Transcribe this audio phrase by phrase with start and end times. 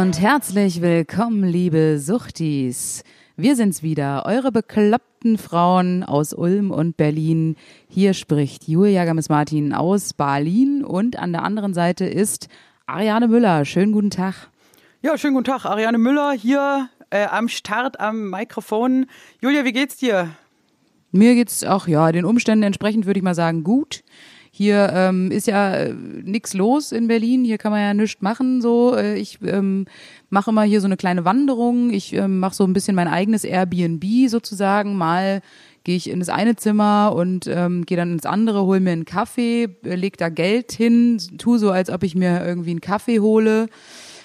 [0.00, 3.02] und herzlich willkommen, liebe Suchtis.
[3.36, 7.56] Wir sind's wieder, eure bekloppten Frauen aus Ulm und Berlin.
[7.88, 12.46] Hier spricht Julia Games-Martin aus Berlin und an der anderen Seite ist
[12.86, 13.64] Ariane Müller.
[13.64, 14.50] Schönen guten Tag.
[15.02, 15.64] Ja, schönen guten Tag.
[15.64, 19.06] Ariane Müller hier äh, am Start, am Mikrofon.
[19.40, 20.30] Julia, wie geht's dir?
[21.10, 24.04] Mir geht's auch, ja, den Umständen entsprechend würde ich mal sagen, gut.
[24.58, 28.60] Hier ähm, ist ja äh, nix los in Berlin, hier kann man ja nichts machen.
[28.60, 29.84] So, äh, ich ähm,
[30.30, 31.90] mache immer hier so eine kleine Wanderung.
[31.90, 34.96] Ich ähm, mache so ein bisschen mein eigenes Airbnb sozusagen.
[34.96, 35.42] Mal
[35.84, 39.04] gehe ich in das eine Zimmer und ähm, gehe dann ins andere, hole mir einen
[39.04, 43.20] Kaffee, äh, leg da Geld hin, tu so, als ob ich mir irgendwie einen Kaffee
[43.20, 43.68] hole.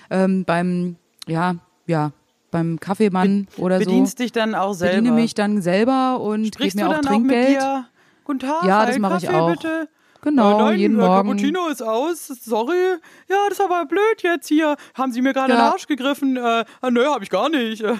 [0.09, 0.95] Ähm, beim,
[1.28, 2.12] ja, ja,
[2.50, 4.95] beim Kaffeemann oder so Bedienst dich dann auch selber?
[4.95, 7.62] bediene mich dann selber und gebe mir auch dann auch mit Trinkgeld.
[7.62, 7.86] dir?
[8.23, 9.52] Guten Tag, Ja, das mache ich auch.
[9.52, 9.88] bitte.
[10.24, 11.30] Genau, äh, nein, jeden äh, Morgen.
[11.30, 12.98] Cappuccino ist aus, sorry.
[13.30, 14.76] Ja, das ist aber blöd jetzt hier.
[14.96, 15.60] Haben Sie mir gerade Ja.
[15.60, 16.38] den Arsch gegriffen?
[16.38, 17.84] Äh, ah, nö, hab ich gar nicht.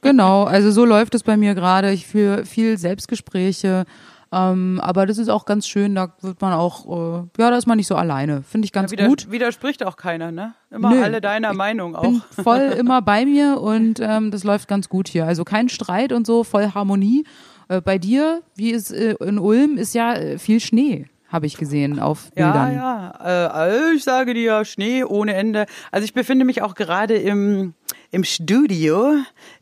[0.00, 1.92] Genau, also so läuft es bei mir gerade.
[1.92, 3.84] Ich führe viel Selbstgespräche.
[4.32, 7.66] Ähm, aber das ist auch ganz schön, da wird man auch, äh, ja, da ist
[7.68, 8.42] man nicht so alleine.
[8.42, 9.30] Finde ich ganz wieder, gut.
[9.30, 10.54] Widerspricht auch keiner, ne?
[10.72, 11.02] Immer Nö.
[11.04, 12.02] alle deiner Meinung auch.
[12.02, 15.24] Bin voll immer bei mir und ähm, das läuft ganz gut hier.
[15.24, 17.24] Also kein Streit und so, voll Harmonie.
[17.68, 21.56] Äh, bei dir, wie es äh, in Ulm, ist ja äh, viel Schnee, habe ich
[21.56, 22.74] gesehen auf Ja, Bildern.
[22.76, 23.14] ja.
[23.20, 25.66] Äh, also ich sage dir, Schnee ohne Ende.
[25.90, 27.74] Also ich befinde mich auch gerade im,
[28.14, 29.16] im Studio,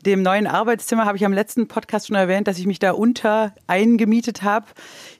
[0.04, 1.06] dem neuen Arbeitszimmer.
[1.06, 4.66] Habe ich am letzten Podcast schon erwähnt, dass ich mich da unter eingemietet habe.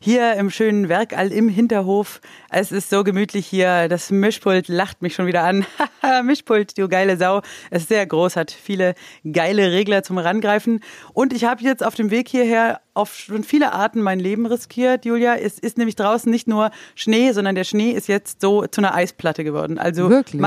[0.00, 2.20] Hier im schönen Werkall im Hinterhof.
[2.50, 3.88] Es ist so gemütlich hier.
[3.88, 5.64] Das Mischpult lacht mich schon wieder an.
[6.02, 7.40] Haha, Mischpult, du geile Sau.
[7.70, 8.94] Es ist sehr groß, hat viele
[9.24, 10.80] geile Regler zum Rangreifen.
[11.14, 15.06] Und ich habe jetzt auf dem Weg hierher auf schon viele Arten mein Leben riskiert,
[15.06, 15.36] Julia.
[15.36, 18.94] Es ist nämlich draußen nicht nur Schnee, sondern der Schnee ist jetzt so zu einer
[18.94, 19.78] Eisplatte geworden.
[19.78, 20.42] Also Wirklich?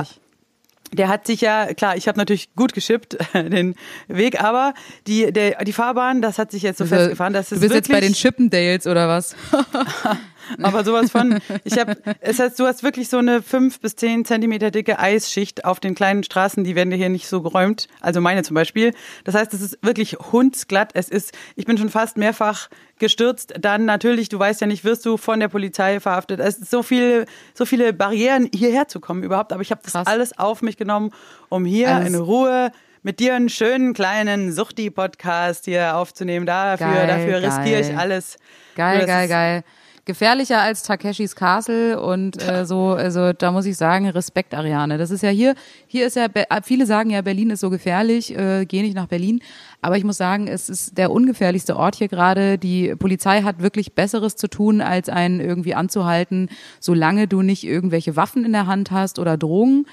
[0.96, 3.76] Der hat sich ja, klar, ich habe natürlich gut geschippt, den
[4.08, 4.74] Weg, aber
[5.08, 7.74] die, der, die Fahrbahn, das hat sich jetzt so Also, festgefahren, dass es du bist
[7.76, 9.36] jetzt bei den wirklich- Chippendales oder was?
[10.62, 14.26] aber sowas von, ich habe, es heißt, du hast wirklich so eine fünf bis zehn
[14.26, 18.22] Zentimeter dicke Eisschicht auf den kleinen Straßen, die werden dir hier nicht so geräumt, also
[18.22, 18.94] meine zum Beispiel.
[19.24, 20.92] Das heißt, es ist wirklich hundsglatt.
[20.94, 22.70] Es ist, ich bin schon fast mehrfach
[23.00, 23.54] gestürzt.
[23.60, 26.40] Dann natürlich, du weißt ja nicht, wirst du von der Polizei verhaftet.
[26.40, 29.52] Es ist so viel, so viele Barrieren, hierher zu kommen überhaupt.
[29.54, 30.08] Aber ich habe das Krass.
[30.08, 31.12] alles auf mich genommen,
[31.50, 32.72] um hier Also in Ruhe
[33.04, 36.46] mit dir einen schönen kleinen Suchti-Podcast hier aufzunehmen.
[36.46, 38.38] Dafür, Geil, dafür riskiere ich alles.
[38.76, 39.64] Geil, geil, geil.
[40.06, 45.00] Gefährlicher als Takeshis Castle und äh, so, also da muss ich sagen, Respekt, Ariane.
[45.00, 45.56] Das ist ja hier,
[45.88, 49.08] hier ist ja, äh, viele sagen ja, Berlin ist so gefährlich, äh, geh nicht nach
[49.08, 49.42] Berlin.
[49.82, 52.60] Aber ich muss sagen, es ist der ungefährlichste Ort hier gerade.
[52.60, 56.50] Die Polizei hat wirklich Besseres zu tun, als einen irgendwie anzuhalten,
[56.80, 59.88] solange du nicht irgendwelche Waffen in der Hand hast oder Drogen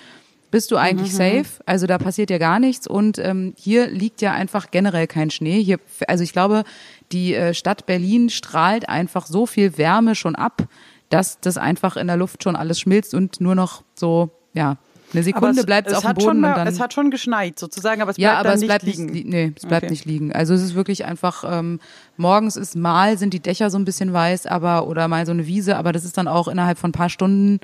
[0.52, 1.46] bist du eigentlich safe.
[1.64, 2.86] Also da passiert ja gar nichts.
[2.86, 5.62] Und ähm, hier liegt ja einfach generell kein Schnee.
[5.62, 6.64] Hier, also ich glaube,
[7.12, 10.64] die äh, Stadt Berlin strahlt einfach so viel Wärme schon ab,
[11.10, 14.76] dass das einfach in der Luft schon alles schmilzt und nur noch so, ja,
[15.14, 16.68] eine Aber Sekunde es, bleibt es auf dem Boden schon mal, und dann.
[16.68, 19.06] es hat schon geschneit sozusagen, aber es ja, bleibt aber dann es nicht bleibt liegen.
[19.06, 19.90] nicht, nee, es bleibt Okay.
[19.90, 20.32] nicht liegen.
[20.32, 21.80] Also es ist wirklich einfach, ähm,
[22.16, 25.46] morgens ist mal, sind die Dächer so ein bisschen weiß, aber, oder mal so eine
[25.46, 27.60] Wiese, aber das ist dann auch innerhalb von ein paar Stunden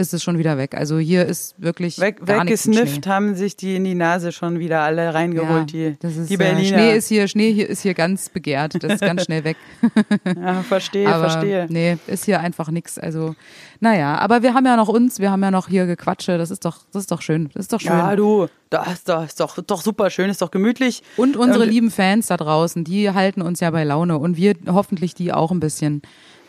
[0.00, 0.74] ist es schon wieder weg.
[0.74, 4.58] Also hier ist wirklich Weg, gar nichts weggesnifft haben sich die in die Nase schon
[4.58, 6.78] wieder alle reingeholt, die, das ist, die äh, Berliner.
[6.78, 8.82] Schnee ist hier, Schnee hier ist hier ganz begehrt.
[8.82, 9.56] Das ist ganz schnell weg.
[10.36, 11.66] ja, verstehe, aber verstehe.
[11.68, 12.98] nee, ist hier einfach nix.
[12.98, 13.34] Also,
[13.78, 16.38] naja, aber wir haben ja noch uns, wir haben ja noch hier Gequatsche.
[16.38, 17.50] Das ist doch, das ist doch schön.
[17.54, 17.92] Das ist doch schön.
[17.92, 21.02] Ja, du, das ist doch, ist doch, doch super schön, ist doch gemütlich.
[21.16, 24.54] Und unsere Und- lieben Fans da draußen, die halten uns ja bei Laune und wir
[24.66, 26.02] hoffentlich die auch ein bisschen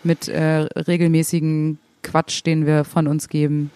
[0.03, 3.71] mit äh, regelmäßigen Quatsch, den wir von uns geben.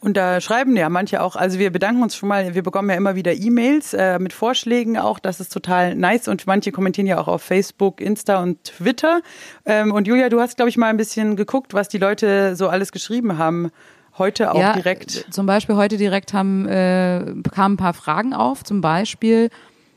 [0.00, 2.96] Und da schreiben ja manche auch, also wir bedanken uns schon mal, wir bekommen ja
[2.96, 7.18] immer wieder E-Mails äh, mit Vorschlägen auch, das ist total nice und manche kommentieren ja
[7.18, 9.20] auch auf Facebook, Insta und Twitter.
[9.66, 12.68] Ähm, und Julia, du hast, glaube ich, mal ein bisschen geguckt, was die Leute so
[12.68, 13.70] alles geschrieben haben.
[14.16, 15.26] Heute auch ja, direkt.
[15.30, 18.64] Zum Beispiel heute direkt haben, äh, kamen ein paar Fragen auf.
[18.64, 19.50] Zum Beispiel,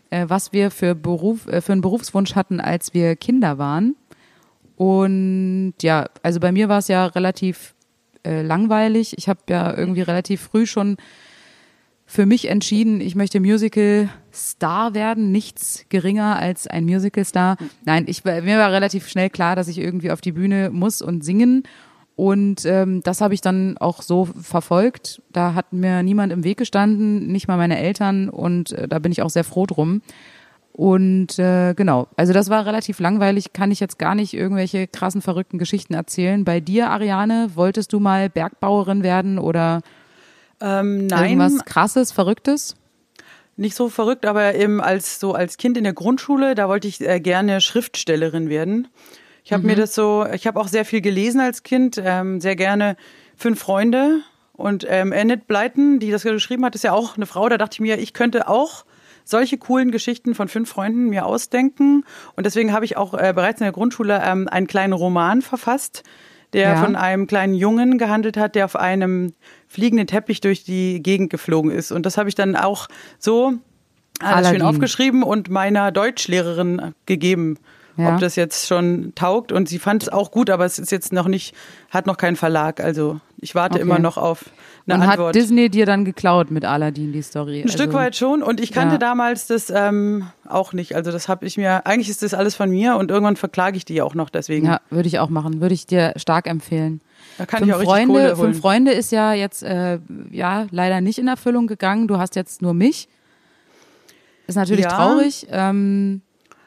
[0.09, 3.95] äh, was wir für, Beruf, äh, für einen Berufswunsch hatten, als wir Kinder waren.
[4.75, 7.75] Und ja, also bei mir war es ja relativ
[8.25, 9.17] äh, langweilig.
[9.17, 10.97] Ich habe ja irgendwie relativ früh schon
[12.05, 17.57] für mich entschieden, ich möchte Musical Star werden, nichts geringer als ein Musical-Star.
[17.85, 21.23] Nein, ich, mir war relativ schnell klar, dass ich irgendwie auf die Bühne muss und
[21.23, 21.63] singen.
[22.15, 25.21] Und ähm, das habe ich dann auch so verfolgt.
[25.31, 28.29] Da hat mir niemand im Weg gestanden, nicht mal meine Eltern.
[28.29, 30.01] Und äh, da bin ich auch sehr froh drum.
[30.75, 35.21] Und äh, genau, also das war relativ langweilig, kann ich jetzt gar nicht irgendwelche krassen,
[35.21, 36.43] verrückten Geschichten erzählen.
[36.45, 39.81] Bei dir, Ariane, wolltest du mal Bergbauerin werden oder
[40.59, 42.75] Ähm, nein, irgendwas krasses, verrücktes?
[43.55, 47.01] nicht so verrückt, aber eben als so als Kind in der Grundschule, da wollte ich
[47.01, 48.87] äh, gerne Schriftstellerin werden.
[49.43, 49.69] Ich habe Mhm.
[49.69, 52.97] mir das so, ich habe auch sehr viel gelesen als Kind, ähm, sehr gerne
[53.35, 54.21] Fünf Freunde
[54.53, 57.47] und ähm, Enid Blyton, die das geschrieben hat, ist ja auch eine Frau.
[57.47, 58.85] Da dachte ich mir, ich könnte auch
[59.25, 62.03] solche coolen Geschichten von fünf Freunden mir ausdenken.
[62.35, 66.03] Und deswegen habe ich auch äh, bereits in der Grundschule ähm, einen kleinen Roman verfasst,
[66.53, 66.75] der Ja.
[66.83, 69.33] von einem kleinen Jungen gehandelt hat, der auf einem
[69.67, 71.91] fliegenden Teppich durch die Gegend geflogen ist.
[71.91, 72.87] Und das habe ich dann auch
[73.17, 73.53] so
[74.19, 74.61] alles schön Aladdin.
[74.61, 77.57] aufgeschrieben und meiner Deutschlehrerin gegeben,
[77.97, 78.13] Ja.
[78.13, 79.51] ob das jetzt schon taugt.
[79.51, 81.55] Und sie fand es auch gut, aber es ist jetzt noch nicht,
[81.89, 82.79] hat noch keinen Verlag.
[82.79, 83.81] Also ich warte Okay.
[83.81, 84.45] immer noch auf
[84.85, 85.27] eine Und Antwort.
[85.29, 87.61] hat Disney dir dann geklaut mit Aladdin die Story?
[87.61, 88.99] Ein Stück weit schon und ich kannte Ja.
[88.99, 90.95] damals das ähm, auch nicht.
[90.95, 93.85] Also das habe ich mir, eigentlich ist das alles von mir und irgendwann verklage ich
[93.85, 94.65] die auch noch deswegen.
[94.65, 96.99] Ja, würde ich auch machen, würde ich dir stark empfehlen.
[97.37, 98.51] Da kann fünf ich auch richtig Freunde, Kohle holen.
[98.53, 99.99] fünf Freunde ist ja jetzt äh,
[100.31, 102.07] ja leider nicht in Erfüllung gegangen.
[102.07, 103.07] Du hast jetzt nur mich.
[104.47, 104.89] Ist natürlich Ja.
[104.89, 105.47] traurig.
[105.49, 106.21] Ähm,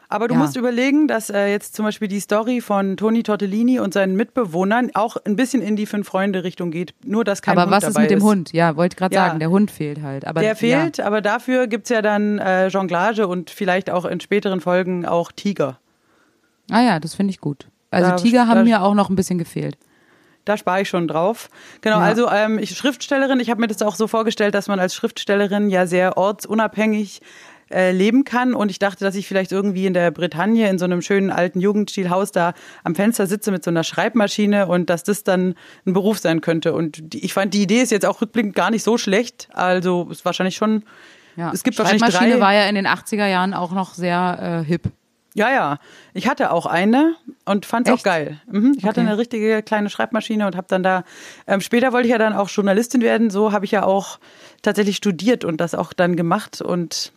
[0.09, 0.41] Aber du Ja.
[0.41, 4.91] musst überlegen, dass äh, jetzt zum Beispiel die Story von Toni Tortellini und seinen Mitbewohnern
[4.95, 6.95] auch ein bisschen in die Fünf-Freunde-Richtung geht.
[7.05, 8.53] Nur, dass kein aber Hund was ist dabei mit dem Hund?
[8.53, 9.27] Ja, wollte gerade Ja.
[9.27, 10.27] sagen, der Hund fehlt halt.
[10.27, 10.55] Aber Der ja.
[10.55, 15.33] fehlt, aber dafür gibt's ja dann äh, Jonglage und vielleicht auch in späteren Folgen auch
[15.33, 15.79] Tiger.
[16.71, 17.67] Ah ja, das finde ich gut.
[17.91, 19.77] Also Da- Tiger haben mir auch noch ein bisschen gefehlt.
[20.45, 21.49] Da spare ich schon drauf.
[21.81, 22.05] Genau, Ja.
[22.05, 25.71] also ähm, ich Schriftstellerin, ich habe mir das auch so vorgestellt, dass man als Schriftstellerin
[25.71, 27.21] ja sehr ortsunabhängig
[27.71, 30.85] äh, leben kann und ich dachte, dass ich vielleicht irgendwie in der Bretagne in so
[30.85, 32.55] einem schönen alten Jugendstilhaus da
[32.85, 35.55] am Fenster sitze mit so einer Schreibmaschine und dass das dann
[35.87, 38.71] ein Beruf sein könnte und die, ich fand die Idee ist jetzt auch rückblickend gar
[38.71, 40.85] nicht so schlecht, also ist wahrscheinlich schon
[41.37, 41.51] Ja.
[41.53, 44.65] es gibt wahrscheinlich Schreibmaschine drei war ja in den 80er Jahren auch noch sehr äh,
[44.65, 44.83] hip.
[45.35, 45.79] Ja, ja.
[46.15, 47.15] Ich hatte auch eine
[47.45, 48.05] und fand's auch Echt?
[48.05, 48.41] geil.
[48.51, 48.73] Mhm.
[48.79, 49.09] Ich hatte Okay.
[49.11, 51.05] eine richtige kleine Schreibmaschine und habe dann da.
[51.47, 53.29] Ähm, später wollte ich ja dann auch Journalistin werden.
[53.29, 54.19] So habe ich ja auch
[54.63, 56.63] tatsächlich studiert und das auch dann gemacht.
[56.63, 57.13] Und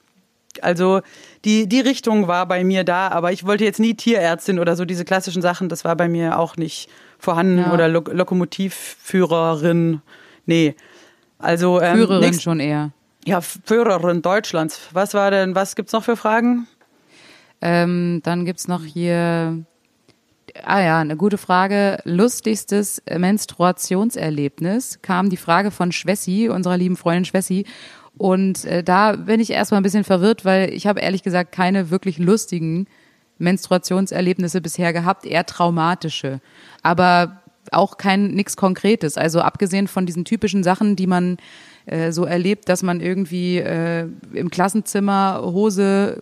[0.63, 1.01] also
[1.45, 4.85] die die Richtung war bei mir da, aber ich wollte jetzt nie Tierärztin oder so
[4.85, 5.69] diese klassischen Sachen.
[5.69, 7.73] Das war bei mir auch nicht vorhanden Ja.
[7.73, 10.01] oder Lo Lokomotivführerin.
[10.45, 10.75] Nee.
[11.37, 12.91] Also ähm, Führerin nächst- schon eher.
[13.25, 14.79] ja Führerin Deutschlands.
[14.91, 15.55] Was war denn?
[15.55, 16.67] Was gibt's noch für Fragen?
[17.61, 19.63] Ähm, dann gibt's noch hier,
[20.63, 21.99] ah ja, eine gute Frage.
[22.05, 27.65] Lustigstes Menstruationserlebnis kam die Frage von Schwessi, unserer lieben Freundin Schwessi.
[28.17, 31.89] Und äh, da bin ich erstmal ein bisschen verwirrt, weil ich habe ehrlich gesagt keine
[31.89, 32.87] wirklich lustigen
[33.37, 36.41] Menstruationserlebnisse bisher gehabt, eher traumatische.
[36.83, 37.41] Aber
[37.71, 39.17] auch kein nix Konkretes.
[39.17, 41.37] Also abgesehen von diesen typischen Sachen, die man
[41.85, 46.21] äh, so erlebt, dass man irgendwie äh, im Klassenzimmer Hose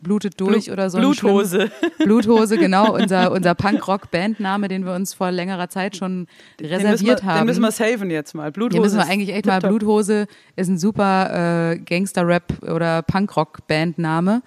[0.00, 0.98] blutet durch Blu- oder so.
[0.98, 1.70] Bluthose.
[1.98, 6.26] Bluthose, genau, unser, unser Punkrock-Bandname, den wir uns vor längerer Zeit schon
[6.60, 7.40] Den reserviert wir, haben.
[7.40, 8.50] den müssen wir saven jetzt mal.
[8.52, 8.76] Bluthose.
[8.76, 9.60] Den müssen wir eigentlich echt mal.
[9.60, 14.42] Bluthose ist ein super äh, Gangster-Rap oder Punkrock-Bandname.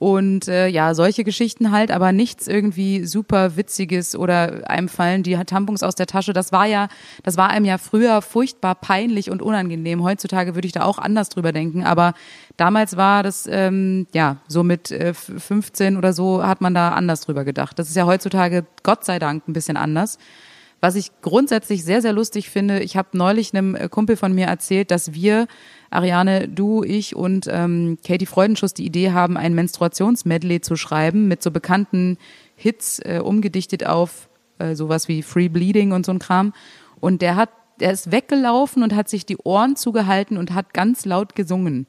[0.00, 5.34] Und äh, ja, solche Geschichten halt, aber nichts irgendwie super Witziges oder einem fallen die
[5.34, 6.32] Tampons aus der Tasche.
[6.32, 6.88] Das war ja,
[7.22, 10.02] das war einem ja früher furchtbar peinlich und unangenehm.
[10.02, 12.14] Heutzutage würde ich da auch anders drüber denken, aber
[12.56, 17.20] damals war das, ähm, ja, so mit äh, 15 oder so hat man da anders
[17.20, 17.78] drüber gedacht.
[17.78, 20.16] Das ist ja heutzutage Gott sei Dank ein bisschen anders.
[20.80, 24.46] Was ich grundsätzlich sehr, sehr lustig finde, ich habe neulich einem äh, Kumpel von mir
[24.46, 25.46] erzählt, dass wir,
[25.90, 31.42] Ariane, du, ich und ähm, Katie Freudenschuss die Idee haben, ein Menstruationsmedley zu schreiben mit
[31.42, 32.16] so bekannten
[32.56, 36.54] Hits äh, umgedichtet auf äh, sowas wie Free Bleeding und so ein Kram.
[36.98, 41.04] Und der hat, der ist weggelaufen und hat sich die Ohren zugehalten und hat ganz
[41.04, 41.86] laut gesungen.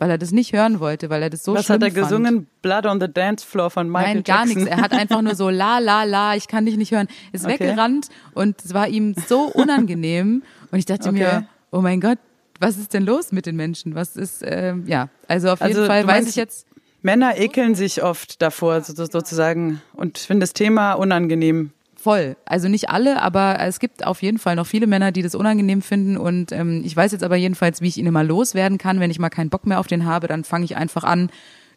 [0.00, 2.04] Weil er das nicht hören wollte, weil er das so Was schlimm hat er fand.
[2.10, 2.46] gesungen?
[2.62, 4.64] Blood on the Dance Floor von Michael Nein, gar nichts.
[4.64, 7.08] Er hat einfach nur so la la la, ich kann dich nicht hören.
[7.32, 7.54] Ist Okay.
[7.58, 11.18] weggerannt und es war ihm so unangenehm und ich dachte Okay.
[11.18, 12.18] mir, oh mein Gott,
[12.60, 13.94] was ist denn los mit den Menschen?
[13.96, 16.66] Was ist ähm, ja, also auf jeden Also, Fall du weiß ich jetzt
[17.02, 21.70] Männer ekeln sich oft davor, so- sozusagen, und finden das Thema unangenehm.
[22.00, 22.36] Voll.
[22.46, 25.82] Also nicht alle, aber es gibt auf jeden Fall noch viele Männer, die das unangenehm
[25.82, 29.10] finden und ähm, ich weiß jetzt aber jedenfalls, wie ich ihn immer loswerden kann, wenn
[29.10, 31.30] ich mal keinen Bock mehr auf den habe, dann fange ich einfach an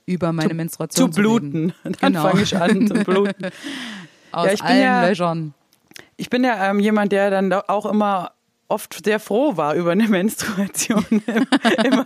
[0.05, 1.47] über meine Zu Menstruation zu, bluten.
[1.55, 1.73] reden.
[1.99, 2.27] Dann Genau.
[2.29, 3.47] fange ich an zu bluten.
[4.31, 5.53] Aus ich bin allen ja- Löchern.
[6.17, 8.31] Ich bin ja ähm, jemand, der dann da auch immer
[8.71, 11.05] oft sehr froh war über eine Menstruation.
[11.83, 12.05] immer.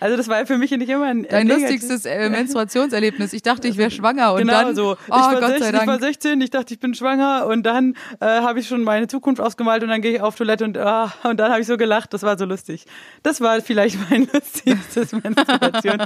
[0.00, 3.32] Also das war für mich nicht immer ein Dein negativ- lustigstes äh, Menstruationserlebnis.
[3.32, 4.92] Ich dachte, ich wäre schwanger und genau dann, so.
[4.92, 6.00] oh ich, war Gott 16, sei ich war Dank.
[6.02, 9.82] 16, ich dachte, ich bin schwanger und dann äh, habe ich schon meine Zukunft ausgemalt
[9.82, 12.12] und dann gehe ich auf Toilette und, ah, und dann habe ich so gelacht.
[12.12, 12.84] Das war so lustig.
[13.22, 16.02] Das war vielleicht mein lustigstes Menstruation.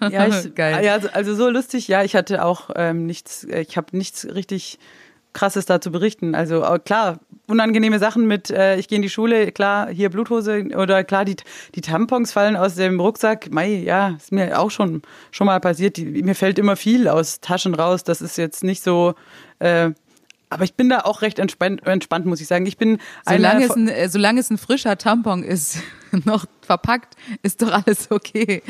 [0.10, 0.84] ja, ich, Geil.
[0.84, 1.88] Ja, also, also so lustig.
[1.88, 4.78] Ja, ich hatte auch ähm, nichts, äh, ich habe nichts richtig
[5.34, 6.34] Krasses da zu berichten.
[6.34, 10.64] Also äh, klar, unangenehme Sachen mit, äh, ich gehe in die Schule, klar, hier Bluthose
[10.76, 11.36] oder klar, die,
[11.74, 13.50] die Tampons fallen aus dem Rucksack.
[13.50, 15.98] Mei, ja, ist mir auch schon, schon mal passiert.
[15.98, 18.04] Die, mir fällt immer viel aus Taschen raus.
[18.04, 19.14] Das ist jetzt nicht so.
[19.58, 19.90] Äh,
[20.50, 22.64] aber ich bin da auch recht entspannt, entspannt muss ich sagen.
[22.66, 22.98] Ich bin
[23.28, 25.78] Solange es, ein, äh, solange es ein frischer Tampon ist,
[26.24, 28.62] noch verpackt, ist doch alles okay.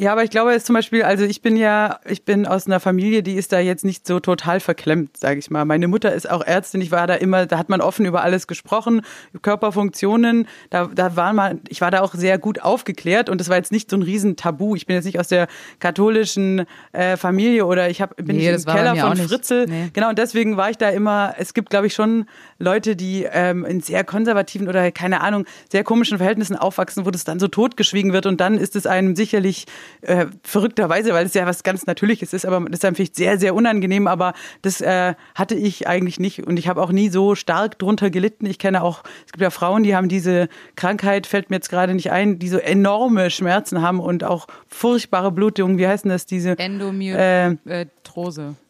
[0.00, 2.78] Ja, aber ich glaube jetzt zum Beispiel, also ich bin ja, ich bin aus einer
[2.78, 5.64] Familie, die ist da jetzt nicht so total verklemmt, sage ich mal.
[5.64, 8.46] Meine Mutter ist auch Ärztin, ich war da immer, da hat man offen über alles
[8.46, 9.02] gesprochen,
[9.42, 13.56] Körperfunktionen, da, da war man, ich war da auch sehr gut aufgeklärt und das war
[13.56, 14.76] jetzt nicht so ein riesen Tabu.
[14.76, 15.48] Ich bin jetzt nicht aus der
[15.80, 19.16] katholischen äh, Familie oder ich hab, bin Nee, nicht im Keller von.
[19.16, 19.66] Fritzel.
[19.66, 19.90] Nee.
[19.94, 22.26] Genau, und deswegen war ich da immer, es gibt, glaube ich, schon
[22.60, 27.24] Leute, die ähm, in sehr konservativen oder keine Ahnung, sehr komischen Verhältnissen aufwachsen, wo das
[27.24, 29.66] dann so totgeschwiegen wird und dann ist es einem sicherlich
[30.02, 33.54] äh, verrückterweise, weil es ja was ganz Natürliches ist, aber das ist vielleicht sehr, sehr
[33.54, 37.78] unangenehm, aber das äh, hatte ich eigentlich nicht und ich habe auch nie so stark
[37.78, 38.46] drunter gelitten.
[38.46, 41.94] Ich kenne auch, es gibt ja Frauen, die haben diese Krankheit, fällt mir jetzt gerade
[41.94, 46.58] nicht ein, die so enorme Schmerzen haben und auch furchtbare Blutungen, wie heißen das, diese
[46.58, 48.42] Endometrose.
[48.42, 48.67] äh,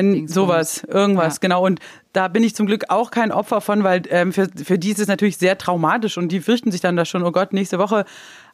[0.00, 0.32] Dingsbums.
[0.34, 1.38] sowas, irgendwas, Ja.
[1.40, 1.64] genau.
[1.66, 1.80] Und
[2.12, 4.98] da bin ich zum Glück auch kein Opfer von, weil ähm, für, für die ist
[4.98, 8.04] es natürlich sehr traumatisch und die fürchten sich dann da schon, oh Gott, nächste Woche.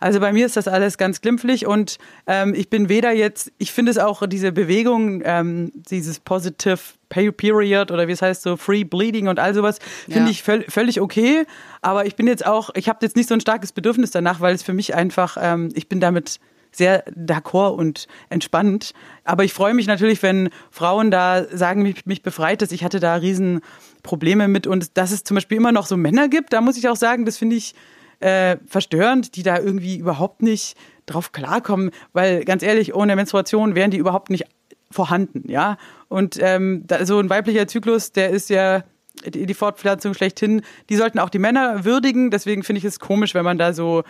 [0.01, 3.73] Also bei mir ist das alles ganz glimpflich und ähm, ich bin weder jetzt, ich
[3.73, 6.79] finde es auch diese Bewegung, ähm, dieses Positive
[7.09, 10.31] Period oder wie es heißt, so Free Bleeding und all sowas, finde Ja.
[10.31, 11.45] ich völ völlig okay.
[11.81, 14.55] Aber ich bin jetzt auch, ich habe jetzt nicht so ein starkes Bedürfnis danach, weil
[14.55, 16.39] es für mich einfach, ähm, ich bin damit
[16.71, 18.93] sehr d'accord und entspannt.
[19.25, 22.73] Aber ich freue mich natürlich, wenn Frauen da sagen, mich, mich befreit es.
[22.73, 23.61] Ich hatte da riesen
[24.03, 26.89] Probleme mit und dass es zum Beispiel immer noch so Männer gibt, da muss ich
[26.89, 27.75] auch sagen, das finde ich
[28.21, 33.91] äh, verstörend, die da irgendwie überhaupt nicht drauf klarkommen, weil ganz ehrlich, ohne Menstruation wären
[33.91, 34.45] die überhaupt nicht
[34.91, 35.77] vorhanden, ja.
[36.09, 38.85] Und ähm, da, so ein weiblicher Zyklus, der ist ja
[39.27, 40.63] die, Fortpflanzung schlechthin.
[40.89, 42.31] Die sollten auch die Männer würdigen.
[42.31, 44.05] Deswegen finde ich es komisch, wenn man da so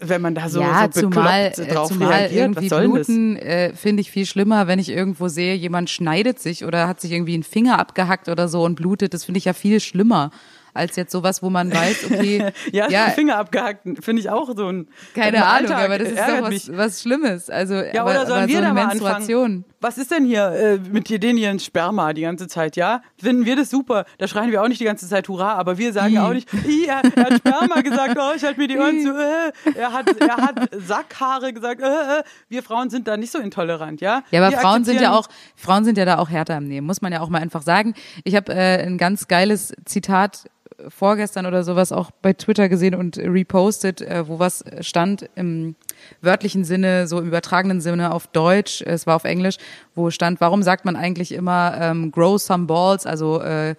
[0.00, 2.32] wenn man da so, ja, so zumal, äh, drauf zumal reagiert.
[2.40, 2.88] irgendwie Was soll?
[2.88, 7.00] Bluten äh, finde ich viel schlimmer, wenn ich irgendwo sehe, jemand schneidet sich oder hat
[7.00, 9.14] sich irgendwie einen Finger abgehackt oder so und blutet.
[9.14, 10.30] Das finde ich ja viel schlimmer
[10.74, 14.66] als jetzt sowas, wo man weiß, okay, Ja, ja, Finger abgehackt, finde ich auch so
[14.66, 17.48] ein keine Ahnung, Alltag aber das ist doch was, was Schlimmes.
[17.48, 19.44] Also, Ja, aber, oder sollen aber wir so da mal Menstruation.
[19.44, 19.64] anfangen?
[19.84, 23.02] Was ist denn hier äh, mit dir den hier ins Sperma die ganze Zeit, ja?
[23.18, 24.06] Finden wir das super?
[24.16, 26.86] Da schreien wir auch nicht die ganze Zeit Hurra, aber wir sagen auch nicht, "Ih,
[26.86, 29.10] er, er hat Sperma gesagt, oh, ich halte mir die Ohren zu.
[29.10, 29.52] Äh.
[29.78, 31.82] Er, hat, er hat Sackhaare gesagt.
[31.82, 32.22] Äh, äh.
[32.48, 34.22] Wir Frauen sind da nicht so intolerant, ja?
[34.30, 36.86] Ja, aber wir Frauen sind ja auch, Frauen sind ja da auch härter im Nehmen,
[36.86, 37.92] muss man ja auch mal einfach sagen.
[38.24, 40.46] Ich habe äh, ein ganz geiles Zitat
[40.78, 45.74] äh, vorgestern oder sowas auch bei Twitter gesehen und repostet, äh, wo was stand im
[46.20, 49.56] wörtlichen Sinne, so im übertragenen Sinne auf Deutsch, es war auf Englisch,
[49.94, 53.74] wo stand, warum sagt man eigentlich immer ähm, grow some balls, also äh,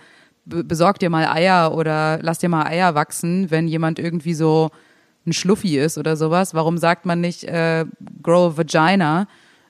[0.45, 4.71] be- besorg dir mal Eier oder lass dir mal Eier wachsen, wenn jemand irgendwie so
[5.25, 6.53] ein Schluffi ist oder sowas.
[6.53, 7.85] Warum sagt man nicht äh,
[8.21, 9.27] grow a vagina?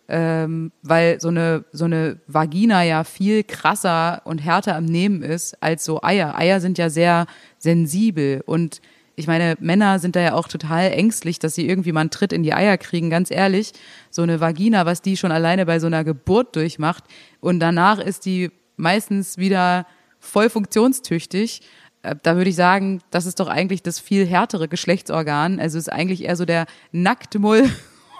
[0.07, 5.61] ähm, weil so eine so eine Vagina ja viel krasser und härter am Nehmen ist
[5.61, 6.37] als so Eier.
[6.37, 7.25] Eier sind ja sehr
[7.57, 8.81] sensibel und
[9.15, 12.33] ich meine, Männer sind da ja auch total ängstlich, dass sie irgendwie mal einen Tritt
[12.33, 13.71] in die Eier kriegen, ganz ehrlich.
[14.11, 17.03] So eine Vagina, was die schon alleine bei so einer Geburt durchmacht
[17.39, 19.85] und danach ist die meistens wieder
[20.19, 21.61] voll funktionstüchtig.
[22.01, 25.59] Äh, Da würde ich sagen, das ist doch eigentlich das viel härtere Geschlechtsorgan.
[25.59, 27.69] Also ist eigentlich eher so der Nacktmull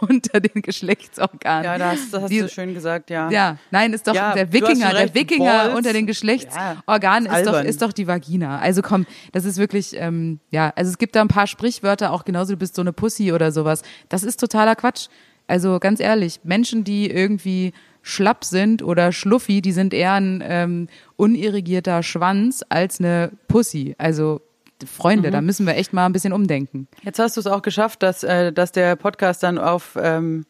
[0.10, 1.64] unter den Geschlechtsorganen.
[1.66, 3.30] Ja, das, das hast Die- du schön gesagt, ja.
[3.30, 5.76] Ja, nein, ist doch Ja, der Wikinger, schon der recht, Wikinger Balls.
[5.76, 8.60] unter den Geschlechtsorganen Ja, ist doch, ist doch die Vagina.
[8.60, 12.26] Also komm, das ist wirklich, ähm, ja, also es gibt da ein paar Sprichwörter, auch
[12.26, 13.82] genauso, du bist so eine Pussy oder sowas.
[14.10, 15.08] Das ist totaler Quatsch.
[15.48, 17.72] Also ganz ehrlich, Menschen, die irgendwie
[18.02, 20.88] schlapp sind oder schluffi, die sind eher ein ähm,
[21.18, 23.96] unirrigierter Schwanz als eine Pussy.
[23.98, 24.42] Also
[24.86, 25.34] Freunde, Mhm.
[25.34, 26.88] da müssen wir echt mal ein bisschen umdenken.
[27.04, 30.46] Jetzt hast du es auch geschafft, dass, äh, dass der Podcast dann auf ähm,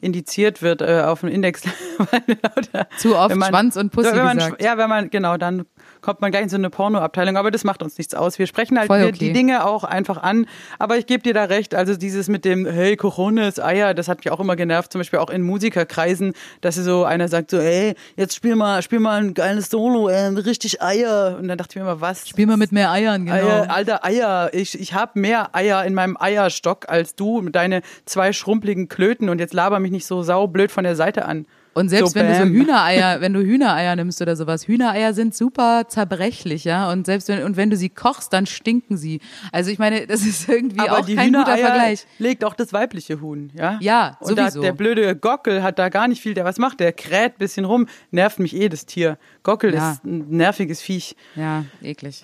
[0.00, 1.62] indiziert wird äh, auf dem Index.
[2.98, 4.62] Zu oft man- Schwanz und Pussy wenn man, gesagt.
[4.62, 5.64] Ja, wenn man, genau, dann
[6.04, 8.38] kommt man gleich in so eine Pornoabteilung, aber das macht uns nichts aus.
[8.38, 9.10] Wir sprechen halt okay.
[9.12, 10.46] die Dinge auch einfach an.
[10.78, 14.18] Aber ich gebe dir da recht, also dieses mit dem, hey, Cojones, Eier, das hat
[14.18, 17.94] mich auch immer genervt, zum Beispiel auch in Musikerkreisen, dass so einer sagt so, ey,
[18.16, 21.38] jetzt spiel mal, spiel mal ein geiles Solo, äh, richtig Eier.
[21.40, 22.28] Und dann dachte ich mir immer, was?
[22.28, 23.36] Spiel mal mit mehr Eiern, genau.
[23.36, 27.80] Eier, alter Eier, ich, ich habe mehr Eier in meinem Eierstock als du mit deine
[28.04, 31.46] zwei schrumpeligen Klöten und jetzt laber mich nicht so saublöd von der Seite an.
[31.74, 32.52] Und selbst So, wenn du so bam.
[32.52, 36.90] Hühnereier, wenn du Hühnereier nimmst oder sowas, Hühnereier sind super zerbrechlich, ja.
[36.92, 39.20] Und selbst wenn, und wenn du sie kochst, dann stinken sie.
[39.52, 42.06] Also ich meine, das ist irgendwie Aber auch die kein guter Hühnereier Vergleich.
[42.18, 43.78] legt auch das weibliche Huhn, ja?
[43.80, 44.62] Ja, Und sowieso.
[44.62, 47.86] der blöde Gockel hat da gar nicht viel, der was macht, der kräht bisschen rum,
[48.10, 49.18] nervt mich eh das Tier.
[49.42, 49.92] Gockel Ja.
[49.92, 51.16] ist ein nerviges Viech.
[51.36, 52.22] Ja, eklig.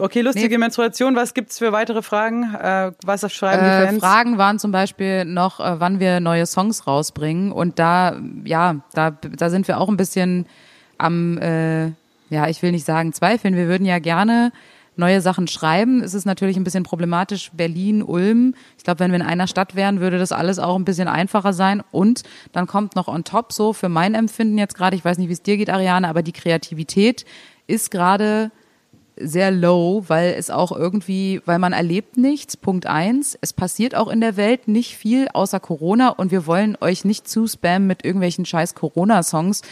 [0.00, 0.58] Okay, lustige Nee.
[0.58, 2.54] Menstruation, was gibt's für weitere Fragen?
[2.54, 4.00] Äh, was schreiben die Äh, Fans?
[4.00, 7.52] Fragen waren zum Beispiel noch, äh, wann wir neue Songs rausbringen.
[7.52, 10.46] Und da, ja, da, da sind wir auch ein bisschen
[10.98, 11.86] am, äh,
[12.30, 13.56] ja, ich will nicht sagen zweifeln.
[13.56, 14.52] Wir würden ja gerne
[14.96, 16.02] neue Sachen schreiben.
[16.02, 17.50] Es ist natürlich ein bisschen problematisch.
[17.54, 18.54] Berlin, Ulm.
[18.76, 21.52] Ich glaube, wenn wir in einer Stadt wären, würde das alles auch ein bisschen einfacher
[21.52, 21.82] sein.
[21.90, 25.28] Und dann kommt noch on top so für mein Empfinden jetzt gerade, ich weiß nicht,
[25.28, 27.24] wie es dir geht, Ariane, aber die Kreativität
[27.66, 28.50] ist gerade
[29.22, 32.56] sehr low, weil es auch irgendwie, weil man erlebt nichts.
[32.56, 33.38] Punkt eins.
[33.40, 37.28] Es passiert auch in der Welt nicht viel außer Corona und wir wollen euch nicht
[37.28, 39.62] zu spammen mit irgendwelchen scheiß Corona-Songs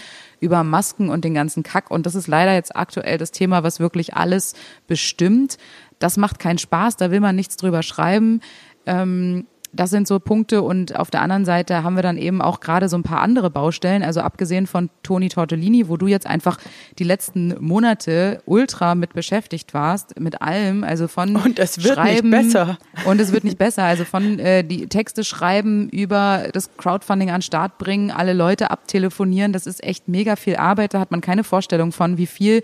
[0.40, 1.90] über Masken und den ganzen Kack.
[1.90, 4.54] Und das ist leider jetzt aktuell das Thema, was wirklich alles
[4.86, 5.58] bestimmt.
[5.98, 8.40] Das macht keinen Spaß, da will man nichts drüber schreiben.
[8.86, 12.60] Ähm, das sind so Punkte und auf der anderen Seite haben wir dann eben auch
[12.60, 16.58] gerade so ein paar andere Baustellen, also abgesehen von Toni Tortellini, wo du jetzt einfach
[16.98, 21.94] die letzten Monate ultra mit beschäftigt warst, mit allem, also von Und es wird nicht
[21.94, 22.78] Schreiben besser.
[23.04, 27.42] und es wird nicht besser, also von äh, die Texte schreiben über das Crowdfunding an
[27.42, 31.44] Start bringen, alle Leute abtelefonieren, das ist echt mega viel Arbeit, da hat man keine
[31.44, 32.62] Vorstellung von, wie viel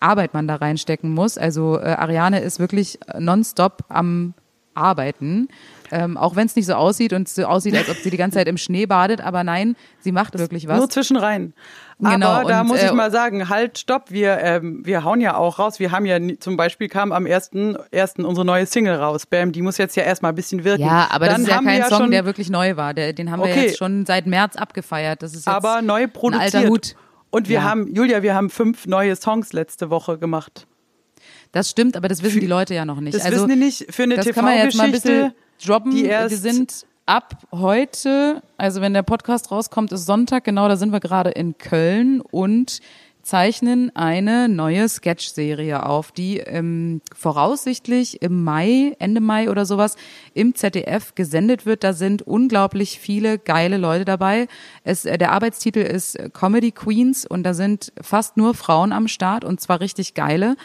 [0.00, 1.38] Arbeit man da reinstecken muss.
[1.38, 4.34] Also äh, Ariane ist wirklich nonstop am
[4.74, 5.48] Arbeiten.
[5.90, 8.36] Ähm, auch wenn es nicht so aussieht und so aussieht, als ob sie die ganze
[8.38, 10.78] Zeit im Schnee badet, aber nein, sie macht wirklich was.
[10.78, 11.54] Nur zwischenrein.
[12.00, 15.20] Genau, Aber da und, muss ich äh, mal sagen, halt, stopp, wir, ähm, wir hauen
[15.20, 15.80] ja auch raus.
[15.80, 19.26] Wir haben ja zum Beispiel kam am ersten, ersten unsere neue Single raus.
[19.26, 20.82] Bam, die muss jetzt ja erstmal ein bisschen wirken.
[20.82, 22.94] Ja, aber Dann das ist ja haben wir kein Song, schon, der wirklich neu war.
[22.94, 23.66] Der, den haben wir Okay.
[23.66, 25.22] jetzt schon seit März abgefeiert.
[25.22, 26.54] Das ist jetzt aber neu ein produziert.
[26.54, 26.94] alter Hut.
[27.30, 27.62] Und wir Ja.
[27.64, 30.66] haben, Julia, wir haben fünf neue Songs letzte Woche gemacht.
[31.52, 33.16] Das stimmt, aber das wissen die Leute ja noch nicht.
[33.16, 33.86] Das also, wissen die nicht.
[33.92, 35.90] Für eine das TV-Geschichte, droppen.
[35.92, 40.76] die Wir erst- sind ab heute, also wenn der Podcast rauskommt, ist Sonntag, genau, da
[40.76, 42.80] sind wir gerade in Köln und
[43.22, 49.96] zeichnen eine neue Sketch-Serie auf, die ähm, voraussichtlich im Mai, Ende Mai oder sowas
[50.32, 51.84] im ZDF gesendet wird.
[51.84, 54.48] Da sind unglaublich viele geile Leute dabei.
[54.82, 59.44] Es, äh, der Arbeitstitel ist Comedy Queens und da sind fast nur Frauen am Start
[59.44, 60.56] und zwar richtig geile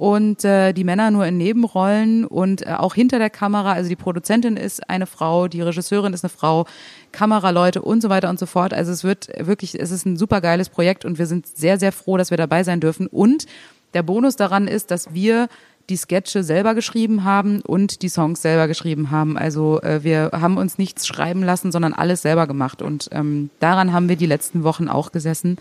[0.00, 3.74] und äh, die Männer nur in Nebenrollen und äh, auch hinter der Kamera.
[3.74, 6.64] Also die Produzentin ist eine Frau, die Regisseurin ist eine Frau,
[7.12, 8.72] Kameraleute und so weiter und so fort.
[8.72, 11.92] Also es wird wirklich, es ist ein super geiles Projekt und wir sind sehr, sehr
[11.92, 13.08] froh, dass wir dabei sein dürfen.
[13.08, 13.44] Und
[13.92, 15.48] der Bonus daran ist, dass wir
[15.90, 19.36] die Sketche selber geschrieben haben und die Songs selber geschrieben haben.
[19.36, 22.80] Also äh, wir haben uns nichts schreiben lassen, sondern alles selber gemacht.
[22.80, 25.58] Und ähm, daran haben wir die letzten Wochen auch gesessen.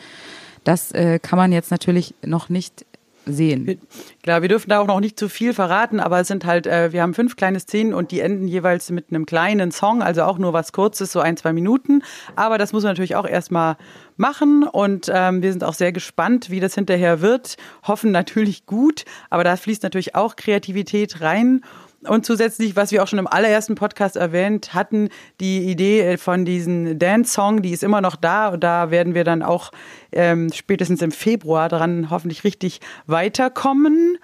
[0.63, 2.85] Das äh, kann man jetzt natürlich noch nicht
[3.33, 3.79] sehen.
[4.23, 6.91] Klar, wir dürfen da auch noch nicht zu viel verraten, aber es sind halt, äh,
[6.91, 10.37] wir haben fünf kleine Szenen und die enden jeweils mit einem kleinen Song, also auch
[10.37, 12.01] nur was Kurzes, so ein, zwei Minuten.
[12.35, 13.77] Aber das muss man natürlich auch erstmal
[14.17, 17.57] machen und ähm, wir sind auch sehr gespannt, wie das hinterher wird.
[17.87, 21.61] Hoffen natürlich gut, aber da fließt natürlich auch Kreativität rein.
[22.07, 25.09] Und zusätzlich, was wir auch schon im allerersten Podcast erwähnt hatten,
[25.41, 29.43] die Idee von diesem Dance-Song, die ist immer noch da und da werden wir dann
[29.43, 29.71] auch
[30.13, 34.17] ähm, spätestens im Februar dran hoffentlich richtig weiterkommen.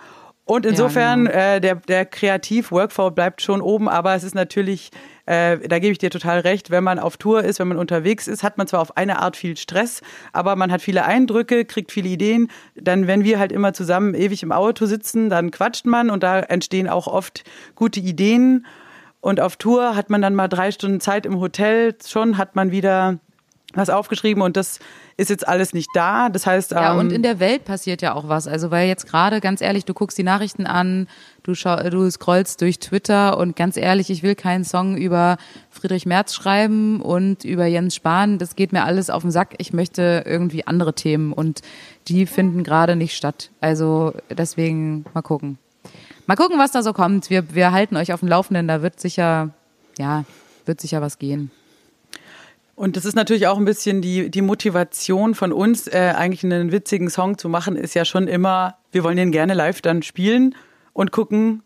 [0.48, 1.38] Und insofern, genau.
[1.38, 4.92] äh, der, der Kreativ-Workflow bleibt schon oben, aber es ist natürlich,
[5.26, 8.28] äh, da gebe ich dir total recht, wenn man auf Tour ist, wenn man unterwegs
[8.28, 10.02] ist, hat man zwar auf eine Art viel Stress,
[10.34, 12.52] aber man hat viele Eindrücke, kriegt viele Ideen.
[12.76, 16.42] Dann, wenn wir halt immer zusammen ewig im Auto sitzen, dann quatscht man und da
[16.42, 18.68] entstehen auch oft gute Ideen.
[19.22, 22.70] Und auf Tour hat man dann mal drei Stunden Zeit im Hotel, schon hat man
[22.70, 23.18] wieder
[23.76, 24.80] was aufgeschrieben und das
[25.18, 26.30] ist jetzt alles nicht da.
[26.30, 28.48] Das heißt, Ja, ähm, und in der Welt passiert ja auch was.
[28.48, 31.08] Also, weil jetzt gerade, ganz ehrlich, du guckst die Nachrichten an,
[31.44, 35.38] du, schau, du scrollst durch Twitter und ganz ehrlich, ich will keinen Song über
[35.70, 38.38] Friedrich Merz schreiben und über Jens Spahn.
[38.38, 39.56] Das geht mir alles auf den Sack.
[39.58, 41.62] Ich möchte irgendwie andere Themen und
[42.08, 43.52] die finden gerade nicht statt.
[43.62, 45.58] Also, deswegen mal gucken.
[46.28, 47.30] Mal gucken, was da so kommt.
[47.30, 48.68] Wir, wir halten euch auf dem Laufenden.
[48.68, 49.52] Da wird sicher,
[50.00, 50.26] ja,
[50.66, 51.52] wird sicher was gehen.
[52.76, 56.74] Und das ist natürlich auch ein bisschen die, die Motivation von uns, äh, eigentlich einen
[56.74, 60.56] witzigen Song zu machen, ist ja schon immer, wir wollen den gerne live dann spielen
[60.92, 61.64] und gucken,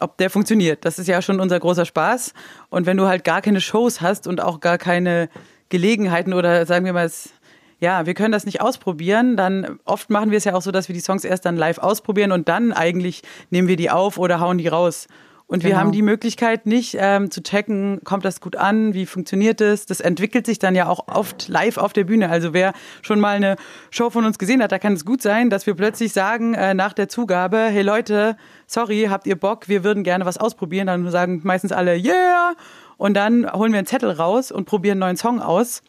[0.00, 0.84] ob der funktioniert.
[0.84, 2.34] Das ist ja schon unser großer Spaß.
[2.70, 5.28] Und wenn du halt gar keine Shows hast und auch gar keine
[5.68, 7.30] Gelegenheiten oder sagen wir mal, es,
[7.78, 10.88] ja, wir können das nicht ausprobieren, dann oft machen wir es ja auch so, dass
[10.88, 14.40] wir die Songs erst dann live ausprobieren und dann eigentlich nehmen wir die auf oder
[14.40, 15.06] hauen die raus.
[15.50, 15.80] Und wir Genau.
[15.80, 19.86] haben die Möglichkeit nicht ähm, zu checken, kommt das gut an, wie funktioniert es?
[19.86, 22.28] Das entwickelt sich dann ja auch oft live auf der Bühne.
[22.28, 23.56] Also wer schon mal eine
[23.90, 26.74] Show von uns gesehen hat, da kann es gut sein, dass wir plötzlich sagen äh,
[26.74, 29.68] nach der Zugabe, hey Leute, sorry, habt ihr Bock?
[29.70, 30.86] Wir würden gerne was ausprobieren.
[30.86, 32.52] Dann sagen meistens alle, yeah!
[32.98, 35.80] Und dann holen wir einen Zettel raus und probieren einen neuen Song aus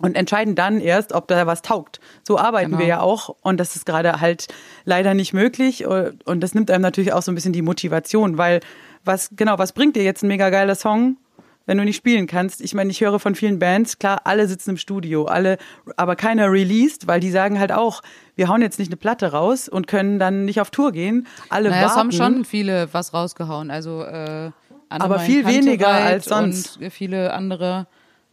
[0.00, 2.00] und entscheiden dann erst, ob da was taugt.
[2.26, 2.78] So arbeiten Genau.
[2.80, 4.48] wir ja auch und das ist gerade halt
[4.86, 8.60] leider nicht möglich und das nimmt einem natürlich auch so ein bisschen die Motivation, weil
[9.04, 11.16] was genau, was bringt dir jetzt ein mega geiler Song,
[11.66, 12.60] wenn du nicht spielen kannst?
[12.60, 15.58] Ich meine, ich höre von vielen Bands, klar, alle sitzen im Studio, alle,
[15.96, 18.02] aber keiner released, weil die sagen halt auch,
[18.36, 21.26] wir hauen jetzt nicht eine Platte raus und können dann nicht auf Tour gehen.
[21.50, 21.98] Alle Naja, es warten.
[22.00, 23.70] haben schon viele was rausgehauen.
[23.70, 24.50] Also äh,
[24.88, 26.76] Aber viel weniger Kantereit als sonst.
[26.80, 27.86] Und viele andere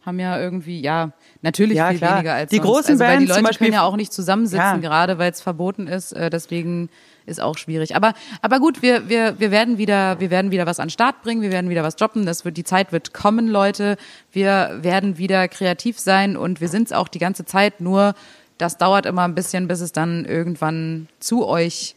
[0.04, 2.14] haben ja irgendwie, ja, natürlich Ja, viel klar.
[2.16, 2.66] weniger als Die sonst.
[2.68, 4.76] großen also, weil die Bands Leute zum Beispiel- können ja auch nicht zusammensitzen, Ja.
[4.78, 6.12] gerade weil es verboten ist.
[6.12, 6.90] Äh, deswegen
[7.32, 7.96] ist auch schwierig.
[7.96, 11.22] Aber aber gut, wir wir wir werden wieder wir werden wieder was an den Start
[11.22, 11.42] bringen.
[11.42, 12.26] Wir werden wieder was droppen.
[12.26, 13.96] Das wird die Zeit wird kommen, Leute.
[14.30, 17.80] Wir werden wieder kreativ sein und wir sind es auch die ganze Zeit.
[17.80, 18.14] Nur
[18.58, 21.96] das dauert immer ein bisschen, bis es dann irgendwann zu euch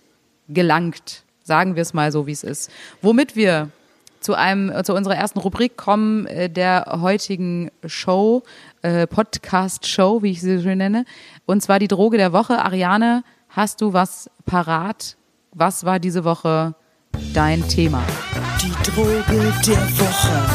[0.50, 1.24] gelangt.
[1.44, 2.72] Sagen wir es mal so, wie es ist.
[3.02, 3.70] Womit wir
[4.26, 8.42] zu einem zu unserer ersten Rubrik kommen äh, der heutigen Show
[8.82, 11.06] äh, Podcast Show, wie ich sie so schön nenne,
[11.46, 12.64] und zwar die Droge der Woche.
[12.64, 15.16] Ariane, hast du was parat?
[15.58, 16.76] Was war diese Woche
[17.34, 18.04] dein Thema?
[18.62, 20.52] Die Droge der Woche.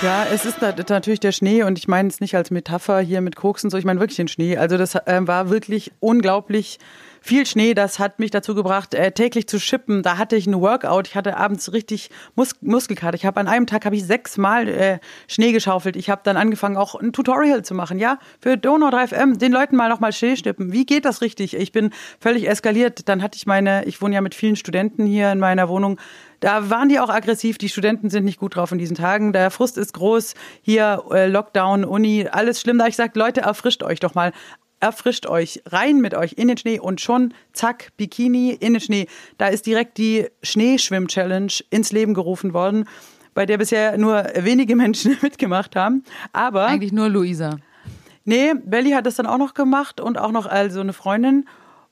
[0.00, 3.20] Ja, es ist nat- natürlich der Schnee und ich meine es nicht als Metapher hier
[3.20, 4.56] mit Koks und so, ich meine wirklich den Schnee.
[4.56, 6.78] Also das ähm, war wirklich unglaublich
[7.22, 7.74] viel Schnee.
[7.74, 10.02] Das hat mich dazu gebracht, äh, täglich zu schippen.
[10.02, 11.08] Da hatte ich einen Workout.
[11.08, 13.14] Ich hatte abends richtig Mus Muskelkater.
[13.14, 15.96] Ich habe an einem Tag habe ich sechsmal äh, Schnee geschaufelt.
[15.96, 17.98] Ich habe dann angefangen auch ein Tutorial zu machen.
[17.98, 20.72] Ja, für Donau 3FM den Leuten mal nochmal Schnee schnippen.
[20.72, 21.54] Wie geht das richtig?
[21.54, 23.08] Ich bin völlig eskaliert.
[23.08, 25.98] Dann hatte ich meine, ich wohne ja mit vielen Studenten hier in meiner Wohnung.
[26.42, 27.56] Da waren die auch aggressiv.
[27.56, 29.32] Die Studenten sind nicht gut drauf in diesen Tagen.
[29.32, 30.34] Der Frust ist groß.
[30.60, 32.78] Hier äh, Lockdown, Uni, alles schlimm.
[32.78, 34.32] Da ich gesagt, Leute, erfrischt euch doch mal.
[34.82, 39.06] Erfrischt euch, rein mit euch in den Schnee und schon, zack, Bikini in den Schnee.
[39.38, 42.88] Da ist direkt die Schneeschwimm-Challenge ins Leben gerufen worden,
[43.32, 46.02] bei der bisher nur wenige Menschen mitgemacht haben.
[46.32, 47.58] Aber Eigentlich nur Luisa.
[48.24, 51.44] Nee, Belly hat das dann auch noch gemacht und auch noch also eine Freundin.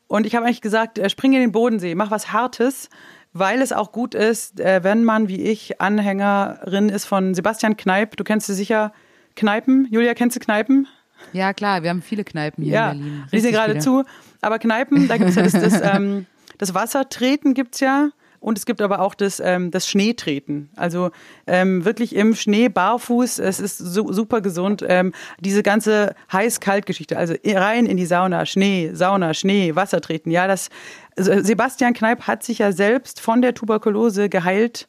[0.08, 2.88] Und ich habe eigentlich gesagt, äh, spring in den Bodensee, mach was Hartes,
[3.32, 8.16] weil es auch gut ist, äh, wenn man wie ich Anhängerin ist von Sebastian Kneip.
[8.16, 8.92] Du kennst du sicher
[9.36, 9.86] Kneipen.
[9.92, 10.88] Julia, kennst du Kneipen?
[11.32, 13.24] Ja, klar, wir haben viele Kneipen hier ja, in Berlin.
[13.32, 14.04] die sind Richtig gerade zu.
[14.40, 16.26] Aber Kneipen, da gibt's ja das, das, ähm,
[16.58, 18.10] das Wassertreten gibt's ja.
[18.40, 20.70] Und es gibt aber auch das, ähm, das Schneetreten.
[20.74, 21.10] Also
[21.46, 23.38] ähm, wirklich im Schnee, barfuß.
[23.38, 24.82] Es ist su super gesund.
[24.88, 27.18] Ähm, diese ganze Heiß-Kalt-Geschichte.
[27.18, 30.32] Also rein in die Sauna, Schnee, Sauna, Schnee, Wassertreten.
[30.32, 30.70] Ja, das
[31.18, 34.88] also Sebastian Kneip hat sich ja selbst von der Tuberkulose geheilt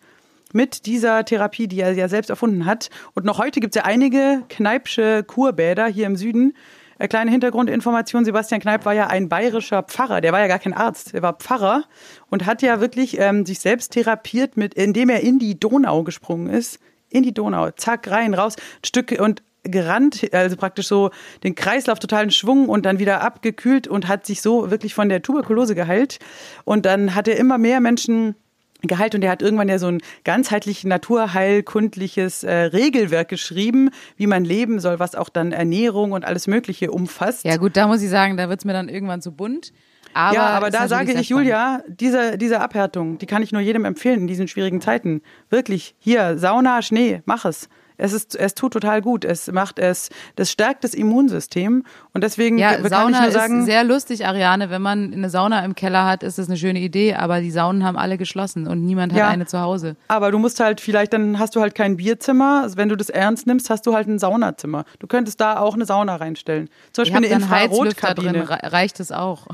[0.53, 2.89] mit dieser Therapie, die er ja selbst erfunden hat.
[3.13, 6.53] Und noch heute gibt es ja einige Kneipsche Kurbäder hier im Süden.
[7.01, 10.73] Äh, kleine Hintergrundinformation, Sebastian Kneip war ja ein bayerischer Pfarrer, der war ja gar kein
[10.73, 11.83] Arzt, er war Pfarrer
[12.29, 16.49] und hat ja wirklich ähm, sich selbst therapiert, mit, indem er in die Donau gesprungen
[16.49, 16.79] ist.
[17.09, 21.11] In die Donau, zack, rein, raus, ein Stück und gerannt, also praktisch so
[21.43, 25.21] den Kreislauf totalen Schwung und dann wieder abgekühlt und hat sich so wirklich von der
[25.21, 26.19] Tuberkulose geheilt.
[26.65, 28.35] Und dann hat er immer mehr Menschen
[28.81, 34.45] geheilt und er hat irgendwann ja so ein ganzheitlich naturheilkundliches äh, Regelwerk geschrieben, wie man
[34.45, 37.45] leben soll, was auch dann Ernährung und alles Mögliche umfasst.
[37.45, 39.71] Ja gut, da muss ich sagen, da wird's mir dann irgendwann zu bunt.
[40.13, 43.85] Aber ja, aber da sage ich, Julia, diese, diese Abhärtung, die kann ich nur jedem
[43.85, 45.21] empfehlen in diesen schwierigen Zeiten.
[45.49, 47.69] Wirklich, hier, Sauna, Schnee, mach es.
[48.01, 49.23] Es, ist, es tut total gut.
[49.25, 51.83] Es macht es, das stärkt das Immunsystem.
[52.13, 54.69] Und deswegen Ja, kann Sauna ich nur sagen, ist sehr lustig, Ariane.
[54.69, 57.83] Wenn man eine Sauna im Keller hat, ist das eine schöne Idee, aber die Saunen
[57.83, 59.27] haben alle geschlossen und niemand hat Ja.
[59.29, 59.95] eine zu Hause.
[60.07, 62.61] Aber du musst halt vielleicht, dann hast du halt kein Bierzimmer.
[62.63, 64.85] Also wenn du das ernst nimmst, hast du halt ein Saunazimmer.
[64.99, 66.69] Du könntest da auch eine Sauna reinstellen.
[66.93, 68.49] Zum Beispiel eine drin, Infrarotkabine.
[68.49, 69.47] re- reicht es auch.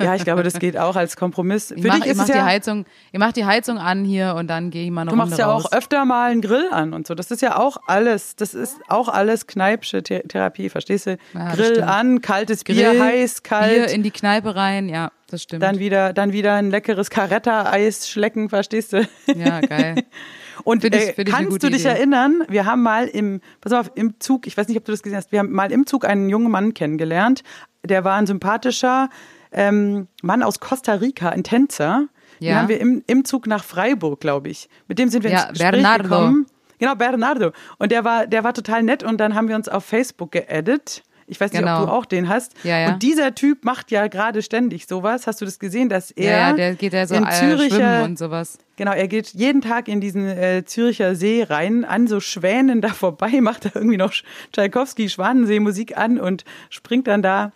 [0.00, 1.68] Ja, ich glaube, das geht auch als Kompromiss.
[1.68, 3.78] Für Ich mach, dich ich ist mach es die ja, Heizung, ihr macht die Heizung
[3.78, 5.66] an hier und dann gehe ich mal eine du machst ja raus.
[5.66, 7.14] auch öfter mal einen Grill an und so.
[7.14, 11.18] Das ist ja auch alles, das ist auch alles Kneipsche The Therapie, verstehst du?
[11.34, 13.72] Ja, Grill an, kaltes Grill, Bier, heiß, kalt.
[13.74, 15.62] Bier in die Kneipe rein, ja, das stimmt.
[15.62, 19.06] dann wieder, dann wieder ein leckeres Caretta-Eis schlecken, verstehst du?
[19.34, 19.96] ja, geil.
[20.62, 21.88] Und Find ich- äh, ich kannst du dich Idee.
[21.90, 25.02] erinnern, wir haben mal im, pass auf, im Zug, ich weiß nicht, ob du das
[25.02, 27.42] gesehen hast, wir haben mal im Zug einen jungen Mann kennengelernt.
[27.84, 29.10] Der war ein sympathischer
[29.54, 32.08] ähm, Mann aus Costa Rica, ein Tänzer.
[32.40, 32.56] Den Ja.
[32.56, 34.68] haben wir im, im Zug nach Freiburg, glaube ich.
[34.88, 36.02] Mit dem sind wir Ja, ins Gespräch Bernardo.
[36.04, 36.46] gekommen.
[36.78, 37.52] Genau, Bernardo.
[37.78, 41.02] Und der war, der war total nett und dann haben wir uns auf Facebook geaddet.
[41.26, 41.80] Ich weiß nicht, Genau.
[41.82, 42.52] ob du auch den hast.
[42.64, 42.88] Ja, ja.
[42.92, 45.26] Und dieser Typ macht ja gerade ständig sowas.
[45.26, 47.76] Hast du das gesehen, dass er Ja, ja, der geht ja so in äh, Züricher
[47.76, 48.58] schwimmen und sowas.
[48.76, 52.88] Genau, er geht jeden Tag in diesen äh, Züricher See rein, an so Schwänen da
[52.88, 54.12] vorbei, macht da irgendwie noch
[54.52, 57.52] Tschaikowski Schwanensee-Musik an und springt dann da.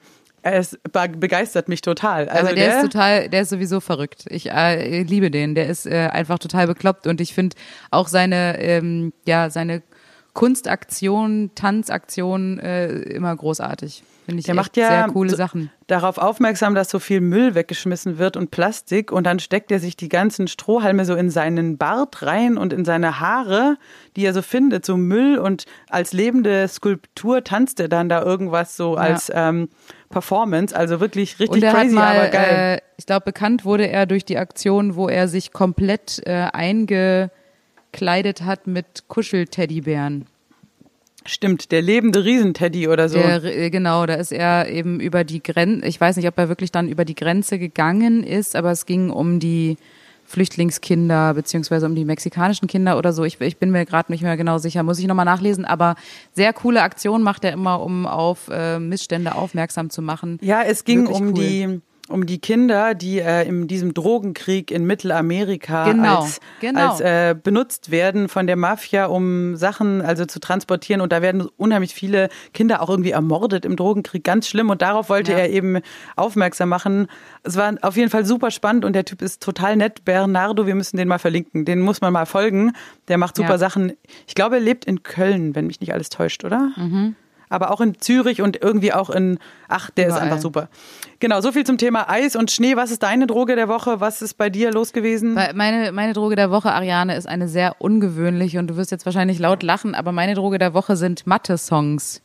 [0.52, 2.28] Es be- begeistert mich total.
[2.28, 4.24] Also Aber der, ist total, der ist sowieso verrückt.
[4.28, 5.54] Ich äh, liebe den.
[5.54, 7.56] Der ist äh, einfach total bekloppt und ich finde
[7.90, 9.82] auch seine, ähm, ja, seine
[10.48, 14.04] Kunstaktion, Tanzaktion äh, immer großartig.
[14.24, 15.70] Finde ich Der macht ja sehr coole Sachen.
[15.88, 19.96] darauf aufmerksam, dass so viel Müll weggeschmissen wird und Plastik und dann steckt er sich
[19.96, 23.78] die ganzen Strohhalme so in seinen Bart rein und in seine Haare,
[24.16, 28.76] die er so findet, so Müll und als lebende Skulptur tanzt er dann da irgendwas
[28.76, 29.68] so als ähm,
[30.10, 32.78] Performance, also wirklich richtig crazy, mal, aber geil.
[32.78, 38.42] Äh, ich glaube, bekannt wurde er durch die Aktion, wo er sich komplett äh, eingekleidet
[38.42, 40.26] hat mit Kuschelteddybären.
[41.26, 43.18] Stimmt, der lebende Riesenteddy oder so.
[43.18, 46.48] Der, äh, genau, da ist er eben über die Grenze, ich weiß nicht, ob er
[46.48, 49.76] wirklich dann über die Grenze gegangen ist, aber es ging um die
[50.28, 53.24] Flüchtlingskinder beziehungsweise um die mexikanischen Kinder oder so.
[53.24, 55.96] Ich, ich bin mir gerade nicht mehr genau sicher, muss ich nochmal nachlesen, aber
[56.34, 60.38] sehr coole Aktion macht er immer, um auf äh, Missstände aufmerksam zu machen.
[60.42, 61.34] Ja, es ging Wirklich um cool.
[61.34, 66.90] die um die Kinder, die äh, in diesem Drogenkrieg in Mittelamerika Genau, als, genau.
[66.90, 71.00] als äh, benutzt werden von der Mafia, um Sachen also zu transportieren.
[71.00, 74.24] Und da werden unheimlich viele Kinder auch irgendwie ermordet im Drogenkrieg.
[74.24, 74.70] Ganz schlimm.
[74.70, 75.38] Und darauf wollte Ja.
[75.38, 75.78] er eben
[76.16, 77.06] aufmerksam machen.
[77.42, 80.04] Es war auf jeden Fall super spannend und der Typ ist total nett.
[80.04, 81.64] Bernardo, wir müssen den mal verlinken.
[81.64, 82.72] Den muss man mal folgen.
[83.08, 83.58] Der macht super Ja.
[83.58, 83.92] Sachen.
[84.26, 86.70] Ich glaube, er lebt in Köln, wenn mich nicht alles täuscht, oder?
[86.76, 87.16] Mhm.
[87.48, 90.24] Aber auch in Zürich und irgendwie auch in, ach, der ist Überall.
[90.24, 90.68] einfach super.
[91.20, 92.76] Genau, so viel zum Thema Eis und Schnee.
[92.76, 94.00] Was ist deine Droge der Woche?
[94.00, 95.34] Was ist bei dir los gewesen?
[95.54, 99.38] Meine, meine Droge der Woche, Ariane, ist eine sehr ungewöhnliche und du wirst jetzt wahrscheinlich
[99.38, 102.22] laut lachen, aber meine Droge der Woche sind Mathe-Songs.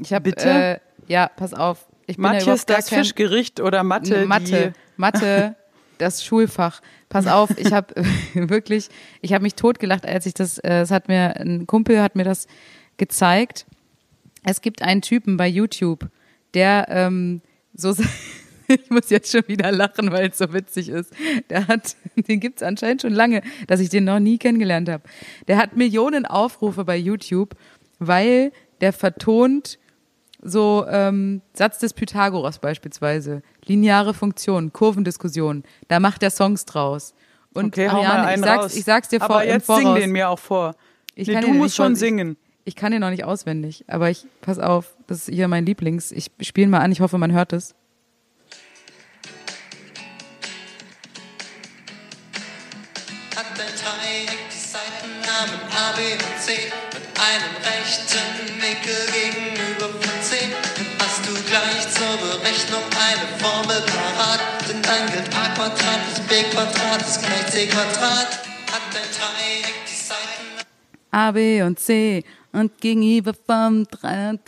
[0.00, 0.48] Ich habe, Bitte?
[0.48, 1.86] äh, ja, pass auf.
[2.06, 4.26] Ich bin Matthias, gar das kein, Fischgericht oder Mathe?
[4.26, 5.56] Mathe, Mathe,
[5.98, 6.80] das Schulfach.
[7.08, 7.94] Pass auf, ich habe
[8.34, 8.88] wirklich,
[9.20, 12.24] ich habe mich totgelacht, als ich das, äh, es hat mir ein Kumpel hat mir
[12.24, 12.46] das
[12.96, 13.66] gezeigt.
[14.44, 16.08] Es gibt einen Typen bei YouTube,
[16.54, 17.42] der ähm,
[17.74, 17.94] so
[18.68, 21.12] ich muss jetzt schon wieder lachen, weil es so witzig ist.
[21.50, 25.04] Der hat, den gibt's anscheinend schon lange, dass ich den noch nie kennengelernt habe.
[25.48, 27.54] Der hat Millionen Aufrufe bei YouTube,
[27.98, 29.78] weil der vertont
[30.42, 37.14] so ähm, Satz des Pythagoras beispielsweise, lineare Funktion, Kurvendiskussion, da macht er Songs draus.
[37.54, 38.76] Und Okay, hau mal Ariane, einen ich, sag's, raus.
[38.76, 40.74] ich sag's dir vor, Aber jetzt sing den mir auch vor.
[41.14, 42.36] Ich nee, kann du musst schon singen.
[42.64, 46.12] Ich, kann den noch nicht auswendig, aber ich, pass auf, das ist hier mein Lieblings.
[46.12, 47.74] Ich spiele mal an, ich hoffe, man hört es.
[53.42, 60.36] hat Dreieck die Seitennamen A, B und C mit einem rechten Winkel gegenüber von C.
[60.98, 64.40] Hast du gleich zur Berechnung eine Formel parat.
[64.68, 68.38] Denn dann gilt A Quadrat ist B Quadrat ist gleich C Quadrat.
[68.70, 70.42] Hat dein Dreieck die Seitennamen
[71.10, 74.38] A, B und C und gegenüber vom drei,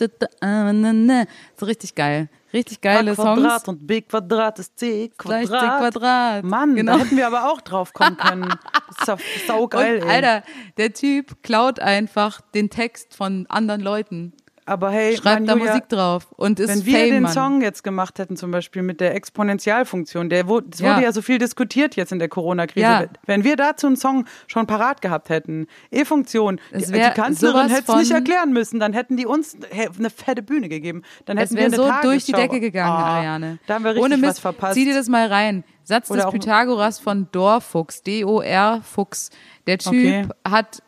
[1.57, 2.29] so richtig geil.
[2.53, 3.67] Richtig geile A Quadrat Songs.
[3.67, 5.61] und B Quadrat ist C Gleich Quadrat.
[5.61, 6.43] C Quadrat.
[6.45, 6.93] Mann, Genau.
[6.93, 8.47] da hätten wir aber auch drauf kommen können.
[8.47, 10.15] Das ist ja saugeil, und, ey.
[10.15, 10.43] Alter,
[10.77, 14.31] der Typ klaut einfach den Text von anderen Leuten,
[14.67, 17.31] Aber hey, schreibt da Julia, Musik drauf und ist Wenn wir Fame, den Mann.
[17.33, 20.93] Song jetzt gemacht hätten, zum Beispiel mit der Exponentialfunktion, der wurde, es Ja.
[20.95, 22.81] wurde ja so viel diskutiert jetzt in der Corona-Krise.
[22.83, 23.05] Ja.
[23.27, 27.97] Wenn wir dazu einen Song schon parat gehabt hätten, E-Funktion, die, die Kanzlerin hätte es
[27.99, 29.55] nicht erklären müssen, dann hätten die uns
[29.99, 31.03] eine fette Bühne gegeben.
[31.25, 32.09] Dann hätten wir eine so Tagesschau.
[32.09, 33.59] durch die Decke gegangen, Ah, Ariane.
[33.67, 34.73] Da haben wir richtig Ohne was Mist, verpasst.
[34.73, 35.63] zieh dir das mal rein.
[35.83, 39.29] Satz Oder des Pythagoras von Dorfuchs, D-O-R-Fuchs.
[39.67, 40.27] Der Typ Okay.
[40.43, 40.81] hat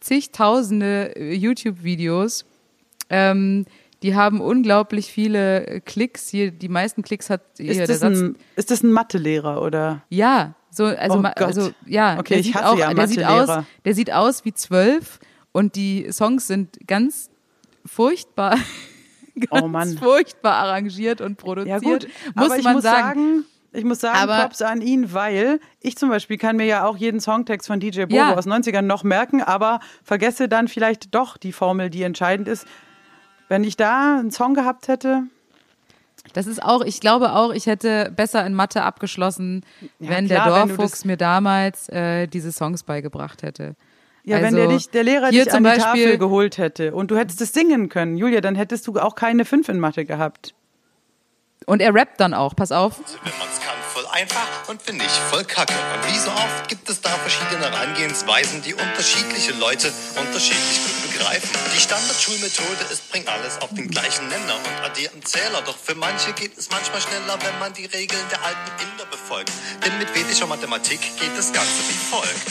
[0.00, 2.44] zigtausende äh, YouTube-Videos.
[3.12, 3.66] Ähm,
[4.02, 6.28] die haben unglaublich viele äh, Klicks.
[6.28, 8.18] Hier, die meisten Klicks hat hier ist, der das Satz.
[8.18, 10.02] ein, ist das ein Mathelehrer oder?
[10.08, 13.64] Ja, so, also, Oh also ja, Okay, der ich sieht auch, ja der sieht aus,
[13.84, 15.20] der sieht aus wie zwölf
[15.52, 17.30] und die Songs sind ganz
[17.84, 18.56] furchtbar,
[19.50, 19.96] ganz Oh Mann.
[19.98, 21.82] furchtbar arrangiert und produziert.
[21.84, 23.06] Ja gut, muss aber ich man muss sagen.
[23.08, 23.44] sagen,
[23.74, 26.96] ich muss sagen, Aber- Props an ihn, weil ich zum Beispiel kann mir ja auch
[26.96, 28.34] jeden Songtext von DJ Bobo Ja.
[28.36, 32.66] aus 90ern noch merken, aber vergesse dann vielleicht doch die Formel, die entscheidend ist.
[33.52, 35.24] Wenn ich da einen Song gehabt hätte,
[36.32, 39.62] Das ist auch, ich glaube auch, ich hätte besser in Mathe abgeschlossen,
[39.98, 43.74] wenn klar, der wenn Dorffuchs das- mir damals äh, diese Songs beigebracht hätte.
[44.24, 46.94] Ja, wenn Also, der, dich, der Lehrer dich zum an die Beispiel- Tafel geholt hätte
[46.94, 50.06] und du hättest es singen können, Julia, dann hättest du auch keine fünf in Mathe
[50.06, 50.54] gehabt.
[51.66, 52.96] Und er rappt dann auch, pass auf.
[53.22, 55.74] Wenn man's kann, voll einfach und wenn nicht, voll kacke.
[55.74, 61.50] Und wie so oft gibt es da verschiedene Herangehensweisen, die unterschiedliche Leute unterschiedlich gut begreifen.
[61.76, 65.62] Die Standardschulmethode ist, bring alles auf den gleichen Nenner und addiert einen Zähler.
[65.64, 69.52] Doch für manche geht es manchmal schneller, wenn man die Regeln der alten Inder befolgt.
[69.84, 72.46] Denn mit vedischer Mathematik geht das Ganze wie folgt.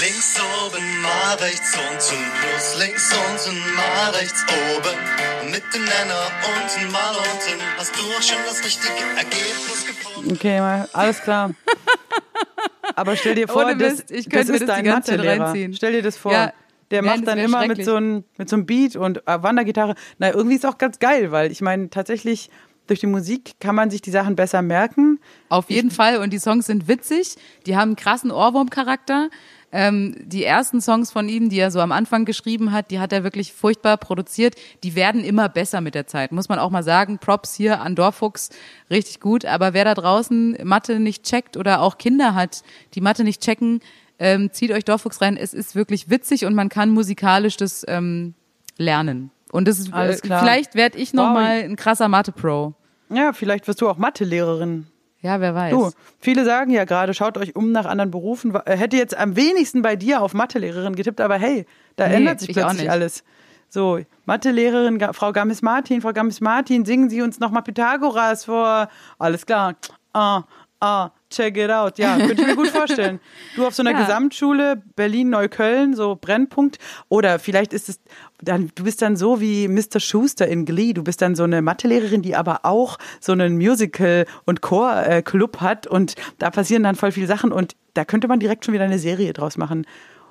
[0.00, 4.44] Links oben mal rechts unten plus links unten mal rechts
[4.74, 4.96] oben.
[5.42, 10.32] Und mit dem Nenner unten mal unten hast du auch schon das richtige Ergebnis gefunden.
[10.32, 11.50] Okay, mal, alles klar.
[12.94, 14.90] Aber stell dir vor, Ohne das, Mist, ich das könnte mir ist das dein die
[14.90, 15.44] ganze Zeit Mathelehrer.
[15.46, 15.74] reinziehen.
[15.74, 16.32] Stell dir das vor.
[16.32, 16.52] Ja.
[16.90, 19.94] Der Nein, macht dann immer mit so, einem, mit so einem Beat und äh, Wandergitarre.
[20.18, 22.50] Na, irgendwie ist auch ganz geil, weil ich meine, tatsächlich
[22.86, 25.18] durch die Musik kann man sich die Sachen besser merken.
[25.48, 26.18] Auf jeden Fall.
[26.18, 27.34] Und die Songs sind witzig.
[27.66, 29.28] Die haben einen krassen Ohrwurm-Charakter.
[29.72, 33.12] Ähm, die ersten Songs von ihm, die er so am Anfang geschrieben hat, die hat
[33.12, 34.54] er wirklich furchtbar produziert.
[34.84, 37.18] Die werden immer besser mit der Zeit, muss man auch mal sagen.
[37.18, 38.50] Props hier an Dorfuchs,
[38.90, 39.44] richtig gut.
[39.44, 42.62] Aber wer da draußen Mathe nicht checkt oder auch Kinder hat,
[42.94, 43.80] die Mathe nicht checken,
[44.18, 45.36] ähm, zieht euch Dorfuchs rein.
[45.36, 48.34] Es ist wirklich witzig und man kann musikalisch das ähm,
[48.78, 49.30] lernen.
[49.52, 50.40] Und das ist, Alles äh, klar.
[50.40, 51.34] vielleicht werde ich noch Wow.
[51.34, 52.74] mal ein krasser Mathe-Pro.
[53.10, 54.86] Ja, vielleicht wirst du auch Mathelehrerin.
[55.22, 55.72] Ja, wer weiß.
[55.72, 58.54] Du, viele sagen ja gerade, schaut euch um nach anderen Berufen.
[58.66, 62.40] Äh, Hätte jetzt am wenigsten bei dir auf Mathelehrerin getippt, aber hey, da Nee, ändert
[62.40, 62.90] sich plötzlich nicht.
[62.90, 63.24] alles.
[63.68, 68.88] So, Mathelehrerin, Frau Gammis-Martin, Frau Gammis-Martin, singen Sie uns nochmal Pythagoras vor.
[69.18, 69.74] Alles klar.
[70.12, 70.42] Ah,
[70.80, 71.98] ah, check it out.
[71.98, 73.20] Ja, könnte ich mir gut vorstellen.
[73.56, 74.00] Du auf so einer Ja.
[74.00, 76.78] Gesamtschule, Berlin-Neukölln, so Brennpunkt.
[77.08, 78.00] Oder vielleicht ist es,
[78.40, 79.98] dann, du bist dann so wie Mr.
[80.00, 80.92] Schuster in Glee.
[80.92, 85.86] Du bist dann so eine Mathelehrerin, die aber auch so einen Musical- und Chor-Club hat.
[85.86, 87.52] Und da passieren dann voll viele Sachen.
[87.52, 89.86] Und da könnte man direkt schon wieder eine Serie draus machen.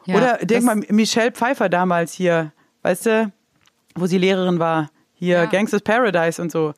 [0.06, 2.52] Ja, Oder denk mal, Michelle Pfeiffer damals hier,
[2.84, 3.32] weißt du,
[3.96, 4.90] wo sie Lehrerin war.
[5.16, 5.46] Hier, Ja.
[5.46, 6.74] Gangsters Paradise und so.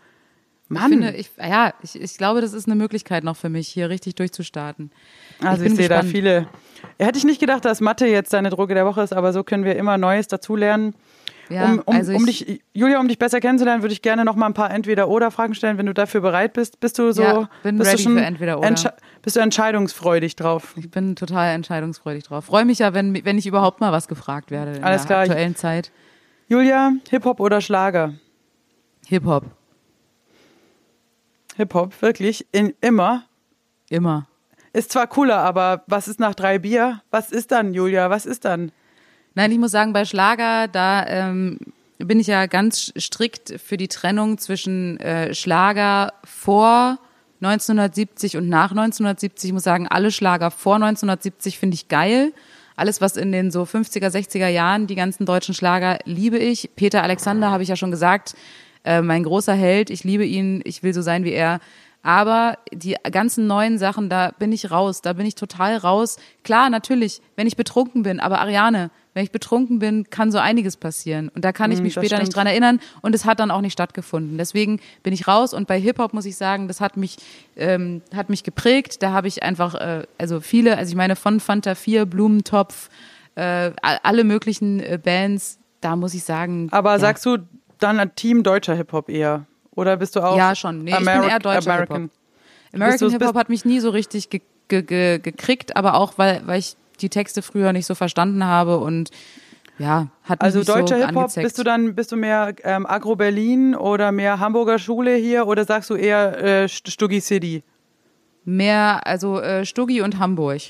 [0.70, 3.70] Ich Mann, finde, ich, ja, ich, ich glaube, das ist eine Möglichkeit noch für mich,
[3.70, 4.92] hier richtig durchzustarten.
[5.42, 6.48] also ich, bin sehe da viele.
[7.00, 9.64] Hätte ich nicht gedacht, dass Mathe jetzt deine Droge der Woche ist, aber so können
[9.64, 10.94] wir immer Neues dazulernen.
[11.50, 14.26] Ja, um, um, also um ich- dich, Julia, um dich besser kennenzulernen, würde ich gerne
[14.26, 16.82] noch mal ein paar Entweder-Oder-Fragen stellen, wenn du dafür bereit bist.
[16.82, 18.68] Bist du so, Ja, bin bist ready du schon für Entweder-Oder.
[18.68, 20.74] entsche- Bist du entscheidungsfreudig drauf?
[20.76, 22.44] Ich bin total entscheidungsfreudig drauf.
[22.44, 25.24] Freue mich ja, wenn, wenn ich überhaupt mal was gefragt werde in Alles der klar,
[25.24, 25.94] ich- aktuellen Zeit.
[26.50, 28.16] Julia, Hip-Hop oder Schlager?
[29.08, 29.46] Hip-Hop,
[31.58, 33.26] Hip-Hop, wirklich, in, immer.
[33.89, 34.28] immer.
[34.74, 37.02] Ist zwar cooler, aber was ist nach drei Bier?
[37.10, 38.10] Was ist dann, Julia?
[38.10, 38.72] Was ist dann?
[39.34, 41.60] Nein, ich muss sagen, bei Schlager, da ähm,
[41.98, 47.00] bin ich ja ganz strikt für die Trennung zwischen äh, Schlager vor
[47.41, 49.50] 1970 und nach 1970.
[49.50, 52.34] Ich muss sagen, alle Schlager vor 1970 finde ich geil.
[52.76, 56.70] Alles, was in den so 50er, 60er Jahren, die ganzen deutschen Schlager, liebe ich.
[56.76, 58.36] Peter Alexander habe ich ja schon gesagt,
[58.84, 59.90] äh, mein großer Held.
[59.90, 61.60] Ich liebe ihn, ich will so sein wie er.
[62.04, 66.18] Aber die ganzen neuen Sachen, da bin ich raus, da bin ich total raus.
[66.44, 70.78] Klar, natürlich, wenn ich betrunken bin, aber Ariane, wenn ich betrunken bin, kann so einiges
[70.78, 71.30] passieren.
[71.30, 72.38] Und da kann ich Mm, mich das später nicht stimmt.
[72.38, 74.38] dran erinnern und es hat dann auch nicht stattgefunden.
[74.38, 77.18] Deswegen bin ich raus und bei Hip-Hop muss ich sagen, das hat mich,
[77.58, 79.02] ähm, hat mich geprägt.
[79.02, 82.90] Da habe ich einfach, äh, also viele, also ich meine von Fanta 4, Blumentopf,
[83.36, 86.70] äh, alle möglichen äh, Bands, da muss ich sagen.
[86.72, 87.00] Aber ja.
[87.00, 87.38] sagst du
[87.80, 89.46] dann ein Team deutscher Hip-Hop eher?
[89.76, 90.84] Oder bist du auch Ja, schon.
[90.84, 92.02] Nee, ich bin Ameri- eher deutscher American?
[92.04, 92.74] Hip-Hop.
[92.74, 96.60] American Hip-Hop hat mich nie so richtig ge ge ge gekriegt, aber auch, weil, weil
[96.60, 99.12] ich die Texte früher nicht so verstanden habe und
[99.80, 102.86] ja, hat mich Also nicht deutscher so Hip-Hop, bist du dann, bist du mehr ähm,
[102.88, 107.63] Agro-Berlin oder mehr Hamburger Schule hier oder sagst du eher äh, St- Stuggi City?
[108.46, 110.62] Mehr, also äh, Stuggi und Hamburg,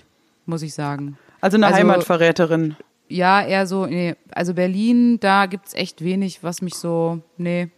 [0.45, 1.17] muss ich sagen.
[1.41, 2.75] Also eine Also- Heimatverräterin.
[3.09, 7.69] Ja, eher so, nee, also Berlin, da gibt's echt wenig, was mich so, nee,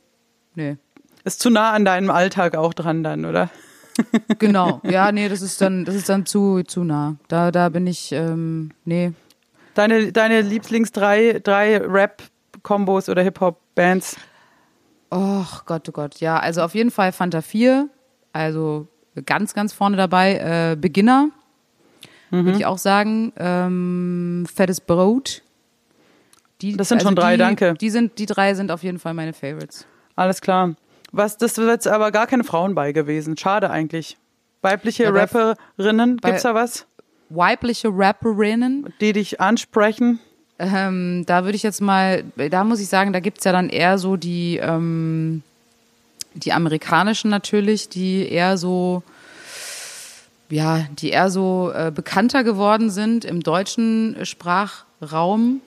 [0.55, 0.77] nee.
[1.23, 3.49] Ist zu nah an deinem Alltag auch dran dann, oder?
[4.39, 7.17] Genau, ja, nee, das ist dann, das ist dann zu, zu nah.
[7.27, 9.11] Da, da bin ich, ähm, nee.
[9.73, 14.15] Deine, deine Lieblings drei, drei Rap-Kombos oder Hip-Hop-Bands?
[15.11, 17.89] Och Gott, oh Gott, ja, also auf jeden Fall Fanta 4,
[18.31, 18.87] also
[19.25, 20.37] ganz, ganz vorne dabei,
[20.71, 21.29] äh, Beginner,
[22.31, 22.45] Mhm.
[22.45, 25.41] würde ich auch sagen, ähm, Fettes Brot.
[26.61, 27.73] Die, Das sind schon drei, die, danke.
[27.75, 29.85] Die sind, die drei sind auf jeden Fall meine Favorites.
[30.15, 30.75] Alles klar.
[31.11, 33.37] Was, das wird jetzt aber gar keine Frauen bei gewesen.
[33.37, 34.17] Schade eigentlich.
[34.61, 36.85] Weibliche Ja, Rapperinnen, gibt's da was,
[37.29, 40.19] Weibliche Rapperinnen, die dich ansprechen?
[40.59, 43.97] ähm, da würde ich jetzt mal, da muss ich sagen, da gibt's ja dann eher
[43.97, 45.41] so die, ähm,
[46.35, 49.01] Die amerikanischen natürlich, die eher so,
[50.49, 55.61] ja, die eher so äh, bekannter geworden sind im deutschen Sprachraum.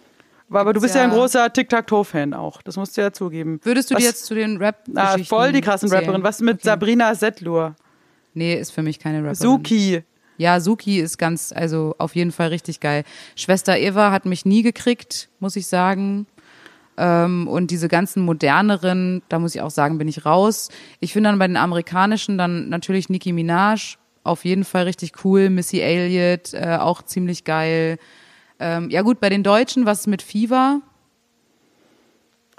[0.51, 2.61] Aber du bist ja, ja- ein großer Tic-Tac-Toe-Fan auch.
[2.63, 3.59] Das musst du ja zugeben.
[3.63, 6.05] Würdest du Was- die jetzt zu den rap Ah, voll die krassen zählen?
[6.05, 6.23] Rapperin.
[6.23, 6.65] Was mit Okay.
[6.69, 7.75] Sabrina Settlur?
[8.35, 9.35] Nee, ist für mich keine Rapperin.
[9.37, 10.03] Suki.
[10.37, 13.05] Ja, Suki ist ganz, also auf jeden Fall richtig geil.
[13.37, 16.27] Schwester Eva hat mich nie gekriegt, muss ich sagen.
[16.99, 20.69] Ähm, und diese ganzen moderneren, da muss ich auch sagen, bin ich raus.
[21.01, 25.51] Ich finde dann bei den amerikanischen dann natürlich Nicki Minaj auf jeden Fall richtig cool.
[25.51, 27.99] Missy Elliott äh, auch ziemlich geil.
[28.61, 30.81] Ähm, ja gut, bei den Deutschen, was ist mit Fever?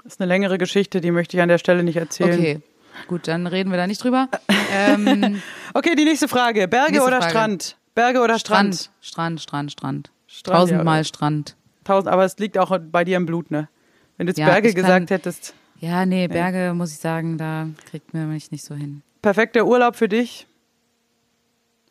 [0.02, 2.38] Das ist eine längere Geschichte, die möchte ich an der Stelle nicht erzählen.
[2.38, 2.60] Okay,
[3.08, 4.28] gut, dann reden wir da nicht drüber.
[4.76, 5.40] Ähm,
[5.74, 6.66] Okay, die nächste Frage.
[6.68, 7.30] Berge Nächste oder Frage.
[7.30, 7.76] Strand?
[7.94, 8.90] Berge oder Strand?
[9.00, 10.10] Strand, Strand, Strand, Strand.
[10.26, 11.04] Strand, Tausendmal ja.
[11.04, 11.56] Strand.
[11.84, 13.68] Tausend, aber es liegt auch bei dir im Blut, ne?
[14.16, 15.54] Wenn du jetzt Ja, Berge ich kann- gesagt hättest.
[15.80, 19.02] Ja, nee, Berge, muss ich sagen, da kriegt mir mich nicht so hin.
[19.22, 20.46] Perfekter Urlaub für dich?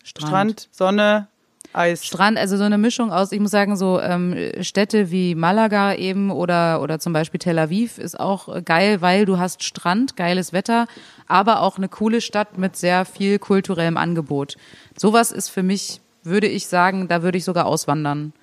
[0.04, 0.30] Strand.
[0.30, 1.28] Strand, Sonne,
[1.74, 2.06] Eis.
[2.06, 6.30] Strand, also so eine Mischung aus, ich muss sagen, so ähm, Städte wie Malaga eben
[6.30, 10.88] oder, oder zum Beispiel Tel Aviv ist auch geil, weil du hast Strand, geiles Wetter,
[11.28, 14.56] aber auch eine coole Stadt mit sehr viel kulturellem Angebot.
[14.96, 18.34] Sowas ist für mich, würde ich sagen, da würde ich sogar auswandern.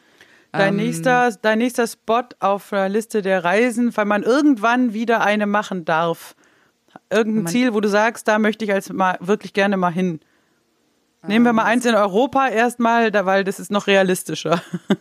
[0.53, 5.21] Dein, Ähm, nächster, dein nächster Spot auf der Liste der Reisen, weil man irgendwann wieder
[5.21, 6.35] eine machen darf.
[7.09, 10.19] Irgendein Ziel, wo du sagst, da möchte ich als mal wirklich gerne mal hin.
[11.27, 14.63] Nehmen wir mal eins in Europa erstmal, da, weil das ist noch realistischer.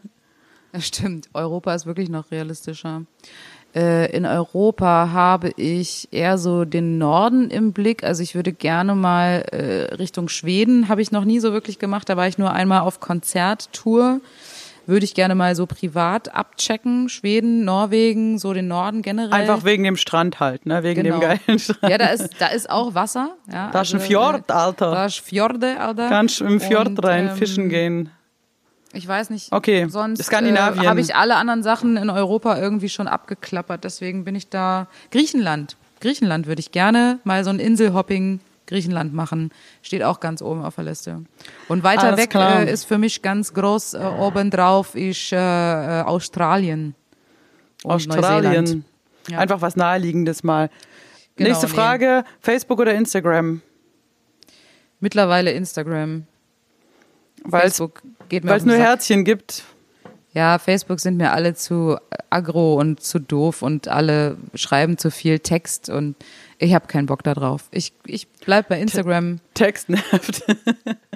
[0.72, 1.30] Das stimmt.
[1.34, 3.02] Europa ist wirklich noch realistischer.
[3.76, 8.04] Äh, in Europa habe ich eher so den Norden im Blick.
[8.04, 12.10] Also ich würde gerne mal äh, Richtung Schweden, habe ich noch nie so wirklich gemacht.
[12.10, 14.22] Da war ich nur einmal auf Konzerttour.
[14.90, 17.10] Würde ich gerne mal so privat abchecken.
[17.10, 19.32] Schweden, Norwegen, so den Norden generell.
[19.32, 20.82] Einfach wegen dem Strand halt, ne?
[20.84, 21.20] Wegen Genau.
[21.20, 21.90] dem geilen Strand.
[21.92, 23.36] Ja, da ist, da ist auch Wasser.
[23.52, 24.92] Ja, Da ist ein also, Fjord, äh, Alter.
[24.92, 26.10] Da ist Fjorde, Alter.
[26.10, 28.10] Kannst im Fjord Und, rein ähm, fischen gehen.
[28.94, 29.52] Ich weiß nicht.
[29.54, 30.84] Okay, Sonst Skandinavien.
[30.84, 33.84] Äh, habe ich alle anderen Sachen in Europa irgendwie schon abgeklappert.
[33.84, 34.88] Deswegen bin ich da.
[35.12, 35.78] Griechenland.
[36.02, 38.40] Griechenland würde ich gerne mal so ein Inselhopping
[38.70, 39.52] Griechenland machen.
[39.82, 41.24] Steht auch ganz oben auf der Liste.
[41.68, 46.02] Und weiter Alles weg äh, ist für mich ganz groß äh, obendrauf ist äh, äh,
[46.04, 46.96] Australien.
[47.84, 48.86] Australien.
[49.28, 49.40] Ja.
[49.40, 50.70] Einfach was Naheliegendes mal.
[51.36, 51.74] Genau, Nächste nee.
[51.74, 53.62] Frage: Facebook oder Instagram?
[55.00, 56.26] Mittlerweile Instagram.
[57.44, 58.86] Weil es Facebook geht mir weil auf es den nur.
[58.86, 59.64] Herzchen gibt.
[60.34, 61.98] Ja, Facebook sind mir alle zu
[62.30, 66.16] aggro und zu doof und alle schreiben zu viel Text und
[66.60, 67.64] ich habe keinen Bock da drauf.
[67.72, 69.40] Ich, ich bleib bei Instagram.
[69.54, 70.44] Text nervt.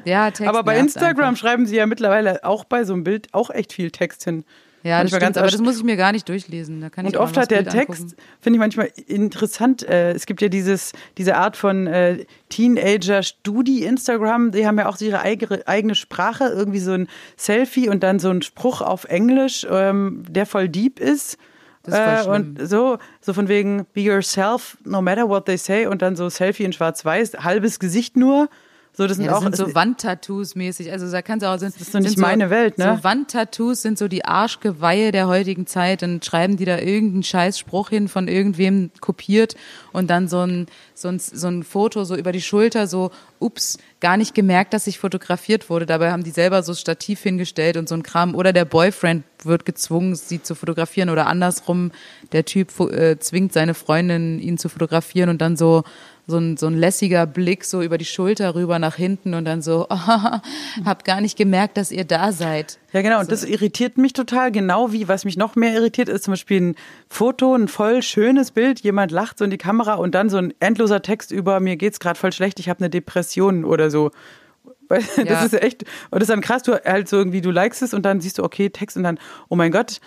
[0.05, 1.39] Ja, Text aber bei Instagram einfach.
[1.39, 4.43] schreiben sie ja mittlerweile auch bei so einem Bild auch echt viel Text hin.
[4.83, 6.81] Ja, das stimmt, ganz aber das muss ich mir gar nicht durchlesen.
[6.81, 10.25] Da kann Und ich oft hat der Bild Text, finde ich manchmal interessant, äh, es
[10.25, 15.95] gibt ja dieses, diese Art von äh, Teenager-Studi-Instagram, die haben ja auch ihre eigene, eigene
[15.95, 20.67] Sprache, irgendwie so ein Selfie und dann so ein Spruch auf Englisch, ähm, der voll
[20.67, 21.37] deep ist.
[21.83, 26.01] Das Äh, und so, so von wegen, be yourself, no matter what they say, und
[26.01, 28.49] dann so Selfie in schwarz-weiß, halbes Gesicht nur.
[28.95, 30.91] So, das sind Ja, das auch, sind so Wandtattoos mäßig.
[30.91, 32.97] Also da kannst du auch sind, das ist doch nicht meine Welt, ne?
[32.97, 36.03] So Wandtattoos sind so die Arschgeweihe der heutigen Zeit.
[36.03, 39.55] Dann schreiben die da irgendeinen scheiß Spruch hin von irgendwem kopiert
[39.93, 43.77] und dann so ein, so ein, so ein Foto so über die Schulter, so, ups,
[43.99, 45.85] gar nicht gemerkt, dass ich fotografiert wurde.
[45.85, 48.35] Dabei haben die selber so Stativ hingestellt und so ein Kram.
[48.35, 51.91] Oder der Boyfriend wird gezwungen, sie zu fotografieren oder andersrum,
[52.31, 55.83] der Typ äh, zwingt seine Freundin, ihn zu fotografieren und dann so,
[56.25, 59.61] so ein, so ein lässiger Blick so über die Schulter rüber nach hinten und dann
[59.61, 62.79] so, hab gar nicht gemerkt, dass ihr da seid.
[62.93, 63.19] Ja, genau.
[63.19, 64.51] Und das irritiert mich total.
[64.51, 66.75] Genau wie, was mich noch mehr irritiert, ist zum Beispiel ein
[67.09, 70.53] Foto, ein voll schönes Bild, jemand lacht so in die Kamera und dann so ein
[70.61, 74.11] endloser Text über, mir geht's gerade voll schlecht, ich habe eine Depression oder so.
[74.87, 75.23] Weil Ja.
[75.25, 77.93] Das ist echt, und das ist dann krass, du halt so irgendwie, du likest es
[77.93, 79.19] und dann siehst du, okay, Text und dann,
[79.49, 79.99] oh mein Gott.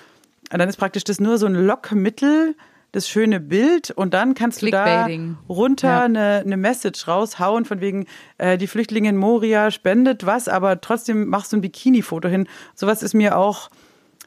[0.53, 2.55] Und dann ist praktisch das nur so ein Lockmittel,
[2.97, 5.07] das schöne Bild und dann kannst du da
[5.49, 6.03] runter Ja.
[6.05, 8.07] eine, eine Message raushauen von wegen,
[8.39, 12.49] äh, die Flüchtlinge in Moria spendet was, aber trotzdem machst du ein Bikini-Foto hin.
[12.75, 13.69] Sowas ist mir auch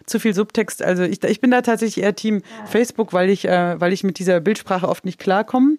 [0.06, 0.82] zu viel Subtext.
[0.84, 4.20] Also ich, ich bin da tatsächlich eher Team Facebook, weil ich, äh, weil ich mit
[4.20, 5.78] dieser Bildsprache oft nicht klarkomme.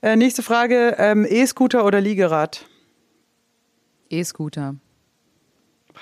[0.00, 2.64] Äh, nächste Frage, ähm, E-Scooter oder Liegerad?
[4.10, 4.76] E-Scooter.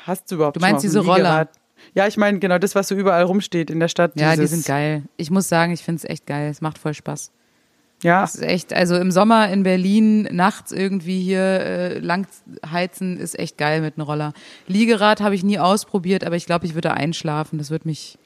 [0.06, 1.48] Hast du überhaupt Du meinst diese Roller?
[1.96, 4.12] Ja, ich meine genau das, was so überall rumsteht in der Stadt.
[4.16, 5.02] Ja, die sind geil.
[5.16, 6.50] Ich muss sagen, ich finde es echt geil.
[6.50, 7.30] Es macht voll Spaß.
[8.02, 12.26] Ja, Es ist echt, also im Sommer in Berlin nachts irgendwie hier äh, lang
[12.70, 14.34] heizen ist echt geil mit einem Roller.
[14.66, 17.58] Liegerad habe ich nie ausprobiert, aber ich glaube, ich würde einschlafen.
[17.58, 18.18] Das würde mich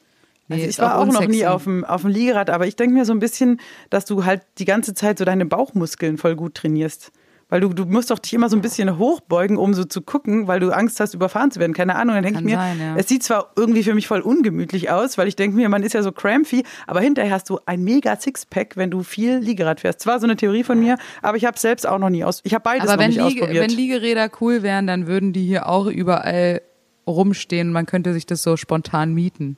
[0.49, 1.31] Nee, Also ich war auch, noch unsexy.
[1.37, 4.25] nie auf dem, auf dem Liegerad, aber ich denke mir so ein bisschen, dass du
[4.25, 7.13] halt die ganze Zeit so deine Bauchmuskeln voll gut trainierst.
[7.51, 10.47] Weil du, du musst doch dich immer so ein bisschen hochbeugen, um so zu gucken,
[10.47, 11.73] weil du Angst hast, überfahren zu werden.
[11.73, 12.15] Keine Ahnung.
[12.15, 12.95] Dann denke ich mir, sein, ja.
[12.95, 15.91] es sieht zwar irgendwie für mich voll ungemütlich aus, weil ich denke mir, man ist
[15.91, 19.99] ja so crampy, aber hinterher hast du ein mega Sixpack, wenn du viel Liegerad fährst.
[19.99, 22.39] Zwar so eine Theorie von mir, aber ich habe selbst auch noch nie aus.
[22.43, 23.63] Ich habe beides Aber noch wenn, nicht Liege, ausprobiert.
[23.63, 26.61] wenn Liegeräder cool wären, dann würden die hier auch überall
[27.05, 27.73] rumstehen.
[27.73, 29.57] Man könnte sich das so spontan mieten.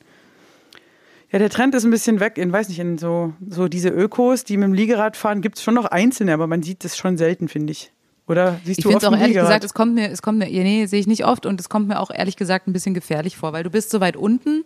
[1.33, 4.43] Ja, der Trend ist ein bisschen weg in, weiß nicht, in so, so diese Ökos,
[4.43, 7.17] die mit dem Liegerad fahren, gibt es schon noch einzelne, aber man sieht das schon
[7.17, 7.91] selten, finde ich.
[8.27, 9.47] Oder siehst Ich du finde oft es auch ehrlich Liegerad?
[9.47, 11.87] gesagt, es kommt mir, es kommt mir, nee, sehe ich nicht oft und es kommt
[11.87, 14.63] mir auch ehrlich gesagt ein bisschen gefährlich vor, weil du bist so weit unten,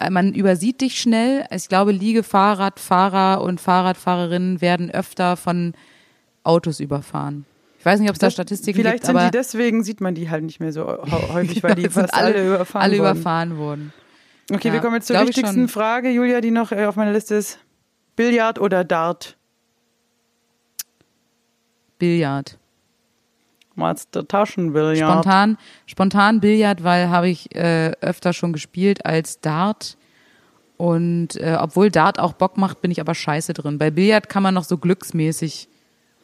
[0.00, 1.46] äh, man übersieht dich schnell.
[1.54, 5.72] Ich glaube, Liegefahrradfahrer und Fahrradfahrerinnen werden öfter von
[6.42, 7.46] Autos überfahren.
[7.78, 10.42] Ich weiß nicht, ob es da Statistiken Vielleicht gibt, sind aber die dessind die halt
[10.44, 10.84] nicht mehr so
[11.32, 13.10] häufig, weil die sind fast alle, überfahren alle wurden.
[13.12, 13.92] überfahren wurden.
[14.50, 15.68] Okay, Ja, wir kommen jetzt zur wichtigsten.
[15.68, 17.58] Frage, Julia, die noch äh, auf meiner Liste ist.
[18.16, 19.36] Billard oder Dart?
[21.98, 22.58] Billard.
[23.74, 24.98] Mal's der Taschenbillard.
[24.98, 29.96] Spontan, spontan Billard, weil habe ich äh, öfter schon gespielt als Dart.
[30.76, 33.78] Und äh, obwohl Dart auch Bock macht, bin ich aber scheiße drin.
[33.78, 35.68] Bei Billard kann man noch so glücksmäßig,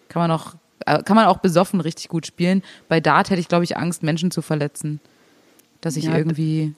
[0.09, 2.63] kann man noch, äh, kann man auch besoffen richtig gut spielen.
[2.89, 5.01] Bei Dart hätte ich, glaube ich, Angst, Menschen zu verletzen.
[5.81, 6.75] Dass ich Ja, irgendwie.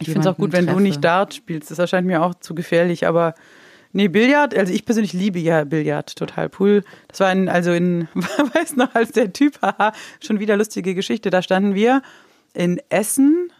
[0.00, 0.82] Ich finde es auch gut, wenn du treffe.
[0.82, 1.70] nicht Dart spielst.
[1.70, 3.34] Das erscheint mir auch zu gefährlich, aber
[3.92, 6.48] nee, Billard, also ich persönlich liebe ja Billard total.
[6.48, 10.94] Pool, das war in, also in, weiß noch, als der Typ, haha, schon wieder lustige
[10.94, 12.02] Geschichte, da standen wir
[12.54, 13.52] in Essen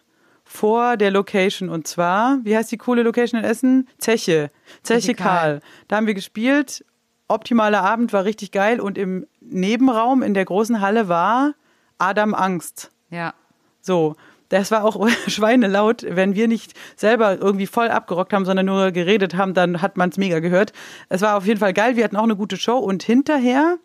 [0.43, 3.87] vor der Location und zwar, wie heißt die coole Location in Essen?
[3.97, 4.51] Zeche.
[4.83, 5.15] Zeche.
[5.15, 5.61] Karl.
[5.87, 6.85] Da haben wir gespielt.
[7.27, 11.53] Optimaler Abend war richtig geil und im Nebenraum in der großen Halle war
[11.97, 12.91] Adam Angst.
[13.09, 13.33] Ja.
[13.81, 14.15] So,
[14.53, 16.05] das war auch schweinelaut.
[16.07, 20.09] Wenn wir nicht selber irgendwie voll abgerockt haben, sondern nur geredet haben, dann hat man
[20.09, 20.73] es mega gehört.
[21.09, 21.95] Es war auf jeden Fall geil.
[21.95, 23.77] Wir hatten auch eine gute Show und hinterher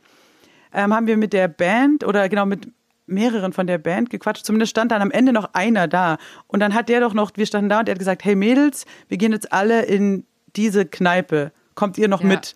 [0.73, 2.69] ähm, haben wir mit der Band oder genau mit
[3.07, 4.45] mehreren von der Band gequatscht.
[4.45, 6.19] Zumindest stand dann am Ende noch einer da.
[6.47, 8.85] Und dann hat der doch noch, wir standen da und er hat gesagt, hey Mädels,
[9.09, 10.25] wir gehen jetzt alle in
[10.57, 11.53] diese Kneipe.
[11.75, 12.27] Kommt ihr noch Ja.
[12.27, 12.55] mit?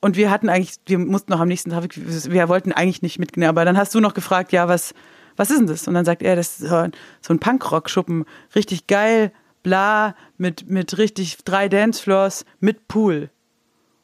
[0.00, 3.46] Und wir hatten eigentlich, wir mussten noch am nächsten Tag, wir wollten eigentlich nicht mitgehen,
[3.46, 4.92] aber dann hast du noch gefragt, ja, was,
[5.36, 5.88] was ist denn das?
[5.88, 8.24] Und dann sagt er, das ist so ein, Punkrock-Schuppen,
[8.54, 9.32] richtig geil,
[9.62, 13.30] bla, mit, mit richtig drei Dancefloors, mit Pool.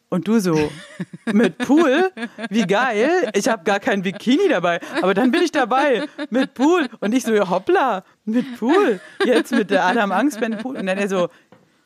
[0.09, 0.70] Und du so,
[1.33, 2.11] mit Pool?
[2.51, 3.31] Wie geil.
[3.35, 4.81] Ich habe gar kein Bikini dabei.
[5.03, 6.09] Aber dann bin ich dabei.
[6.31, 6.89] Mit Pool.
[6.99, 9.01] Und ich so, ja, hoppla, mit Pool.
[9.24, 10.76] Jetzt mit der Adam Angst Band Pool.
[10.76, 11.28] Und dann er so,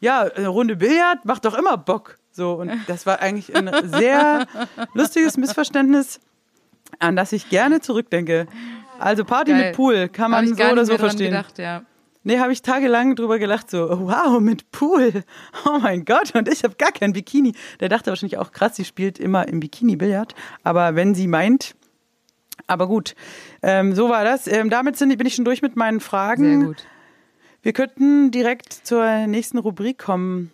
[0.00, 2.16] ja, eine Runde Billard macht doch immer Bock.
[2.30, 4.46] So, und das war eigentlich ein sehr
[4.94, 6.18] lustiges Missverständnis,
[6.98, 8.46] an das ich gerne zurückdenke.
[9.04, 9.66] Also Party Geil.
[9.66, 11.30] mit Pool kann man so oder so verstehen.
[11.30, 11.82] Gedacht, ja.
[12.22, 15.24] Nee, habe ich tagelang drüber gelacht, so, wow, mit Pool.
[15.66, 17.52] Oh mein Gott, und ich habe gar kein Bikini.
[17.80, 20.34] Der dachte wahrscheinlich auch, krass, sie spielt immer im Bikini Billard.
[20.62, 21.76] Aber wenn sie meint,
[22.66, 23.14] aber gut,
[23.62, 24.46] ähm, so war das.
[24.46, 26.60] Ähm, damit sind, bin ich schon durch mit meinen Fragen.
[26.60, 26.86] Sehr gut.
[27.60, 30.50] Wir könnten direkt zur nächsten Rubrik kommen.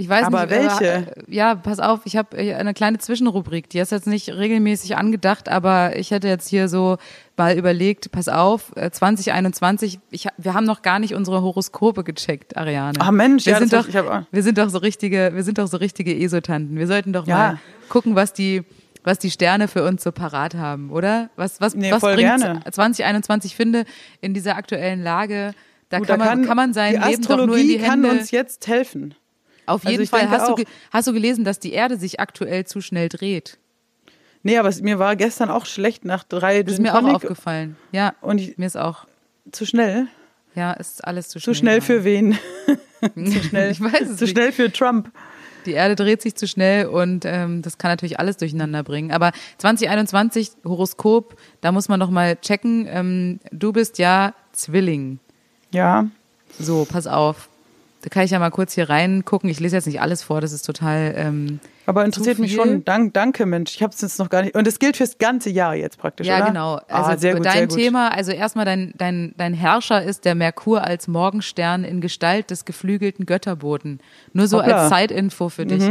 [0.00, 0.86] Ich weiß Aber nicht, welche?
[0.86, 3.68] äh, ja, pass auf, ich habe eine kleine Zwischenrubrik.
[3.68, 6.96] Die ist jetzt nicht regelmäßig angedacht, aber ich hätte jetzt hier so
[7.36, 12.02] mal überlegt, pass auf, äh, 2021, ich, ha- wir haben noch gar nicht unsere Horoskope
[12.02, 12.98] gecheckt, Ariane.
[12.98, 15.58] Ach Mensch, wir ja, sind doch, hab ich wir sind doch so richtige, wir sind
[15.58, 16.78] doch so richtige Esotanten.
[16.78, 17.36] Wir sollten doch Ja.
[17.36, 17.58] mal
[17.90, 18.62] gucken, was die
[19.02, 21.30] was die Sterne für uns so parat haben, oder?
[21.36, 22.60] Was was Nee, was bringt gerne.
[22.70, 23.84] 2021 finde
[24.20, 25.52] in dieser aktuellen Lage,
[25.88, 28.02] da Gut, kann man kann man sein die Leben doch nur in Astrologie die kann
[28.04, 29.14] Hände uns jetzt helfen.
[29.70, 30.28] Auf Also jeden ich Fall.
[30.30, 30.58] Hast du, auch.
[30.90, 33.58] hast du gelesen, dass die Erde sich aktuell zu schnell dreht?
[34.42, 37.76] Nee, aber es, mir war gestern auch schlecht nach drei Das ist mir auch aufgefallen.
[37.92, 39.06] Ja, Und ich, mir ist auch.
[39.52, 40.06] zu schnell?
[40.54, 41.54] Ja, ist alles zu schnell.
[41.54, 42.38] Zu schnell für wen?
[43.14, 43.70] zu schnell.
[43.70, 44.32] Ich weiß es Zu nicht.
[44.32, 45.10] schnell für Trump.
[45.66, 49.12] Die Erde dreht sich zu schnell und ähm, das kann natürlich alles durcheinander bringen.
[49.12, 52.86] Aber 2021 Horoskop, da muss man noch mal checken.
[52.90, 55.18] Ähm, du bist ja Zwilling.
[55.70, 56.06] Ja.
[56.58, 57.49] So, pass auf.
[58.02, 59.50] Da kann ich ja mal kurz hier reingucken.
[59.50, 61.12] Ich lese jetzt nicht alles vor, das ist total.
[61.16, 62.82] Ähm, Aber interessiert mich schon.
[62.84, 63.74] Dank, danke, Mensch.
[63.74, 64.54] Ich habe es jetzt noch gar nicht.
[64.54, 66.46] Und es gilt fürs ganze Jahr jetzt praktisch, Ja, oder?
[66.46, 66.74] genau.
[66.88, 67.76] Also ah, sehr gut, dein sehr gut.
[67.76, 72.64] Thema, also erstmal dein, dein, dein Herrscher ist der Merkur als Morgenstern in Gestalt des
[72.64, 74.00] geflügelten Götterboten.
[74.32, 74.74] Nur so Hoppla.
[74.76, 74.80] Mhm.
[74.80, 75.84] als Zeitinfo für dich.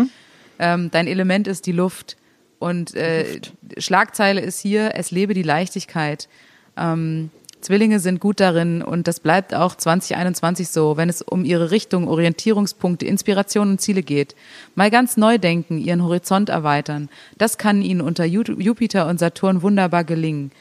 [0.57, 2.18] Ähm, dein Element ist die Luft.
[2.57, 3.39] Und äh,
[3.78, 6.28] Schlagzeile ist hier, es lebe die Leichtigkeit.
[6.76, 7.30] Ähm,
[7.62, 12.07] Zwillinge sind gut darin und das bleibt auch 2021 so, wenn es um ihre Richtung,
[12.07, 14.36] Orientierungspunkte, Inspiration und Ziele geht.
[14.76, 17.10] Mal ganz neu denken, ihren Horizont erweitern.
[17.38, 20.51] Das kann ihnen unter Ju- Jupiter und Saturn wunderbar gelingen.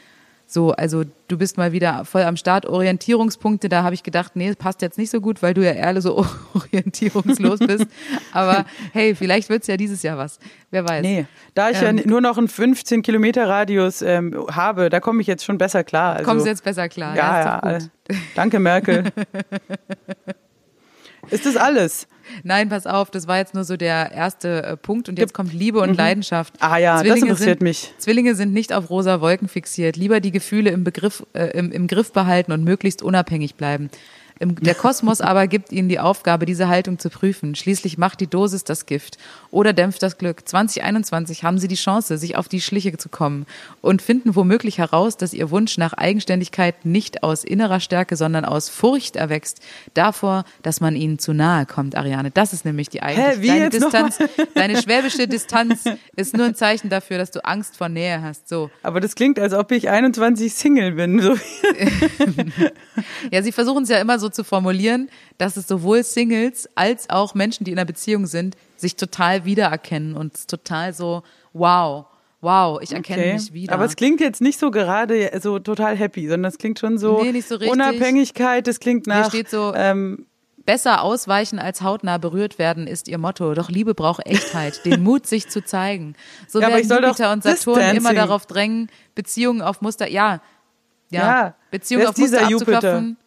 [0.51, 2.65] So, also du bist mal wieder voll am Start.
[2.65, 6.01] Orientierungspunkte, da habe ich gedacht, nee, passt jetzt nicht so gut, weil du ja eher
[6.01, 6.25] so
[6.55, 7.85] orientierungslos bist.
[8.31, 10.39] Aber hey, vielleicht wird's ja dieses Jahr was.
[10.71, 11.03] Wer weiß.
[11.03, 15.21] Nee, da ich Ähm, ja nur noch einen 15 Kilometer Radius ähm, habe, da komme
[15.21, 16.15] ich jetzt schon besser klar.
[16.15, 17.15] Also, Kommst du jetzt besser klar?
[17.15, 17.77] Ja, ja.
[17.77, 17.79] äh,
[18.33, 19.03] Danke, Merkel.
[21.31, 22.07] ist das alles?
[22.43, 25.53] Nein, pass auf, das war jetzt nur so der erste äh, Punkt und jetzt kommt
[25.53, 26.53] Liebe und Leidenschaft.
[26.59, 27.93] Ah ja, das interessiert sind, mich.
[27.97, 31.87] Zwillinge sind nicht auf rosa Wolken fixiert, lieber die Gefühle im, Begriff, äh, im, im
[31.87, 33.89] Griff behalten und möglichst unabhängig bleiben.
[34.41, 37.55] Der Kosmos aber gibt ihnen die Aufgabe, diese Haltung zu prüfen.
[37.55, 39.17] Schließlich macht die Dosis das Gift
[39.51, 40.47] oder dämpft das Glück.
[40.47, 43.45] 2021 haben sie die Chance, sich auf die Schliche zu kommen
[43.81, 48.69] und finden womöglich heraus, dass ihr Wunsch nach Eigenständigkeit nicht aus innerer Stärke, sondern aus
[48.69, 49.59] Furcht erwächst.
[49.93, 52.31] Davor, dass man ihnen zu nahe kommt, Ariane.
[52.31, 53.69] Das ist nämlich die eigentliche wie deine?
[53.69, 54.19] Distanz.
[54.55, 55.83] Deine schwäbische Distanz
[56.15, 58.47] ist nur ein Zeichen dafür, dass du Angst vor Nähe hast.
[58.47, 58.69] So.
[58.83, 61.21] Aber das klingt, als ob ich 21 Single bin.
[61.21, 61.35] So.
[63.31, 67.33] Ja, sie versuchen es ja immer so zu formulieren, dass es sowohl Singles als auch
[67.35, 71.23] Menschen, die in einer Beziehung sind, sich total wiedererkennen und es total so,
[71.53, 72.05] wow,
[72.41, 73.33] wow, ich erkenne Okay.
[73.33, 73.73] mich wieder.
[73.73, 77.23] Aber es klingt jetzt nicht so gerade so total happy, sondern es klingt schon so,
[77.23, 77.71] Nee, so richtig.
[77.71, 80.25] Unabhängigkeit, das klingt Hier nach steht so, ähm,
[80.65, 83.55] Besser ausweichen als hautnah berührt werden ist ihr Motto.
[83.55, 86.13] Doch Liebe braucht Echtheit, den Mut, sich zu zeigen.
[86.47, 88.15] So Ja, werden Jupiter und Saturn immer Distancing.
[88.15, 90.41] darauf drängen, Beziehungen auf Muster, ja,
[91.09, 92.77] ja, Ja, Beziehungen auf Muster Jupiter?
[92.77, 93.17] abzuklopfen,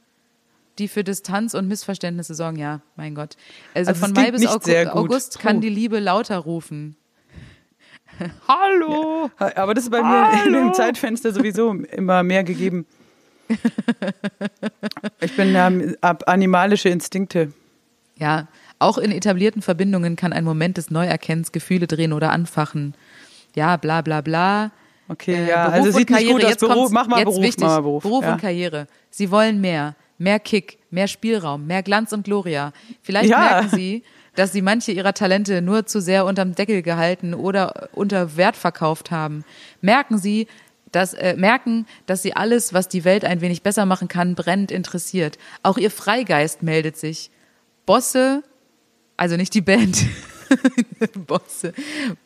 [0.78, 2.56] die für Distanz und Missverständnisse sorgen.
[2.58, 3.36] Ja, mein Gott.
[3.74, 4.68] Also, Also von Mai bis August.
[4.88, 6.96] August kann die Liebe lauter rufen.
[8.48, 9.30] Hallo!
[9.38, 12.86] aber das ist bei mir in dem Zeitfenster sowieso immer mehr gegeben.
[15.20, 17.52] Ich bin ähm, ab animalische Instinkte.
[18.16, 18.48] Ja,
[18.78, 22.94] auch in etablierten Verbindungen kann ein Moment des Neuerkennens Gefühle drehen oder anfachen.
[23.54, 24.70] Ja, bla bla bla.
[25.08, 26.56] Okay, Äh, ja, Beruf also sieht nicht gut aus.
[26.56, 27.64] Beruf, mach mal Beruf, wichtig.
[27.64, 28.04] mach mal Beruf.
[28.22, 28.32] ja.
[28.32, 28.86] und Karriere.
[29.10, 32.72] Sie wollen mehr, mehr Kick, mehr Spielraum, mehr Glanz und Gloria.
[33.02, 33.38] Vielleicht Ja.
[33.38, 34.02] merken Sie,
[34.34, 39.10] dass Sie manche Ihrer Talente nur zu sehr unterm Deckel gehalten oder unter Wert verkauft
[39.10, 39.44] haben.
[39.80, 40.46] Merken Sie,
[40.90, 44.70] dass, äh, merken, dass Sie alles, was die Welt ein wenig besser machen kann, brennend
[44.70, 45.38] interessiert.
[45.62, 47.30] Auch Ihr Freigeist meldet sich.
[47.86, 48.42] Bosse,
[49.16, 49.98] also nicht die Band,
[51.26, 51.72] Bosse,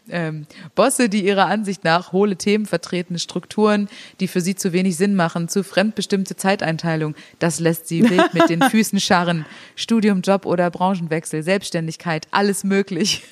[0.08, 3.88] ähm, Bosse, die ihrer Ansicht nach hohle Themen vertreten, Strukturen,
[4.20, 8.48] die für sie zu wenig Sinn machen, zu fremdbestimmte Zeiteinteilung, das lässt sie wild mit
[8.48, 9.46] den Füßen scharren.
[9.74, 13.22] Studium, Job oder Branchenwechsel, Selbstständigkeit, alles möglich.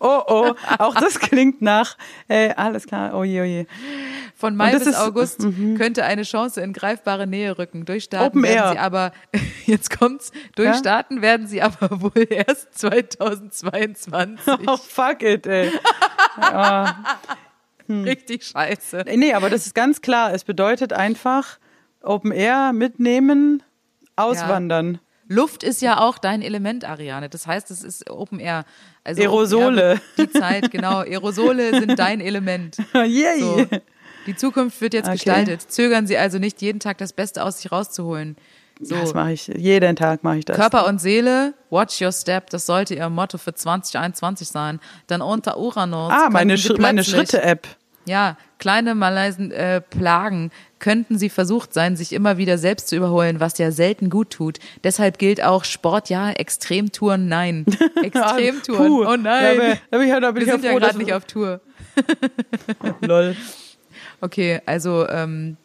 [0.00, 1.96] Oh, oh, auch das klingt nach,
[2.28, 3.66] äh, alles klar, oh je, oh je.
[4.44, 4.96] Von Mai bis ist-.
[4.96, 5.38] August
[5.78, 7.86] könnte eine Chance in greifbare Nähe rücken.
[7.86, 8.72] Durchstarten Open werden Air.
[8.72, 9.12] sie aber,
[9.64, 14.46] jetzt kommt's, durchstarten werden sie aber wohl erst 2022.
[14.66, 15.72] Oh, fuck it, ey.
[17.86, 18.04] Hm.
[18.04, 19.06] Richtig scheiße.
[19.16, 20.34] Nee, aber das ist ganz klar.
[20.34, 21.58] Es bedeutet einfach
[22.02, 23.62] Open Air mitnehmen,
[24.16, 25.00] auswandern.
[25.26, 27.30] Luft ist ja auch dein Element, Ariane.
[27.30, 28.66] Das heißt, es ist Open Air.
[29.04, 29.92] Also Aerosole.
[29.92, 30.98] Open Air Die Zeit, genau.
[30.98, 32.76] Aerosole sind dein Element.
[32.94, 33.40] Yay.
[33.40, 33.66] So.
[34.26, 35.14] Die Zukunft wird jetzt Okay.
[35.16, 35.60] gestaltet.
[35.70, 38.36] Zögern Sie also nicht, jeden Tag das Beste aus sich rauszuholen.
[38.80, 38.96] So.
[38.96, 39.46] Das mache ich.
[39.46, 40.56] Jeden Tag mache ich das.
[40.56, 44.80] Körper und Seele, watch your step, das sollte Ihr Motto für 2021 sein.
[45.08, 46.12] Denn unter Uranus.
[46.12, 47.68] ah, meine, Schri meine Schritte-App.
[48.06, 53.40] Ja, kleine Malaisen äh, Plagen könnten sie versucht sein, sich immer wieder selbst zu überholen,
[53.40, 54.58] was ja selten gut tut.
[54.82, 57.64] Deshalb gilt auch Sport ja, Extremtouren nein.
[58.02, 59.56] Extremtouren, oh nein.
[59.90, 61.60] Ja, bin ich, da bin Wir ich sind ja ja gerade nicht auf Tour.
[63.00, 63.36] Lol.
[64.24, 65.58] Okay, also ähm,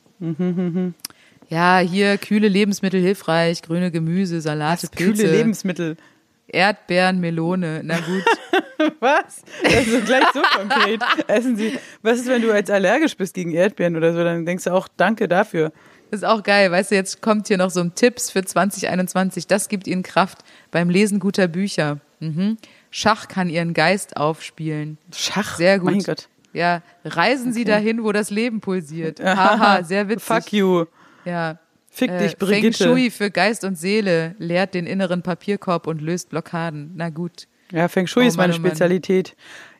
[1.47, 5.95] ja, hier kühle Lebensmittel hilfreich, grüne Gemüse, Salate, Kühle Pilze, Lebensmittel.
[6.45, 7.79] Erdbeeren, Melone.
[7.85, 8.25] Na gut.
[8.99, 9.43] Was?
[9.63, 11.01] Das ist gleich so konkret.
[11.27, 11.79] Essen Sie.
[12.01, 14.23] Was ist, wenn du jetzt allergisch bist gegen Erdbeeren oder so?
[14.25, 15.71] Dann denkst du auch, danke dafür.
[16.11, 16.69] Das ist auch geil.
[16.69, 19.47] Weißt du, jetzt kommt hier noch so ein Tipps für 2021.
[19.47, 20.39] Das gibt Ihnen Kraft
[20.71, 21.99] beim Lesen guter Bücher.
[22.19, 22.57] Mhm.
[22.91, 24.97] Schach kann Ihren Geist aufspielen.
[25.15, 25.55] Schach.
[25.55, 25.91] Sehr gut.
[25.91, 26.27] Mein Gott.
[26.53, 29.19] Ja, reisen Sie dahin, wo das Leben pulsiert.
[29.23, 30.23] Haha, sehr witzig.
[30.23, 30.85] Fuck you.
[31.25, 31.59] Ja.
[31.91, 32.83] Fick Äh, dich, Feng Brigitte.
[32.83, 36.91] Shui für Geist und Seele leert den inneren Papierkorb und löst Blockaden.
[36.95, 37.47] Na gut.
[37.71, 38.67] Ja, Feng Shui Oh ist meine oh Mann.
[38.71, 39.35] Spezialität.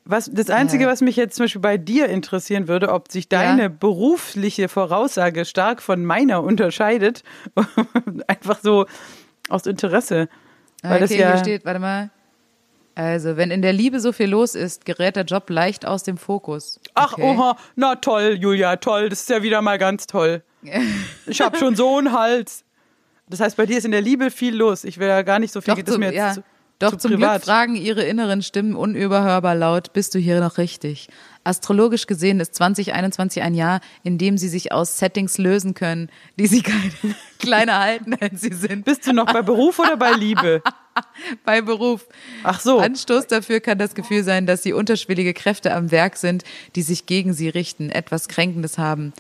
[0.06, 0.90] Was, das Einzige, Ja.
[0.92, 3.68] was mich jetzt zum Beispiel bei dir interessieren würde, ob sich deine Ja.
[3.68, 7.24] berufliche Voraussage stark von meiner unterscheidet.
[8.28, 8.86] Einfach so
[9.50, 10.30] aus Interesse.
[10.82, 12.10] Weil okay, das ja, hier steht, warte mal.
[12.96, 16.18] Also, wenn in der Liebe so viel los ist, gerät der Job leicht aus dem
[16.18, 16.80] Fokus.
[16.96, 17.22] Ach, okay.
[17.24, 20.44] oha, na toll, Julia, toll, das ist ja wieder mal ganz toll.
[21.28, 22.66] Ich habe schon so einen Hals.
[23.30, 24.84] Das heißt, bei dir ist in der Liebe viel los.
[24.84, 26.34] Ich will ja gar nicht so viel, Doch, das so, mir ja.
[26.34, 26.44] zu-
[26.80, 27.36] Doch zu zum privat.
[27.36, 31.08] Glück fragen ihre inneren Stimmen unüberhörbar laut, bist du hier noch richtig?
[31.44, 36.48] Astrologisch gesehen ist 2021 ein Jahr, in dem sie sich aus Settings lösen können, die
[36.48, 36.92] sie keine,
[37.40, 38.84] kleiner halten, als sie sind.
[38.86, 40.62] Bist du noch bei Beruf oder bei Liebe?
[41.46, 42.08] Bei Beruf.
[42.44, 42.80] Ach so.
[42.80, 46.44] Anstoß dafür kann das Gefühl sein, dass sie unterschwellige Kräfte am Werk sind,
[46.76, 49.14] die sich gegen sie richten, etwas Kränkendes haben.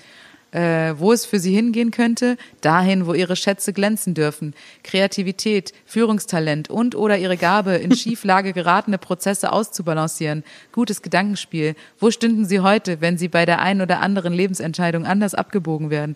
[0.51, 2.35] Äh, wo es für sie hingehen könnte?
[2.61, 4.55] Dahin, wo ihre Schätze glänzen dürfen.
[4.83, 10.43] Kreativität, Führungstalent und oder ihre Gabe, in Schieflage geratene Prozesse auszubalancieren.
[10.71, 11.75] Gutes Gedankenspiel.
[11.99, 16.15] Wo stünden sie heute, wenn sie bei der einen oder anderen Lebensentscheidung anders abgebogen werden?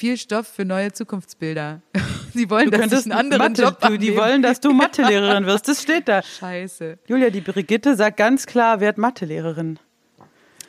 [0.00, 1.82] Viel Stoff für neue Zukunftsbilder.
[2.32, 4.72] Sie wollen, Du dass könntest ich einen anderen Mathe, Job du, die wollen, dass du
[4.72, 5.68] Mathelehrerin wirst.
[5.68, 6.22] Das steht da.
[6.22, 6.96] Scheiße.
[7.06, 9.78] Julia, die Brigitte sagt ganz klar, werd Mathelehrerin.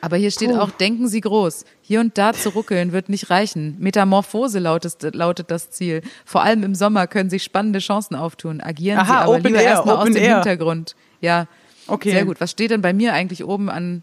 [0.02, 1.64] Aber hier steht auch, denken Sie groß.
[1.80, 3.76] Hier und da zu ruckeln wird nicht reichen.
[3.78, 6.02] Metamorphose lautet, lautet das Ziel.
[6.26, 8.60] Vor allem im Sommer können sich spannende Chancen auftun.
[8.60, 10.34] Agieren Sie Aha, aber Open lieber erstmal aus dem Air.
[10.34, 10.94] Hintergrund.
[11.22, 11.46] Ja,
[11.86, 12.10] Okay.
[12.10, 12.38] sehr gut.
[12.38, 14.02] Was steht denn bei mir eigentlich oben an?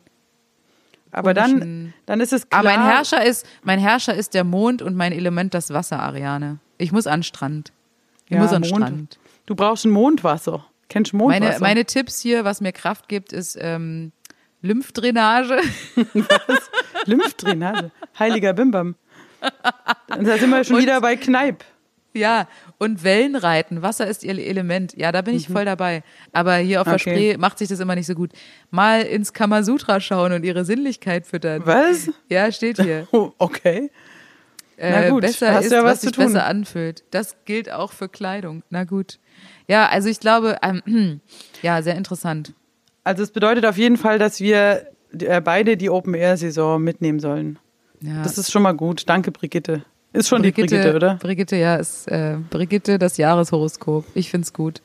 [1.11, 2.59] Aber dann, dann ist es klar.
[2.61, 6.59] Aber mein Herrscher ist, mein Herrscher ist der Mond und mein Element das Wasser, Ariane.
[6.77, 7.73] Ich muss an den Strand.
[8.25, 8.83] Ich Ja, muss an den Mond.
[8.85, 9.19] Strand.
[9.45, 10.65] Du brauchst ein Mondwasser.
[10.87, 11.41] Kennst du Mondwasser?
[11.45, 14.11] Meine, meine Tipps hier, was mir Kraft gibt, ist ähm,
[14.61, 15.59] Lymphdrainage.
[17.05, 17.91] Lymphdrainage.
[18.17, 18.95] Heiliger Bimbam.
[20.15, 21.63] Und da sind wir schon Und- wieder bei Kneipp.
[22.13, 22.47] Ja,
[22.79, 23.81] und Wellenreiten.
[23.83, 24.95] Wasser ist ihr Element.
[24.97, 26.01] Ja, da bin ich voll dabei.
[26.31, 27.01] Aber hier auf der Mhm.
[27.01, 27.09] Okay.
[27.11, 28.31] Spree macht sich das immer nicht so gut.
[28.71, 31.61] Mal ins Kamasutra schauen und ihre Sinnlichkeit füttern.
[31.65, 32.09] Was?
[32.29, 33.07] Ja, steht hier.
[33.11, 33.91] Oh, okay.
[34.77, 36.25] Äh, Na gut, besser hast ist, ja was was sich zu tun.
[36.31, 37.03] besser anfühlt.
[37.11, 38.63] Das gilt auch für Kleidung.
[38.69, 39.19] Na gut.
[39.67, 41.19] Ja, also ich glaube, ähm,
[41.61, 42.53] ja, sehr interessant.
[43.03, 44.87] Also es bedeutet auf jeden Fall, dass wir
[45.19, 47.59] äh, beide die Open-Air-Saison mitnehmen sollen.
[48.01, 48.23] Ja.
[48.23, 49.03] Das ist schon mal gut.
[49.09, 49.83] Danke, Brigitte.
[50.13, 51.15] Ist schon die Brigitte, oder?
[51.15, 54.05] Brigitte, ja, ist äh, Brigitte das Jahreshoroskop.
[54.15, 54.81] Ich find's gut.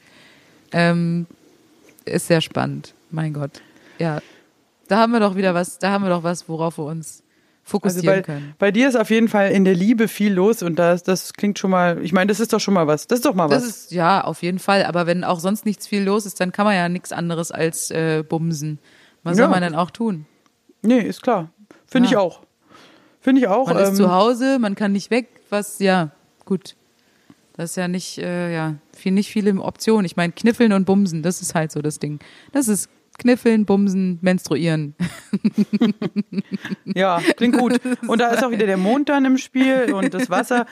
[0.73, 1.27] Ähm,
[2.05, 2.95] ist sehr spannend.
[3.11, 3.63] Mein Gott.
[3.99, 4.21] Ja.
[4.89, 7.25] Da haben wir doch wieder was, da haben wir doch was, worauf wir uns Also
[7.63, 8.55] fokussieren bei, können.
[8.59, 11.59] bei dir ist auf jeden Fall in der Liebe viel los und das, das klingt
[11.59, 13.07] schon mal, ich meine, das ist doch schon mal was.
[13.07, 13.71] Das ist doch mal Das was.
[13.71, 14.85] ist, ja, auf jeden Fall.
[14.85, 17.91] Aber wenn auch sonst nichts viel los ist, dann kann man ja nichts anderes als
[17.91, 18.79] äh, bumsen.
[19.23, 19.45] Was Ja.
[19.45, 20.27] soll man denn auch tun?
[20.83, 21.49] nee, ist klar.
[21.87, 22.19] Finde ich Ja.
[22.19, 22.43] auch.
[23.25, 23.67] Finde ich auch.
[23.69, 26.11] Man ist ähm, zu Hause, man kann nicht weg, was, ja,
[26.45, 26.77] gut.
[27.55, 30.05] Das ist ja nicht, äh, ja, viel, nicht viele Optionen.
[30.05, 32.19] Ich meine, kniffeln und bumsen, das ist halt so das Ding.
[32.53, 34.95] Das ist kniffeln, bumsen, menstruieren.
[36.85, 37.81] Ja, klingt gut.
[38.07, 40.67] Und da ist auch wieder der Mond dann im Spiel und das Wasser.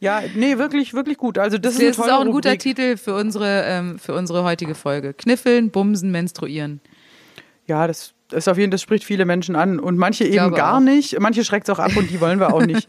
[0.00, 1.36] Ja, nee, wirklich, wirklich gut.
[1.38, 2.60] Also das ist, Das ist tolle auch ein guter Rubrik.
[2.60, 5.12] Titel für unsere, ähm, für unsere heutige Folge.
[5.12, 6.80] Kniffeln, bumsen, menstruieren.
[7.66, 10.76] Ja, das ist auf jeden Fall, das spricht viele Menschen an und manche eben gar
[10.76, 10.80] auch.
[10.80, 11.18] nicht.
[11.20, 12.86] Manche schreckt es auch ab und die wollen wir auch nicht.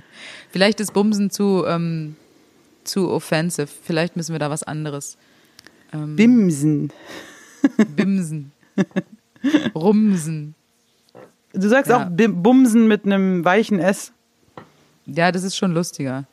[0.50, 2.16] Vielleicht ist bumsen zu, ähm,
[2.84, 3.66] zu offensive.
[3.66, 5.16] Vielleicht müssen wir da was anderes.
[5.92, 6.92] Ähm, Bimsen.
[7.96, 8.52] bimsen.
[9.74, 10.54] Rumsen.
[11.52, 12.06] Du sagst Ja.
[12.06, 14.12] auch Bumsen mit einem weichen S.
[15.06, 16.24] Ja, das ist schon lustiger.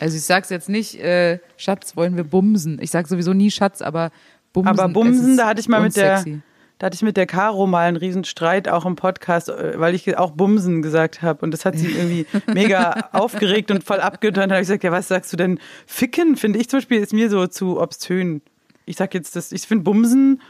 [0.00, 2.78] Also ich sag's jetzt nicht, äh, Schatz, wollen wir bumsen.
[2.82, 4.10] Ich sag sowieso nie Schatz, aber
[4.52, 4.78] bumsen.
[4.78, 6.40] Aber Bumsen, da hatte ich mal mit der, unsexy.
[6.82, 9.94] Da hatte ich mit der Caro mal einen riesen Streit, auch im Podcast, äh, weil
[9.94, 11.44] ich auch Bumsen gesagt habe.
[11.44, 14.48] Und das hat sie irgendwie mega aufgeregt und voll abgetan.
[14.48, 15.60] Da habe ich gesagt, ja, was sagst du denn?
[15.86, 18.42] Ficken, finde ich zum Beispiel, ist mir so zu obszön.
[18.84, 20.42] Ich sag jetzt das, ich finde Bumsen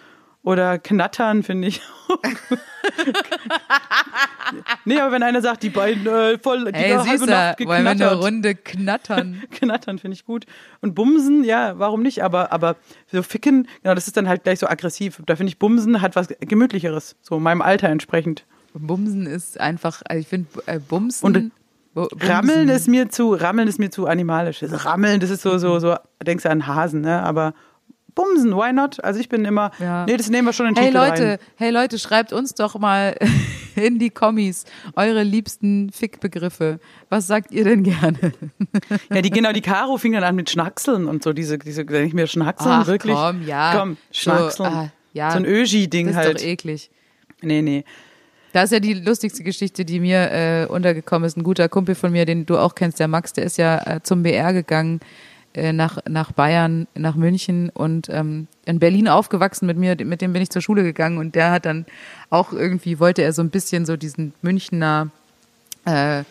[0.43, 1.81] oder Knattern, finde ich.
[4.85, 7.91] nee, aber wenn einer sagt, die beiden äh, voll, die Hey, halbe Nacht wollen wir
[7.91, 8.23] eine geknattert.
[8.23, 9.43] Runde knattern?
[9.51, 10.47] Knattern finde ich gut.
[10.81, 12.23] Und Bumsen, ja, warum nicht?
[12.25, 12.77] Aber, aber
[13.11, 15.21] so Ficken, genau, das ist dann halt gleich so aggressiv.
[15.27, 18.45] Da finde ich, Bumsen hat was Gemütlicheres, so meinem Alter entsprechend.
[18.75, 21.27] Bumsen ist einfach, also ich finde, äh, Bumsen.
[21.27, 21.53] Und
[21.95, 22.31] Bu- Bumsen.
[22.31, 24.63] Rammeln ist mir zu, Rammeln ist mir zu animalisch.
[24.63, 27.23] Also Rammeln, das ist so, so, so, denkst du an Hasen, ne?
[27.23, 27.53] Aber
[28.15, 29.03] Bumsen, why not?
[29.03, 30.05] Also ich bin immer, Ja.
[30.07, 31.39] nee, das nehmen wir schon in den Hey Titel Leute, rein.
[31.57, 33.17] hey Leute, schreibt uns doch mal
[33.77, 34.65] in die Kommis
[34.97, 36.79] eure liebsten Fickbegriffe.
[37.09, 38.19] Was sagt ihr denn gerne?
[39.11, 42.07] Ja, die, genau, die Caro fing dann an mit Schnackseln und so, diese, diese, denke
[42.09, 43.15] ich mir, Schnackseln, Ach, wirklich?
[43.15, 43.75] komm, ja.
[43.79, 44.73] Komm, So, Schnackseln.
[44.73, 45.31] ah, ja.
[45.31, 46.39] So ein Ögi-Ding Das ist halt.
[46.41, 46.91] doch eklig.
[47.41, 47.85] nee, nee.
[48.55, 51.39] Da ist ja die lustigste Geschichte, die mir äh, untergekommen ist.
[51.39, 54.03] Ein guter Kumpel von mir, den du auch kennst, der Max, der ist ja äh,
[54.03, 55.01] zum BR gegangen
[55.55, 60.43] nach, nach Bayern, nach München und ähm, in Berlin aufgewachsen mit mir, mit dem bin
[60.43, 61.85] ich zur Schule gegangen und der hat dann
[62.31, 65.11] auch irgendwie, wollte er so ein bisschen so diesen Münchner
[65.85, 66.25] äh,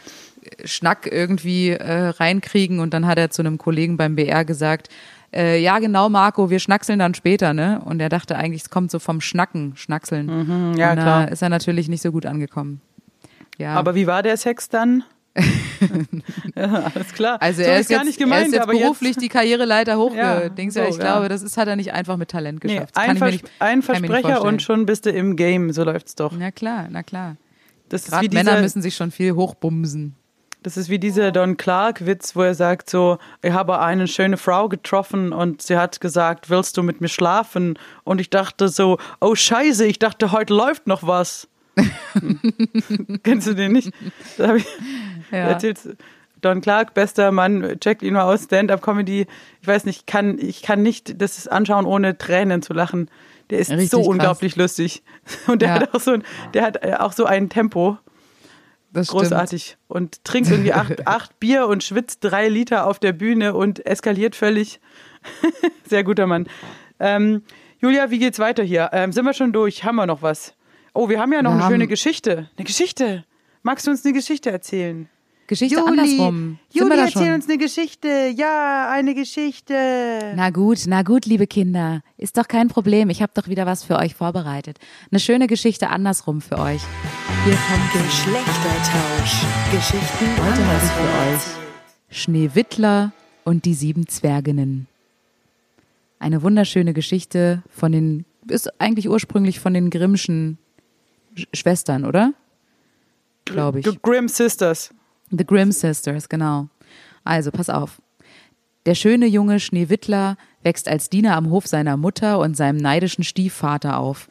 [0.66, 4.90] Schnack irgendwie äh, reinkriegen und dann hat er zu einem Kollegen beim BR gesagt,
[5.34, 7.82] äh, ja genau Marco, wir schnackseln dann später, ne?
[7.86, 10.26] Und er dachte eigentlich, es kommt so vom Schnacken, Schnackseln.
[10.26, 11.32] Mhm, ja, und da klar.
[11.32, 12.82] ist er natürlich nicht so gut angekommen.
[13.58, 15.04] Ja, Aber wie war der Sex dann?
[16.56, 17.42] ja, alles klar.
[17.42, 20.76] Also so er ist jetzt, nicht gemeint, er ist jetzt beruflich die Karriereleiter Ja, hochgedings.
[20.76, 21.02] Ja, so, ich ja.
[21.02, 22.96] glaube, das ist, hat er nicht einfach mit Talent Nee, geschafft.
[22.96, 26.34] Das ein, Vers nicht, ein Versprecher und schon bist du im Game, so läuft's doch.
[26.38, 27.38] Na klar, na klar.
[27.90, 30.16] Das Gerade wie Männer müssen sich schon viel hochbumsen.
[30.64, 34.70] das ist wie dieser Don Clark-Witz, wo er sagt so, ich habe eine schöne Frau
[34.70, 37.78] getroffen und sie hat gesagt, willst du mit mir schlafen?
[38.04, 41.48] Und ich dachte so, oh scheiße, ich dachte, heute läuft noch was.
[43.24, 43.92] Kennst du den nicht?
[45.32, 45.38] Ja.
[45.50, 45.80] erzählt
[46.42, 49.28] Don Clark, bester Mann, checkt ihn mal aus, Stand-up-Comedy.
[49.62, 53.10] Ich weiß nicht, kann, ich kann nicht das anschauen, ohne Tränen zu lachen.
[53.52, 54.08] Der ist Richtig so krass.
[54.08, 55.04] unglaublich lustig.
[55.48, 55.76] Und der Ja.
[55.76, 56.24] hat auch so ein,
[56.56, 57.98] der hat äh, auch so ein Tempo.
[58.92, 59.22] Das stimmt.
[59.22, 59.78] Großartig.
[59.88, 64.36] Und trinkt irgendwie acht, acht Bier und schwitzt drei Liter auf der Bühne und eskaliert
[64.36, 64.80] völlig.
[65.88, 66.48] Sehr guter Mann.
[67.00, 67.44] Ähm,
[67.80, 68.90] Julia, wie geht's weiter hier?
[68.94, 69.84] Ähm, sind wir schon durch?
[69.84, 70.56] Haben wir noch was?
[70.94, 72.50] Oh, wir haben ja noch Wir eine schöne Geschichte.
[72.58, 73.26] Eine Geschichte.
[73.64, 75.08] Magst du uns eine Geschichte erzählen?
[75.48, 76.60] Geschichte andersrum.
[76.70, 77.34] Sind wir Juli, da erzähl schon?
[77.34, 78.34] uns eine Geschichte.
[78.38, 80.34] Ja, eine Geschichte.
[80.36, 82.02] Na gut, na gut, liebe Kinder.
[82.18, 83.10] Ist doch kein Problem.
[83.10, 84.78] Ich habe doch wieder was für euch vorbereitet.
[85.12, 86.82] Eine schöne Geschichte andersrum für euch.
[87.44, 89.46] Hier kommt Geschlechtertausch.
[89.72, 91.36] Geschichten Heute habe ich für andersrum.
[91.36, 93.12] euch Schneewittler
[93.44, 94.88] und die sieben Zwerginnen.
[96.20, 100.58] Eine wunderschöne Geschichte von den, ist eigentlich ursprünglich von den Grimmschen
[101.36, 102.34] Sch- Schwestern, oder?
[103.46, 104.02] Glaube ich.
[104.02, 104.94] Grimm Sisters.
[105.32, 106.68] The Grimm Sisters, genau.
[107.24, 108.02] Also, pass auf.
[108.86, 113.98] Der schöne junge Schneewittler wächst als Diener am Hof seiner Mutter und seinem neidischen Stiefvater
[113.98, 114.28] auf.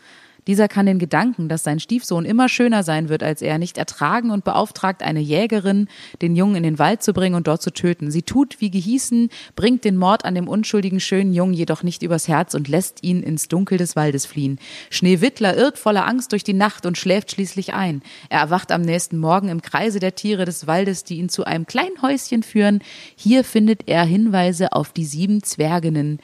[0.46, 4.30] Dieser kann den Gedanken, dass sein Stiefsohn immer schöner sein wird als er, nicht ertragen
[4.30, 5.88] und beauftragt eine Jägerin,
[6.22, 8.10] den Jungen in den Wald zu bringen und dort zu töten.
[8.10, 12.28] Sie tut wie gehießen, bringt den Mord an dem unschuldigen schönen Jungen jedoch nicht übers
[12.28, 14.58] Herz und lässt ihn ins Dunkel des Waldes fliehen.
[14.90, 18.02] Schneewittler irrt voller Angst durch die Nacht und schläft schließlich ein.
[18.28, 21.66] Er erwacht am nächsten Morgen im Kreise der Tiere des Waldes, die ihn zu einem
[21.66, 22.80] kleinen Häuschen führen.
[23.16, 26.18] Hier findet er Hinweise auf die sieben Zwerginnen,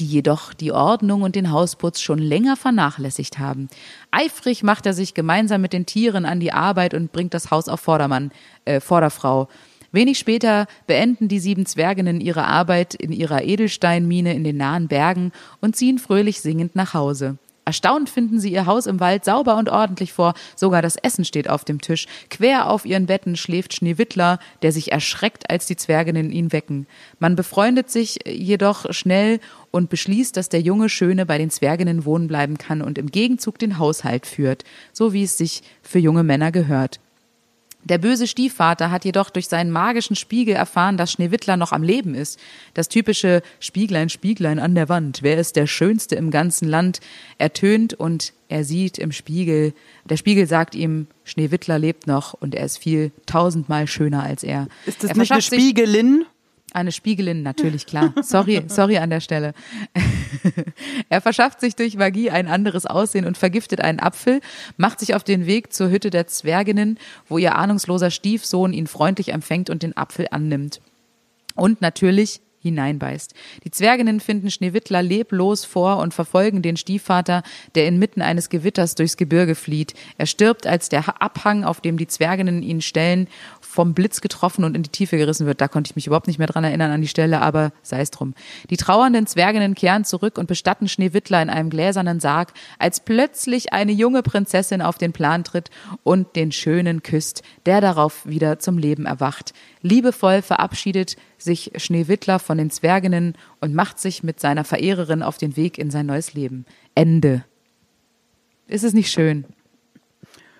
[0.00, 3.68] die jedoch die Ordnung und den Hausputz schon länger vernachlässigt haben.
[4.10, 7.68] Eifrig macht er sich gemeinsam mit den Tieren an die Arbeit und bringt das Haus
[7.68, 8.30] auf Vordermann,
[8.64, 9.48] äh, Vorderfrau.
[9.90, 15.32] Wenig später beenden die sieben Zwerginnen ihre Arbeit in ihrer Edelsteinmine in den nahen Bergen
[15.60, 17.38] und ziehen fröhlich singend nach Hause.
[17.68, 20.32] Erstaunt finden sie ihr Haus im Wald sauber und ordentlich vor.
[20.56, 22.06] Sogar das Essen steht auf dem Tisch.
[22.30, 26.86] Quer auf ihren Betten schläft Schneewittler, der sich erschreckt, als die Zwerginnen ihn wecken.
[27.18, 29.38] Man befreundet sich jedoch schnell
[29.70, 33.58] und beschließt, dass der junge Schöne bei den Zwerginnen wohnen bleiben kann und im Gegenzug
[33.58, 34.64] den Haushalt führt,
[34.94, 37.00] so wie es sich für junge Männer gehört.
[37.84, 42.14] Der böse Stiefvater hat jedoch durch seinen magischen Spiegel erfahren, dass Schneewittler noch am Leben
[42.14, 42.38] ist.
[42.74, 47.00] Das typische Spieglein, Spieglein an der Wand, wer ist der Schönste im ganzen Land,
[47.38, 49.74] ertönt und er sieht im Spiegel,
[50.04, 54.66] der Spiegel sagt ihm, Schneewittler lebt noch und er ist viel tausendmal schöner als er.
[54.84, 55.60] Ist das er nicht eine verschafft sich-
[56.72, 58.12] Eine Spiegelin, natürlich, klar.
[58.22, 59.54] Sorry, sorry an der Stelle.
[61.08, 64.40] er verschafft sich durch Magie ein anderes Aussehen und vergiftet einen Apfel,
[64.76, 69.30] macht sich auf den Weg zur Hütte der Zwerginnen, wo ihr ahnungsloser Stiefsohn ihn freundlich
[69.30, 70.80] empfängt und den Apfel annimmt.
[71.54, 73.34] Und natürlich hineinbeißt.
[73.64, 77.42] Die Zwerginnen finden Schneewittler leblos vor und verfolgen den Stiefvater,
[77.74, 79.94] der inmitten eines Gewitters durchs Gebirge flieht.
[80.16, 83.28] Er stirbt, als der Abhang, auf dem die Zwerginnen ihn stellen,
[83.78, 85.60] vom Blitz getroffen und in die Tiefe gerissen wird.
[85.60, 88.10] Da konnte ich mich überhaupt nicht mehr dran erinnern an die Stelle, aber sei es
[88.10, 88.34] drum.
[88.70, 93.92] Die trauernden Zwerginnen kehren zurück und bestatten Schneewittler in einem gläsernen Sarg, als plötzlich eine
[93.92, 95.70] junge Prinzessin auf den Plan tritt
[96.02, 99.54] und den Schönen küsst, der darauf wieder zum Leben erwacht.
[99.80, 105.56] Liebevoll verabschiedet sich Schneewittler von den Zwerginnen und macht sich mit seiner Verehrerin auf den
[105.56, 106.66] Weg in sein neues Leben.
[106.96, 107.44] Ende.
[108.66, 109.44] Ist es nicht schön?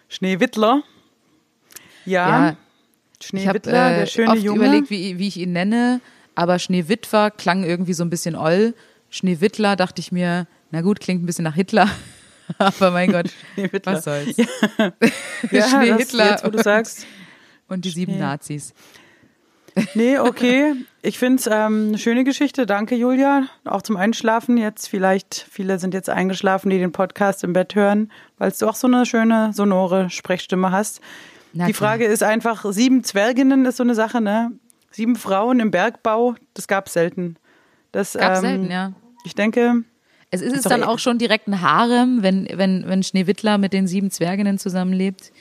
[0.08, 0.84] Schneewittler.
[2.06, 2.50] Ja.
[2.50, 2.56] Ja,
[3.22, 4.58] Schneewittler, habe der äh, schöne oft Junge.
[4.58, 6.00] überlegt, wie, wie ich ihn nenne,
[6.34, 8.74] aber Schneewitwer klang irgendwie so ein bisschen oll.
[9.10, 11.88] Schneewittler dachte ich mir, na gut, klingt ein bisschen nach Hitler.
[12.58, 13.94] aber mein Gott, Schneewittler.
[13.94, 14.36] was soll's.
[14.36, 14.46] ja,
[15.50, 17.06] das, Schneehittler jetzt, wo du sagst.
[17.68, 18.72] und die sieben Nazis.
[19.94, 20.74] Nee, okay.
[21.02, 22.66] Ich finde es ähm, eine schöne Geschichte.
[22.66, 23.46] Danke, Julia.
[23.64, 24.88] Auch zum Einschlafen jetzt.
[24.88, 28.88] Vielleicht, viele sind jetzt eingeschlafen, die den Podcast im Bett hören, weil du auch so
[28.88, 31.00] eine schöne, sonore Sprechstimme hast.
[31.53, 31.90] Na die klar.
[31.90, 34.53] Frage ist einfach, sieben Zwerginnen ist so eine Sache, ne?
[34.90, 37.36] Sieben Frauen im Bergbau, das gab's selten.
[37.92, 38.92] Das Gab's ähm, selten, ja.
[39.24, 39.84] Ich denke,
[40.30, 43.72] Es ist es doch dann auch schon direkt ein Harem, wenn, wenn, wenn Schneewittler mit
[43.72, 45.32] den sieben Zwerginnen zusammenlebt.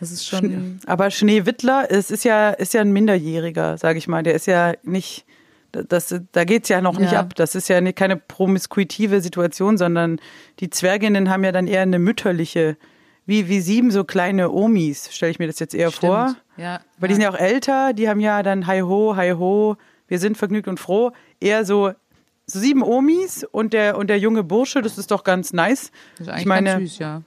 [0.00, 0.80] Das ist schon.
[0.86, 4.22] aber Schneewittler, es ist ja, ist ja ein Minderjähriger, sage ich mal.
[4.22, 5.24] Der ist ja nicht,
[5.70, 7.20] das, da geht's ja noch nicht Ja.
[7.20, 7.34] ab.
[7.36, 10.18] Das ist ja ne- keine promiskuitive Situation, sondern
[10.60, 12.76] die Zwerginnen haben ja dann eher eine mütterliche
[13.26, 16.30] wie, wie sieben so kleine Omis, stelle ich mir das jetzt eher vor.
[16.30, 16.42] Stimmt.
[16.56, 16.80] Ja.
[16.98, 17.16] Weil die ja.
[17.16, 19.76] sind ja auch älter, die haben ja dann Hi ho, Hi ho,
[20.08, 21.12] wir sind vergnügt und froh.
[21.40, 21.92] Eher so,
[22.46, 25.90] so sieben Omis und der, und der junge Bursche, das ist doch ganz nice.
[26.18, 27.22] Das ist eigentlich ich meine, ganz süß, ja.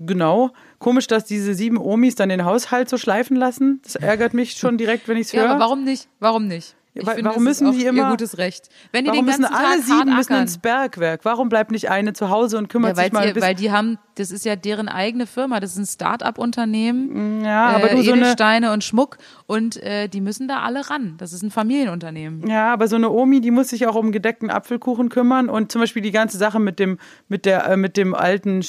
[0.00, 0.50] genau.
[0.78, 3.80] Komisch, dass diese sieben Omis dann den Haushalt so schleifen lassen.
[3.82, 5.50] Das ärgert mich schon direkt, wenn ich es Ja, höre.
[5.50, 6.08] aber warum nicht?
[6.20, 6.76] Warum nicht?
[6.96, 8.68] Ich wa- finde, warum ist müssen die ihr immer- gutes Recht.
[8.92, 11.24] Wenn die Warum den müssen ganzen alle Tag sieben müssen ins Bergwerk?
[11.24, 13.48] Warum bleibt nicht eine zu Hause und kümmert Ja, sich mal ein die, bisschen?
[13.48, 17.90] weil die haben, das ist ja deren eigene Firma, das ist ein Start-up-Unternehmen, ja, aber
[17.90, 21.14] äh, du so eine, Edelsteine und Schmuck und äh, die müssen da alle ran.
[21.18, 22.46] Das ist ein Familienunternehmen.
[22.48, 25.80] Ja, aber so eine Omi, die muss sich auch um gedeckten Apfelkuchen kümmern und zum
[25.80, 28.62] Beispiel die ganze Sache mit dem, mit der, äh, mit dem alten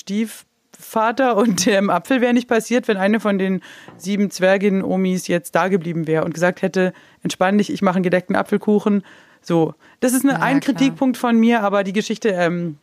[0.75, 3.61] Stiefvater und dem Apfel wäre nicht passiert, wenn eine von den
[3.97, 8.35] sieben Zwerginnen-Omis jetzt da geblieben wäre und gesagt hätte, entspann dich, ich mache einen gedeckten
[8.35, 9.03] Apfelkuchen.
[9.41, 9.73] So.
[9.99, 10.75] Das ist eine, Ja, ein klar.
[10.75, 12.77] Kritikpunkt von mir, aber die Geschichte, ähm,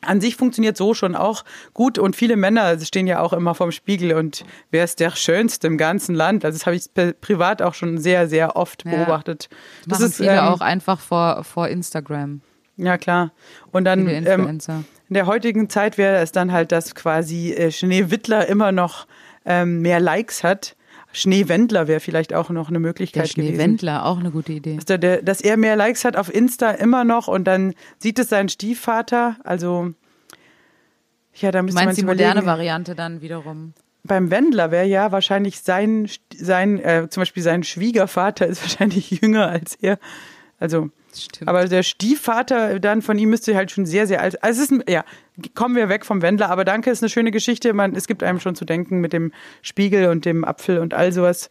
[0.00, 3.72] an sich funktioniert so schon auch gut und viele Männer stehen ja auch immer vorm
[3.72, 6.44] Spiegel und wer ist der Schönste im ganzen Land?
[6.44, 6.84] Also das habe ich
[7.22, 8.90] privat auch schon sehr, sehr oft Ja.
[8.90, 9.48] beobachtet.
[9.86, 12.42] Das Machen ist viele ähm, auch einfach vor, vor Instagram.
[12.76, 13.32] ja, klar.
[13.72, 14.60] Und dann ähm.
[15.08, 19.06] In der heutigen Zeit wäre es dann halt, dass quasi äh, Schneewittler immer noch
[19.44, 20.76] ähm, mehr Likes hat.
[21.12, 23.54] Schneewendler wäre vielleicht auch noch eine Der Möglichkeit gewesen.
[23.54, 24.76] Schneewendler, auch eine gute Idee.
[24.76, 28.28] Dass, der, dass er mehr Likes hat auf Insta immer noch und dann sieht es
[28.28, 29.36] sein Stiefvater.
[29.44, 29.92] Also
[31.34, 32.46] ja, da müsste man meinst die moderne überlegen.
[32.46, 33.74] Variante dann wiederum.
[34.02, 39.48] Beim Wendler wäre ja wahrscheinlich sein, sein äh, zum Beispiel sein Schwiegervater ist wahrscheinlich jünger
[39.48, 39.98] als er.
[40.58, 41.48] Also Stimmt.
[41.48, 44.42] aber der Stiefvater dann von ihm müsste halt schon sehr, sehr alt.
[44.42, 45.04] Also es ist, ja,
[45.54, 47.72] kommen wir weg vom Wendler, aber danke, ist eine schöne Geschichte.
[47.72, 51.12] Man, es gibt einem schon zu denken mit dem Spiegel und dem Apfel und all
[51.12, 51.48] sowas.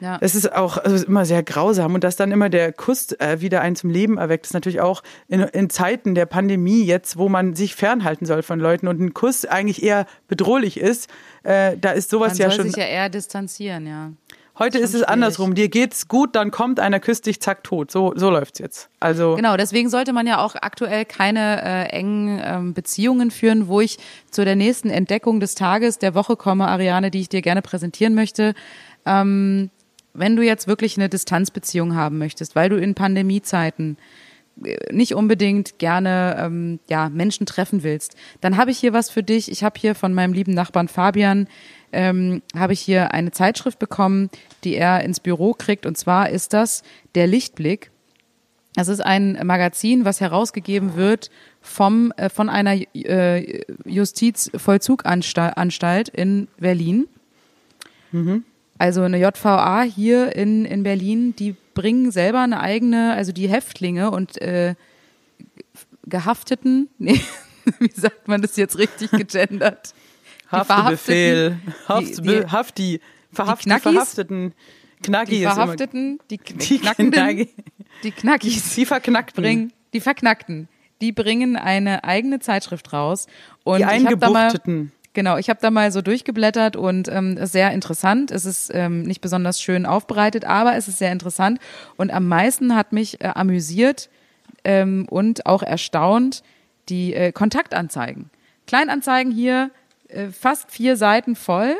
[0.00, 0.18] ja.
[0.20, 3.60] Es ist auch also immer sehr grausam und dass dann immer der Kuss äh, wieder
[3.60, 7.54] einen zum Leben erweckt, ist natürlich auch in, in Zeiten der Pandemie jetzt, wo man
[7.54, 11.08] sich fernhalten soll von Leuten und ein Kuss eigentlich eher bedrohlich ist.
[11.42, 12.66] Äh, da ist sowas Man ja soll schon.
[12.68, 14.12] sich ja eher distanzieren, ja.
[14.58, 15.08] Heute ist es schwierig.
[15.08, 15.54] andersrum.
[15.54, 17.90] Dir geht's gut, dann kommt einer, küsst dich, zack, tot.
[17.90, 18.88] So, so läuft's jetzt.
[19.00, 23.80] Also Genau, deswegen sollte man ja auch aktuell keine äh, engen ähm, Beziehungen führen, wo
[23.80, 23.98] ich
[24.30, 28.14] zu der nächsten Entdeckung des Tages, der Woche komme, Ariane, die ich dir gerne präsentieren
[28.14, 28.54] möchte.
[29.06, 29.70] Ähm,
[30.14, 33.96] wenn du jetzt wirklich eine Distanzbeziehung haben möchtest, weil du in Pandemiezeiten
[34.64, 39.22] äh, nicht unbedingt gerne ähm, ja, Menschen treffen willst, dann habe ich hier was für
[39.22, 39.50] dich.
[39.50, 41.48] Ich habe hier von meinem lieben Nachbarn Fabian
[41.92, 44.30] ähm, habe ich hier eine Zeitschrift bekommen,
[44.64, 45.86] die er ins Büro kriegt.
[45.86, 46.82] Und zwar ist das
[47.14, 47.90] der Lichtblick.
[48.74, 51.30] Das ist ein Magazin, was herausgegeben wird
[51.60, 57.08] vom, äh, von einer äh, Justizvollzuganstalt in Berlin.
[58.78, 64.10] Also eine JVA hier in, in Berlin, die bringen selber eine eigene, also die Häftlinge
[64.10, 64.74] und äh,
[66.06, 67.20] Gehafteten, nee,
[67.80, 69.94] wie sagt man das jetzt richtig gegendert?
[70.50, 73.00] Die Haftbefehl, Verhafteten, Haft, die- die- Hafti,
[73.32, 73.70] Verhaft, die?
[73.80, 74.54] Verhafteten.
[75.02, 75.42] Knacki Die.
[75.42, 77.48] Verhafteten, die, Die Knackenden,
[78.02, 78.74] die Knackis.
[78.74, 79.42] Die Verknackten.
[79.42, 80.68] bringen, die Verknackten,
[81.00, 83.26] die bringen eine eigene Zeitschrift raus.
[83.62, 84.92] Und Die ich hab da mal, Eingebuchteten.
[85.14, 88.30] Genau, ich habe da mal so durchgeblättert und ähm, sehr interessant.
[88.30, 91.58] Es ist ähm, nicht besonders schön aufbereitet, aber es ist sehr interessant.
[91.96, 94.10] Und am meisten hat mich äh, amüsiert
[94.64, 96.42] ähm, und auch erstaunt
[96.88, 98.30] die äh, Kontaktanzeigen.
[98.66, 99.70] Kleinanzeigen hier,
[100.08, 101.74] äh, fast vier Seiten voll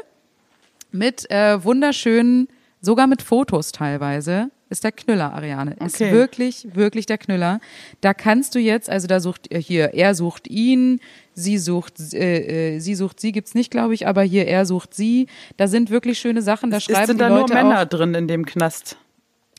[0.90, 2.48] mit äh, wunderschönen,
[2.80, 5.72] sogar mit Fotos teilweise, ist der Knüller, Ariane.
[5.84, 6.12] Ist Okay.
[6.12, 7.58] wirklich, wirklich der Knüller.
[8.02, 11.00] Da kannst du jetzt, also da sucht äh, hier, er sucht ihn,
[11.34, 14.92] sie sucht, äh, äh, sie sucht sie, gibt's nicht, glaube ich, aber hier, er sucht
[14.94, 15.26] sie.
[15.56, 17.84] Da sind wirklich schöne Sachen, da Ist, schreiben sind die da nur Leute Männer auch.
[17.86, 18.96] drin in dem Knast?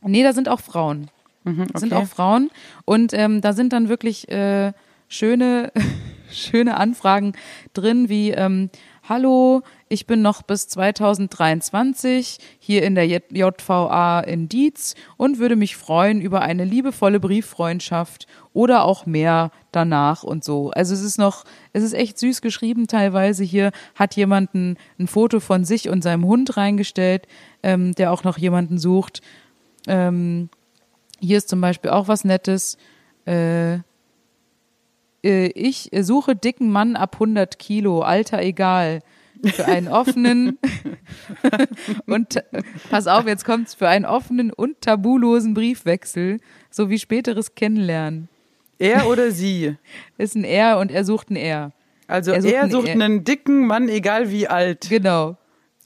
[0.04, 1.10] Nee, da sind auch Frauen.
[1.44, 1.96] Sind okay.
[1.96, 2.52] auch Frauen.
[2.86, 4.72] Und ähm, da sind dann wirklich äh,
[5.08, 5.72] schöne,
[6.32, 7.34] schöne Anfragen
[7.74, 8.70] drin, wie ähm,
[9.10, 15.78] Hallo, ich bin noch bis 2023 hier in der JVA in Dietz und würde mich
[15.78, 20.70] freuen über eine liebevolle Brieffreundschaft oder auch mehr danach und so.
[20.70, 23.44] Also es ist noch, es ist echt süß geschrieben teilweise.
[23.44, 27.28] Hier hat jemanden ein Foto von sich und seinem Hund reingestellt,
[27.64, 29.22] ähm, der auch noch jemanden sucht.
[29.88, 30.50] Ähm,
[31.20, 32.78] hier ist zum Beispiel auch was Nettes.
[33.26, 33.80] Äh,
[35.24, 39.00] äh, ich suche dicken Mann ab 100 Kilo, Alter egal.
[39.42, 40.58] Für einen offenen
[42.08, 42.44] und äh,
[42.90, 46.40] pass auf, jetzt kommt's für einen offenen und tabulosen Briefwechsel
[46.70, 48.28] sowie späteres Kennenlernen.
[48.80, 49.76] Er oder sie?
[50.18, 51.72] Ist ein Er und er sucht ein Er.
[52.08, 54.88] Also Er er sucht sucht, einen- einen dicken Mann, egal wie alt.
[54.90, 55.38] Genau.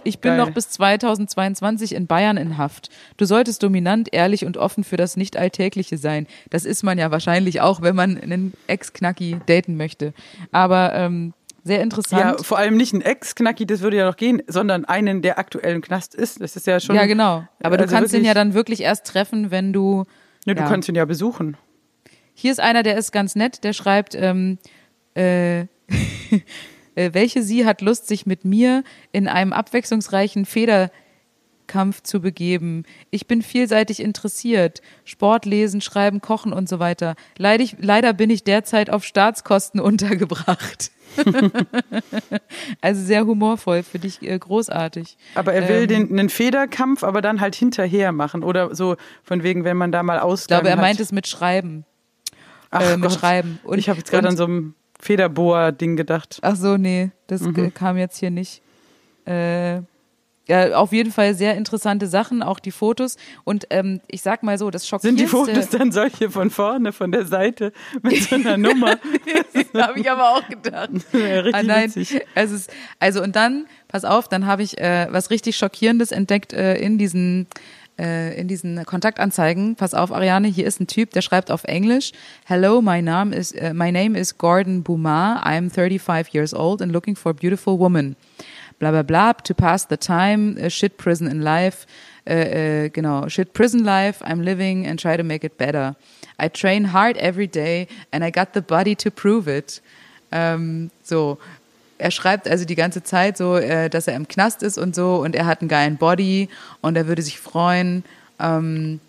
[0.03, 0.37] Ich bin Geil.
[0.37, 2.89] noch bis 2022 in Bayern in Haft.
[3.17, 6.27] Du solltest dominant, ehrlich und offen für das Nicht-Alltägliche sein.
[6.49, 10.13] Das ist man ja wahrscheinlich auch, wenn man einen Ex-Knacki daten möchte.
[10.51, 11.33] Aber ähm,
[11.63, 12.45] Sehr Ja, interessant.
[12.45, 15.81] vor allem nicht ein Ex-Knacki, das würde ja noch gehen, sondern einen, der aktuell im
[15.81, 16.41] Knast ist.
[16.41, 16.95] Das ist ja schon.
[16.95, 17.47] Ja, genau.
[17.61, 20.03] Aber du also kannst ihn ja dann wirklich erst treffen, wenn du.
[20.45, 20.67] Ne, du ja.
[20.67, 21.55] kannst ihn ja besuchen.
[22.33, 24.57] Hier ist einer, der ist ganz nett, der schreibt, ähm,
[25.15, 25.67] äh, äh,
[26.95, 32.83] welche sie hat Lust, sich mit mir in einem abwechslungsreichen Federkampf zu begeben.
[33.09, 34.81] Ich bin vielseitig interessiert.
[35.05, 37.15] Sport, Lesen, Schreiben, Kochen und so weiter.
[37.37, 40.91] Leider, leider bin ich derzeit auf Staatskosten untergebracht.
[42.81, 45.17] also sehr humorvoll, finde ich äh, großartig.
[45.35, 48.43] Aber er will Ähm, den, einen Federkampf, aber dann halt hinterher machen.
[48.43, 51.27] Oder so von wegen, wenn man da mal Ich Ausgang glaube, er meint es mit
[51.27, 51.85] Schreiben.
[52.71, 53.19] Ach äh, mit Gott.
[53.19, 53.59] Schreiben.
[53.63, 56.39] Und- ich habe jetzt gerade an so einem Federboa-Ding gedacht.
[56.41, 57.73] Ach so, nee, das Mhm.
[57.73, 58.61] kam jetzt hier nicht.
[59.25, 59.81] Äh,
[60.45, 63.15] ja, auf jeden Fall sehr interessante Sachen, auch die Fotos.
[63.45, 65.23] Und ähm, ich sag mal so, das Sind schockierendste...
[65.23, 68.97] die Fotos dann solche von vorne, von der Seite, mit so einer Nummer?
[69.77, 70.89] habe ich aber auch gedacht.
[71.13, 72.21] Ja, richtig ah, nein, witzig.
[72.35, 76.75] ist also und dann pass auf, dann habe ich äh, was richtig schockierendes entdeckt äh,
[76.75, 77.47] in diesen
[77.95, 79.75] in diesen Kontaktanzeigen.
[79.75, 82.11] Pass auf, Ariane, hier ist ein Typ, der schreibt auf Englisch:
[82.45, 85.43] Hello, my name is uh, my name is Gordon Boumar.
[85.45, 88.15] I'm 35 years old and looking for a beautiful woman.
[88.79, 89.33] Bla bla bla.
[89.33, 91.85] To pass the time, uh, shit prison in life.
[92.25, 94.23] Äh, äh, genau, shit prison life.
[94.23, 95.95] I'm living and try to make it better.
[96.39, 99.81] I train hard every day and I got the body to prove it.
[100.31, 101.37] Ähm, so,
[101.97, 105.17] er schreibt also die ganze Zeit so, äh, dass er im Knast ist und so
[105.17, 106.49] und er hat einen geilen Body
[106.81, 108.03] und er würde sich freuen,
[108.39, 108.99] ähm,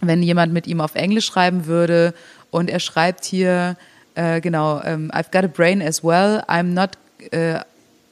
[0.00, 2.14] wenn jemand mit ihm auf Englisch schreiben würde.
[2.50, 3.76] Und er schreibt hier,
[4.14, 6.42] äh, genau, ähm, I've got a brain as well.
[6.48, 6.90] I'm not,
[7.30, 7.60] äh,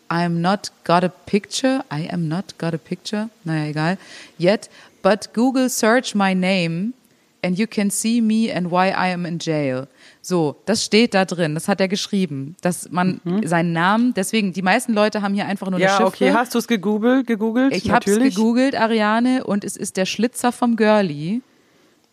[0.09, 1.85] I'm not got a picture.
[1.93, 3.29] I am not got a picture.
[3.45, 3.99] Naja, egal.
[4.39, 4.71] Yet,
[5.03, 6.95] but Google search my name
[7.43, 9.89] and you can see me and why I am in jail.
[10.23, 11.55] So, das steht da drin.
[11.55, 15.69] Das hat er geschrieben, dass man seinen Namen, deswegen, die meisten Leute haben hier einfach
[15.71, 16.33] nur eine Ja, okay.
[16.33, 17.27] Hast du es gegoogelt?
[17.27, 17.75] gegoogelt?
[17.75, 21.41] Ich habe es gegoogelt, Ariane, und es ist der Schlitzer vom Girlie,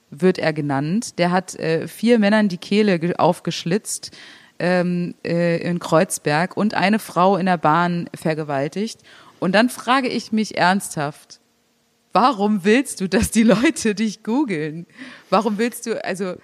[0.09, 1.19] wird er genannt.
[1.19, 4.11] Der hat äh, vier Männern die Kehle ge- aufgeschlitzt
[4.57, 9.01] ähm, äh, in Kreuzberg und eine Frau in der Bahn vergewaltigt.
[9.39, 11.41] Und dann frage ich mich ernsthaft,
[12.13, 14.87] warum willst du, dass die Leute dich googeln?
[15.29, 16.35] Warum willst du, also,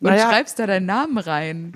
[0.00, 0.28] und Naja.
[0.30, 1.74] schreibst da deinen Namen rein?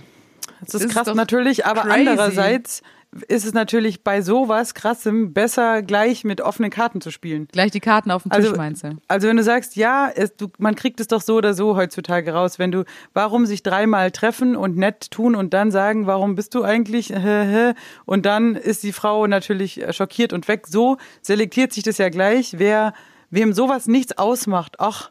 [0.61, 2.09] Das ist ist krass natürlich, aber crazy.
[2.09, 2.83] andererseits
[3.29, 7.47] ist es natürlich bei sowas krassem besser gleich mit offenen Karten zu spielen.
[7.53, 8.97] Gleich die Karten auf den Tisch, Also, meinst du?
[9.07, 12.33] also wenn du sagst, ja, es, du, man kriegt es doch so oder so heutzutage
[12.33, 16.55] raus, wenn du, warum sich dreimal treffen und nett tun und dann sagen, warum bist
[16.57, 17.13] du eigentlich,
[18.05, 20.67] und dann ist die Frau natürlich schockiert und weg.
[20.67, 22.95] So selektiert sich das ja gleich, wer,
[23.31, 24.77] wem sowas nichts ausmacht.
[24.81, 25.11] Ach,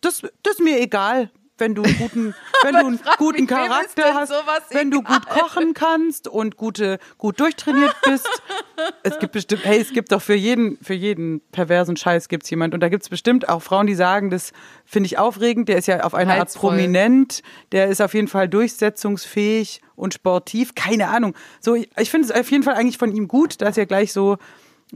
[0.00, 1.30] das, das ist mir egal.
[1.58, 4.32] Wenn du einen guten, wenn du einen guten mich, Charakter hast,
[4.70, 8.28] wenn du gut kochen kannst und gute, gut durchtrainiert bist.
[9.02, 12.74] es gibt bestimmt, hey, es gibt doch für jeden, für jeden perversen Scheiß gibt's jemand.
[12.74, 14.52] Und da gibt's bestimmt auch Frauen, die sagen, das
[14.84, 15.68] finde ich aufregend.
[15.68, 17.42] Der ist ja auf eine Art prominent.
[17.70, 20.74] Der ist auf jeden Fall durchsetzungsfähig und sportiv.
[20.74, 21.34] Keine Ahnung.
[21.60, 24.12] So, ich, ich finde es auf jeden Fall eigentlich von ihm gut, dass er gleich
[24.12, 24.38] so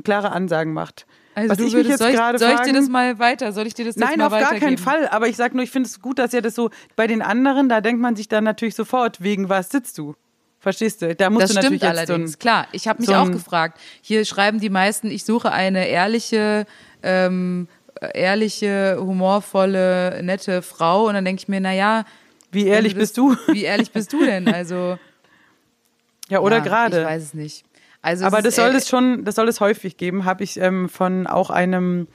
[0.05, 1.07] klare Ansagen macht.
[1.39, 3.19] Also Was du ich mich würdest, jetzt soll, ich, gerade soll ich dir das mal
[3.19, 4.79] weiter, soll ich dir das Nein, mal auf gar keinen?
[4.79, 5.07] Fall.
[5.09, 7.69] Aber ich sag nur, ich finde es gut, dass er das so bei den anderen,
[7.69, 10.15] da denkt man sich dann natürlich sofort, wegen was sitzt du?
[10.61, 11.15] Verstehst du?
[11.15, 12.67] Da musst Das du natürlich stimmt allerdings, so ein, klar.
[12.73, 13.79] Ich habe mich so auch gefragt.
[14.01, 16.65] Hier schreiben die meisten, ich suche eine ehrliche,
[17.03, 17.69] ähm,
[18.15, 21.07] ehrliche, humorvolle, nette Frau.
[21.07, 22.05] Und dann denke ich mir, na ja,
[22.51, 23.37] Wie ehrlich wenn das- bist du?
[23.53, 24.49] Wie ehrlich bist du denn?
[24.49, 24.99] Also
[26.31, 27.01] Ja, oder ja, gerade.
[27.01, 27.65] Ich weiß es nicht.
[28.07, 30.89] Also Aber das soll äh, es schon, das soll es häufig geben, habe ich ähm,
[30.89, 32.07] von auch einem,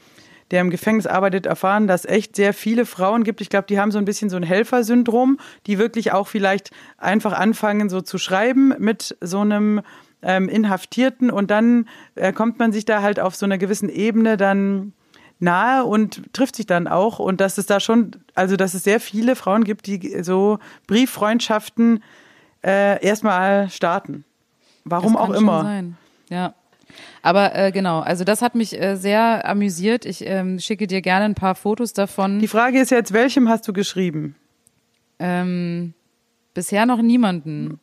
[0.50, 3.42] der im Gefängnis arbeitet, erfahren, dass echt sehr viele Frauen gibt.
[3.42, 5.38] Ich glaube, die haben so ein bisschen so ein Helfersyndrom,
[5.68, 9.82] die wirklich auch vielleicht einfach anfangen, so zu schreiben mit so einem
[10.22, 14.38] ähm, Inhaftierten und dann äh, kommt man sich da halt auf so einer gewissen Ebene
[14.38, 14.94] dann
[15.40, 19.02] nahe und trifft sich dann auch und dass es da schon, also dass es sehr
[19.02, 22.02] viele Frauen gibt, die so Brieffreundschaften
[22.64, 24.24] äh, erstmal starten.
[24.84, 25.64] Warum auch immer.
[25.64, 25.98] Sein.
[26.30, 26.54] Ja.
[27.22, 30.06] Aber äh, genau, also das hat mich äh, sehr amüsiert.
[30.06, 32.40] Ich ähm, schicke dir gerne ein paar Fotos davon.
[32.40, 34.36] Die Frage ist jetzt, welchem hast du geschrieben?
[35.20, 35.94] Ähm,
[36.54, 37.80] bisher noch niemanden.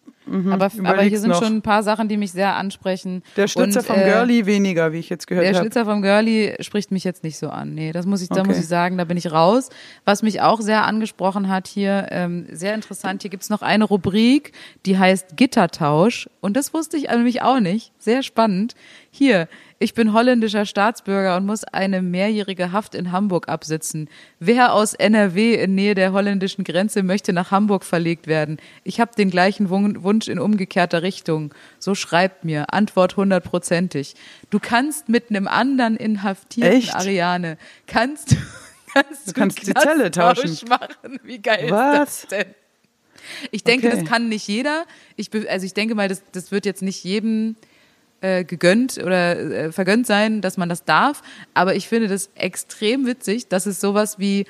[0.51, 1.43] Aber, aber hier sind noch.
[1.43, 3.23] schon ein paar Sachen, die mich sehr ansprechen.
[3.37, 5.63] Der Schlitzer Und, vom äh, Girlie weniger, wie ich jetzt gehört Der habe.
[5.65, 7.75] Schlitzer vom Girlie spricht mich jetzt nicht so an.
[7.75, 8.49] Nee, das muss ich, da Okay.
[8.49, 9.69] muss ich sagen, da bin ich raus.
[10.05, 14.53] Was mich auch sehr angesprochen hat hier, ähm, sehr interessant, hier gibt's noch eine Rubrik,
[14.87, 16.29] die heißt Gittertausch.
[16.41, 17.93] Und das wusste ich nämlich auch nicht.
[17.99, 18.75] Sehr spannend.
[19.11, 19.49] Hier,
[19.81, 24.09] ich bin holländischer Staatsbürger und muss eine mehrjährige Haft in Hamburg absitzen.
[24.41, 28.59] Wer aus NRW in Nähe der holländischen Grenze möchte nach Hamburg verlegt werden?
[28.83, 31.55] Ich habe den gleichen Wun- Wunsch in umgekehrter Richtung.
[31.79, 32.73] So schreibt mir.
[32.75, 34.15] Antwort hundertprozentig.
[34.51, 36.95] Du kannst mit einem anderen Inhaftierten, Echt?
[36.97, 37.57] Ariane,
[37.87, 38.37] kannst du
[38.93, 40.57] kannst Du kannst die Zelle tauschen.
[40.69, 41.21] machen.
[41.23, 42.25] Wie geil Was?
[42.25, 42.55] ist das denn?
[43.51, 44.01] Ich denke, Okay.
[44.01, 44.87] das kann nicht jeder.
[45.17, 47.57] Ich, also ich denke mal, das, das wird jetzt nicht jedem
[48.21, 51.23] äh, gegönnt oder äh, vergönnt sein, dass man das darf.
[51.55, 54.47] Aber ich finde das extrem witzig, dass es sowas wie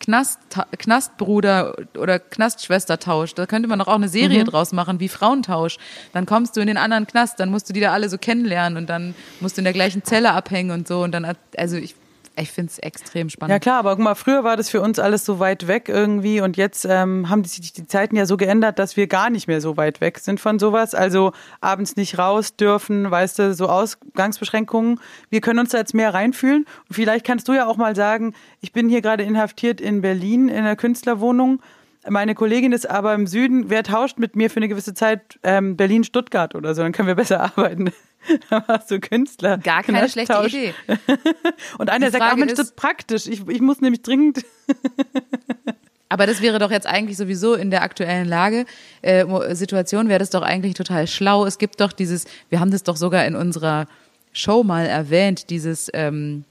[0.00, 0.38] Knast,
[0.78, 5.78] Knastbruder oder Knastschwestertausch, da könnte man doch auch eine Serie draus machen, wie Frauentausch.
[6.12, 8.78] Dann kommst du in den anderen Knast, dann musst du die da alle so kennenlernen
[8.78, 11.02] und dann musst du in der gleichen Zelle abhängen und so.
[11.02, 11.96] Und dann, also ich,
[12.40, 13.52] ich finde es extrem spannend.
[13.52, 16.40] Ja klar, aber guck mal, früher war das für uns alles so weit weg irgendwie
[16.40, 19.60] und jetzt ähm, haben sich die Zeiten ja so geändert, dass wir gar nicht mehr
[19.60, 20.94] so weit weg sind von sowas.
[20.94, 25.00] Also abends nicht raus dürfen, weißt du, so Ausgangsbeschränkungen.
[25.30, 26.66] Wir können uns da jetzt mehr reinfühlen.
[26.88, 30.48] Und vielleicht kannst du ja auch mal sagen, ich bin hier gerade inhaftiert in Berlin
[30.48, 31.60] in einer Künstlerwohnung.
[32.08, 33.68] Meine Kollegin ist aber im Süden.
[33.70, 36.82] Wer tauscht mit mir für eine gewisse Zeit ähm, Berlin-Stuttgart oder so?
[36.82, 37.90] Dann können wir besser arbeiten.
[38.50, 39.58] da warst du Künstler.
[39.58, 40.54] Gar keine schlechte Knasttausch.
[40.54, 40.74] Idee.
[41.78, 43.26] Und einer Die sagt, ach Frage Mensch, ist- das ist praktisch.
[43.26, 44.44] Ich, ich muss nämlich dringend
[46.10, 48.64] Aber das wäre doch jetzt eigentlich sowieso in der aktuellen Lage,
[49.02, 51.44] äh, Situation wäre das doch eigentlich total schlau.
[51.44, 53.86] Es gibt doch dieses, wir haben das doch sogar in unserer
[54.32, 56.44] Show mal erwähnt, dieses ähm,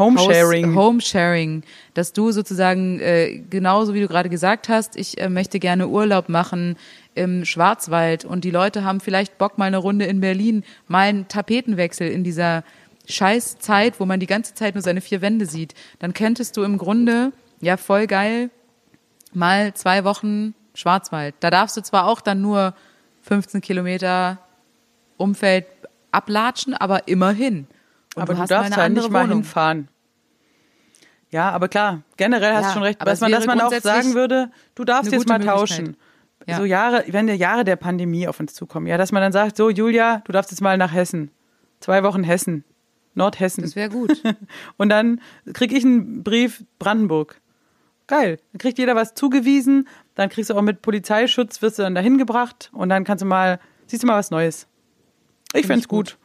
[0.00, 0.74] Homesharing.
[0.74, 1.62] Homesharing,
[1.94, 6.28] dass du sozusagen äh, genauso wie du gerade gesagt hast, ich äh, möchte gerne Urlaub
[6.28, 6.76] machen
[7.14, 11.28] im Schwarzwald und die Leute haben vielleicht Bock mal eine Runde in Berlin, mal einen
[11.28, 12.64] Tapetenwechsel in dieser
[13.08, 15.74] scheiß Zeit, wo man die ganze Zeit nur seine vier Wände sieht.
[15.98, 18.50] Dann könntest du im Grunde ja voll geil
[19.32, 21.34] mal zwei Wochen Schwarzwald.
[21.40, 22.74] Da darfst du zwar auch dann nur
[23.22, 24.38] 15 Kilometer
[25.16, 25.66] Umfeld
[26.10, 27.66] ablatschen, aber immerhin.
[28.20, 29.38] Und aber du, hast darfst ja andere nicht mal Wohnung.
[29.38, 29.88] hinfahren.
[31.30, 33.06] Ja, aber klar, generell hast Ja, du schon recht.
[33.06, 35.96] Dass man, dass man auch sagen würde, du darfst jetzt mal tauschen.
[36.46, 36.56] Ja.
[36.56, 39.56] So Jahre, wenn die Jahre der Pandemie auf uns zukommen, ja, dass man dann sagt,
[39.56, 41.30] so Julia, du darfst jetzt mal nach Hessen.
[41.80, 42.64] Zwei Wochen Hessen.
[43.14, 43.62] Nordhessen.
[43.62, 44.22] Das wäre gut.
[44.76, 45.20] Und dann
[45.52, 47.40] krieg ich einen Brief Brandenburg.
[48.06, 48.38] Geil.
[48.52, 52.18] Dann kriegt jeder was zugewiesen, dann kriegst du auch mit Polizeischutz, wirst du dann dahin
[52.18, 54.66] gebracht und dann kannst du mal, siehst du mal was Neues.
[55.52, 56.12] Ich fänd's ich gut.
[56.12, 56.18] gut.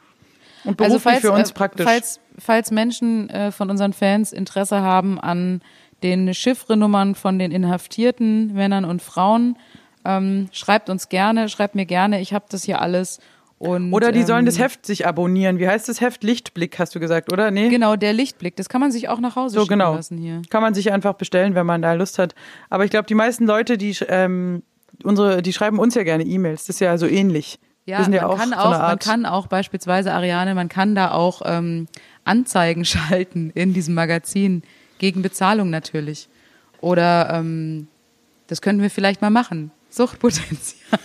[0.66, 1.86] Und beruflich für uns äh, praktisch.
[1.86, 5.62] Falls, falls Menschen äh, von unseren Fans Interesse haben an
[6.02, 9.56] den Chiffrenummern von den inhaftierten Männern und Frauen,
[10.04, 13.18] ähm, schreibt uns gerne, schreibt mir gerne, ich habe das hier alles.
[13.58, 15.58] Und, Oder die sollen ähm, das Heft sich abonnieren.
[15.58, 16.22] Wie heißt das Heft?
[16.22, 17.50] Lichtblick, hast du gesagt, oder?
[17.50, 17.70] Nee?
[17.70, 19.94] Genau, der Lichtblick, das kann man sich auch nach Hause So, schicken genau.
[19.94, 20.42] lassen hier.
[20.50, 22.34] Kann man sich einfach bestellen, wenn man da Lust hat.
[22.68, 24.62] Aber ich glaube, die meisten Leute, die, ähm,
[25.02, 26.66] unsere, die schreiben uns ja gerne E-Mails.
[26.66, 27.58] Das ist ja so ähnlich.
[27.86, 31.12] Ja, ja man auch kann so auch, man kann auch beispielsweise Ariane, man kann da
[31.12, 31.86] auch ähm,
[32.24, 34.62] Anzeigen schalten in diesem Magazin
[34.98, 36.28] gegen Bezahlung natürlich.
[36.80, 37.88] Oder ähm,
[38.48, 39.70] das könnten wir vielleicht mal machen.
[39.88, 41.00] Suchtpotenzial.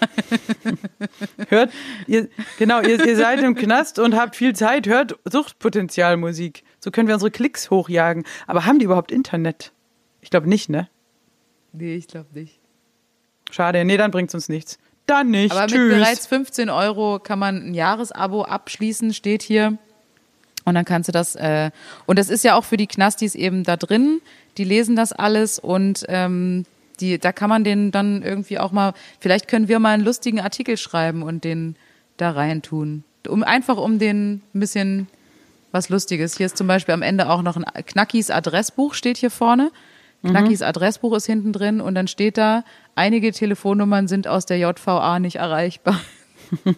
[1.47, 1.71] Hört,
[2.07, 2.27] ihr,
[2.59, 6.63] genau, ihr, ihr seid im Knast und habt viel Zeit, hört Suchtpotenzialmusik.
[6.79, 8.25] So können wir unsere Klicks hochjagen.
[8.47, 9.71] Aber haben die überhaupt Internet?
[10.19, 10.89] Ich glaube nicht, ne?
[11.71, 12.59] Nee, ich glaube nicht.
[13.49, 14.77] Schade, nee, dann bringt's uns nichts.
[15.07, 15.51] Dann nicht.
[15.51, 15.93] Aber Tschüss.
[15.93, 19.77] mit bereits 15 Euro kann man ein Jahresabo abschließen, steht hier.
[20.63, 21.71] Und dann kannst du das, äh,
[22.05, 24.21] und das ist ja auch für die Knastis eben da drin,
[24.57, 26.65] die lesen das alles und ähm,
[26.99, 30.39] die, da kann man den dann irgendwie auch mal, vielleicht können wir mal einen lustigen
[30.39, 31.75] Artikel schreiben und den
[32.17, 33.03] da rein tun.
[33.27, 35.07] Um, einfach um den ein bisschen
[35.71, 36.37] was Lustiges.
[36.37, 39.71] Hier ist zum Beispiel am Ende auch noch ein Knackis Adressbuch, steht hier vorne.
[40.23, 42.63] Knackis Adressbuch ist hinten drin und dann steht da,
[42.95, 45.99] einige Telefonnummern sind aus der JVA nicht erreichbar.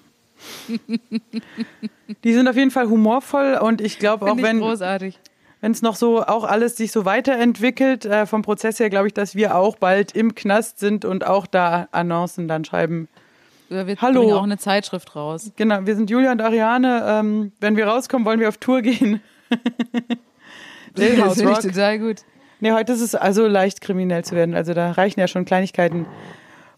[2.23, 5.19] Die sind auf jeden Fall humorvoll und ich glaube auch, wenn großartig.
[5.61, 9.13] wenn es noch so auch alles sich so weiterentwickelt, äh, vom Prozess her, glaube ich,
[9.13, 13.07] dass wir auch bald im Knast sind und auch da Annoncen dann schreiben.
[13.69, 14.21] Oder wir Hallo.
[14.21, 15.51] bringen auch eine Zeitschrift raus.
[15.55, 17.03] Genau, wir sind Julia und Ariane.
[17.07, 19.21] Ähm, wenn wir rauskommen, wollen wir auf Tour gehen.
[20.93, 22.17] Playhouse finde ich total gut.
[22.63, 24.55] Nee, heute ist es also leicht, kriminell zu werden.
[24.55, 26.05] Also da reichen ja schon Kleinigkeiten.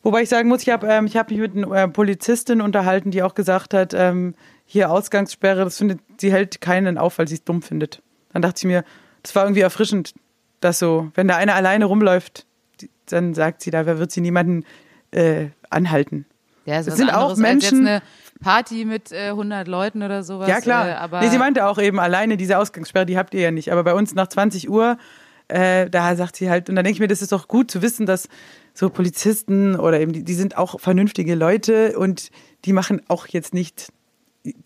[0.01, 3.11] Wobei ich sagen muss, ich habe ähm, ich hab mich mit einer äh, Polizistin unterhalten,
[3.11, 4.33] die auch gesagt hat, ähm,
[4.65, 8.01] hier Ausgangssperre, das findet, sie hält keinen auf, weil sie es dumm findet.
[8.33, 8.83] Dann dachte ich mir,
[9.21, 10.15] das war irgendwie erfrischend,
[10.59, 12.47] dass so, wenn da einer alleine rumläuft,
[12.81, 14.65] die, dann sagt sie, da wird sie niemanden
[15.11, 16.25] äh, anhalten.
[16.65, 18.01] Ja, es sind auch anderes als jetzt Menschen- eine
[18.41, 20.49] Party mit äh, 100 Leuten oder sowas.
[20.49, 20.89] Ja, klar.
[20.89, 23.71] Äh, aber nee, sie meinte auch eben alleine diese Ausgangssperre, die habt ihr ja nicht.
[23.71, 24.97] Aber bei uns nach 20 Uhr,
[25.47, 27.81] äh, da sagt sie halt, und dann denke ich mir, das ist doch gut zu
[27.81, 28.29] wissen, dass
[28.73, 32.29] so Polizisten oder eben, die, die sind auch vernünftige Leute und
[32.65, 33.89] die machen auch jetzt nicht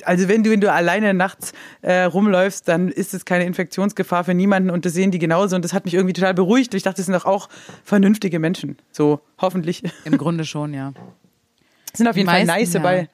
[0.04, 4.34] also wenn du, wenn du alleine nachts äh, rumläufst, dann ist es keine Infektionsgefahr für
[4.34, 6.74] niemanden und das sehen die genauso und das hat mich irgendwie total beruhigt.
[6.74, 7.50] Ich dachte, das sind doch auch
[7.84, 8.78] vernünftige Menschen.
[8.92, 9.84] So, hoffentlich.
[10.06, 10.94] Im Grunde schon, ja.
[11.94, 12.80] Sind auf Die jeden Fall meisten, nice ja.
[12.82, 13.10] dabei.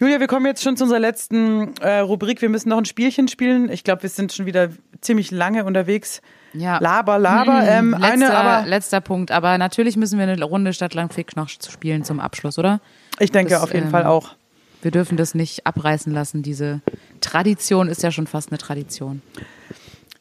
[0.00, 2.42] Julia, wir kommen jetzt schon zu unserer letzten äh, Rubrik.
[2.42, 3.70] Wir müssen noch ein Spielchen spielen.
[3.70, 4.70] Ich glaube, wir sind schon wieder
[5.00, 6.22] ziemlich lange unterwegs.
[6.52, 6.78] Ja.
[6.78, 7.62] Laber, laber.
[7.64, 9.30] Ähm, letzter, eine, aber letzter Punkt.
[9.30, 12.80] Aber natürlich müssen wir eine Runde Stadtland Fick noch spielen zum Abschluss, oder?
[13.18, 14.34] ich denke das, auf jeden ähm, Fall auch.
[14.82, 16.42] Wir dürfen das nicht abreißen lassen.
[16.42, 16.80] Diese
[17.20, 19.22] Tradition ist ja schon fast eine Tradition.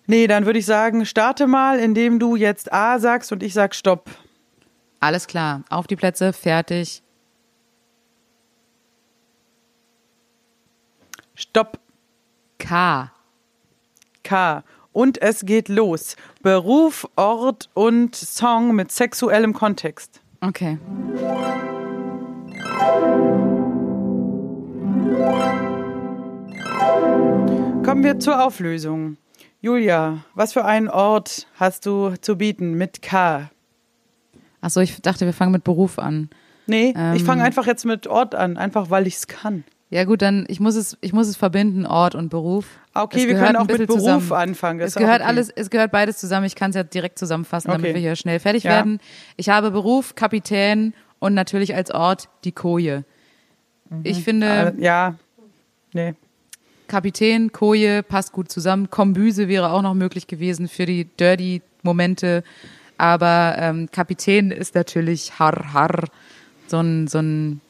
[0.05, 3.73] Nee, dann würde ich sagen, starte mal, indem du jetzt A sagst und ich sag
[3.73, 4.09] Stopp.
[4.99, 5.63] Alles klar.
[5.69, 7.01] Auf die Plätze, fertig.
[11.35, 11.79] Stopp.
[12.57, 13.11] K.
[14.23, 14.63] K.
[14.99, 16.17] Und es geht los.
[16.41, 20.19] Beruf, Ort und Song mit sexuellem Kontext.
[20.41, 20.77] Okay.
[27.85, 29.15] Kommen wir zur Auflösung.
[29.61, 33.49] Julia, was für einen Ort hast du zu bieten mit K?
[34.59, 36.29] Achso, ich dachte, wir fangen mit Beruf an.
[36.67, 37.25] Nee, ich Ähm.
[37.25, 39.63] fange einfach jetzt mit Ort an, einfach weil ich es kann.
[39.91, 42.65] Ja gut, dann ich muss es, ich muss es verbinden, Ort und Beruf.
[43.03, 44.31] Okay, Es wir können auch mit Beruf zusammen.
[44.33, 44.79] anfangen.
[44.79, 45.29] das Es gehört okay.
[45.29, 46.45] alles, es gehört beides zusammen.
[46.45, 47.93] Ich kann es ja direkt zusammenfassen, damit Okay.
[47.95, 48.71] wir hier schnell fertig Ja.
[48.71, 48.99] werden.
[49.37, 53.03] Ich habe Beruf, Kapitän und natürlich als Ort die Koje.
[54.03, 54.47] Ich finde,
[54.77, 55.15] Äh, ja,
[55.93, 56.13] nee.
[56.87, 58.89] Kapitän, Koje passt gut zusammen.
[58.89, 62.43] Kombüse wäre auch noch möglich gewesen für die Dirty-Momente.
[62.97, 66.05] Aber ähm, Kapitän ist natürlich har har.
[66.67, 67.61] So ein, so ein,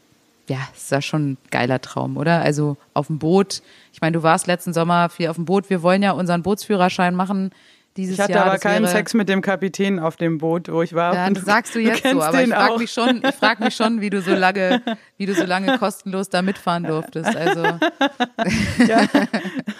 [0.49, 2.41] ja, ist ja schon ein geiler Traum, oder?
[2.41, 3.61] Also auf dem Boot.
[3.93, 5.69] Ich meine, du warst letzten Sommer viel auf dem Boot.
[5.69, 7.51] Wir wollen ja unseren Bootsführerschein machen
[7.97, 8.45] dieses Ich hatte Jahr.
[8.45, 11.13] aber keinen wäre- Sex mit dem Kapitän auf dem Boot, wo ich war.
[11.15, 13.59] ja, Und das sagst du jetzt so, kennst aber ich frage mich schon, ich frag
[13.59, 14.81] mich schon, wie du so lange,
[15.17, 17.35] wie du so lange kostenlos da mitfahren durftest.
[17.35, 17.63] Also
[18.87, 19.05] ja,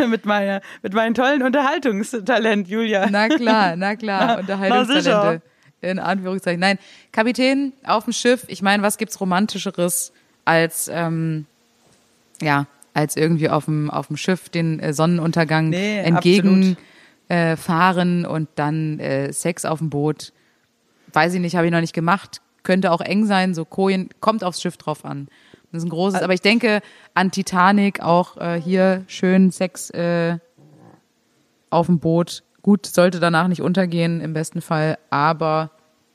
[0.08, 3.08] mit, meiner, mit meinem tollen Unterhaltungstalent, Julia.
[3.10, 5.42] Na klar, na klar, Na Unterhaltungstalente.
[5.82, 6.60] In Anführungszeichen.
[6.60, 6.78] Nein,
[7.14, 10.12] Kapitän auf dem Schiff, ich meine, was gibt's Romantischeres
[10.50, 11.46] als, ähm,
[12.42, 12.66] ja,
[12.96, 16.76] als irgendwie auf dem, auf dem Schiff den äh, Sonnenuntergang Nee, entgegen
[17.28, 20.34] äh, fahren und dann äh, Sex auf dem Boot.
[21.14, 22.42] Weiß ich nicht, habe ich noch nicht gemacht.
[22.64, 25.28] Könnte auch eng sein, so Kojen, kommt aufs Schiff drauf an.
[25.72, 26.82] Das ist ein großes, aber ich denke
[27.14, 30.40] an Titanic auch äh, hier schön Sex äh,
[31.70, 32.42] auf dem Boot.
[32.64, 35.70] Gut, sollte danach nicht untergehen im besten Fall, aber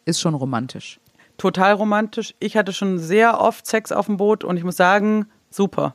[0.04, 0.98] ist schon romantisch.
[1.36, 2.34] Total romantisch.
[2.38, 5.94] Ich hatte schon sehr oft Sex auf dem Boot und ich muss sagen, super.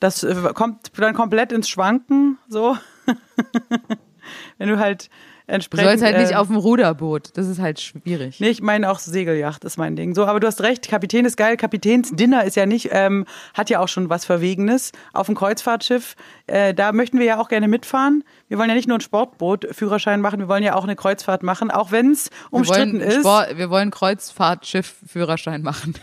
[0.00, 2.76] Das äh, kommt dann komplett ins Schwanken, so.
[4.58, 5.10] Wenn du halt
[5.46, 5.88] Du entsprechend.
[5.88, 7.30] sollst halt nicht äh, auf dem Ruderboot.
[7.34, 8.40] Das ist halt schwierig.
[8.40, 10.14] Nee, ich meine auch Segelyacht ist mein Ding.
[10.14, 11.56] So, aber du hast recht, Kapitän ist geil.
[11.56, 16.16] Kapitänsdinner ist ja nicht, ähm, hat ja auch schon was Verwegenes auf dem Kreuzfahrtschiff.
[16.46, 18.24] Äh, da möchten wir ja auch gerne mitfahren.
[18.48, 21.70] Wir wollen ja nicht nur ein Sportboot-Führerschein machen, wir wollen ja auch eine Kreuzfahrt machen,
[21.70, 23.20] auch wenn es umstritten wollen, ist.
[23.20, 25.94] Sport, wir wollen Kreuzfahrtschiff-Führerschein machen.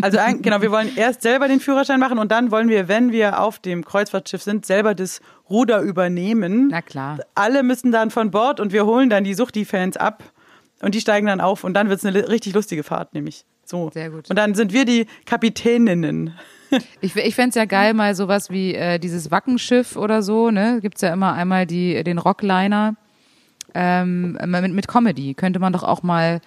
[0.00, 3.40] Also genau, wir wollen erst selber den Führerschein machen und dann wollen wir, wenn wir
[3.40, 5.20] auf dem Kreuzfahrtschiff sind, selber das
[5.50, 6.68] Ruder übernehmen.
[6.68, 7.18] Na klar.
[7.34, 10.22] Alle müssen dann von Bord und wir holen dann die Suchti-Fans ab
[10.80, 13.44] und die steigen dann auf und dann wird es eine richtig lustige Fahrt, nämlich.
[13.64, 13.90] So.
[13.92, 14.30] Sehr gut.
[14.30, 16.34] Und dann sind wir die Kapitäninnen.
[17.00, 20.80] Ich, ich fänd's ja geil, mal sowas wie äh, dieses Wackenschiff oder so, ne?
[20.80, 22.96] Gibt's ja immer einmal die, den Rockliner
[23.74, 25.34] ähm, mit, mit Comedy.
[25.34, 26.40] Könnte man doch auch mal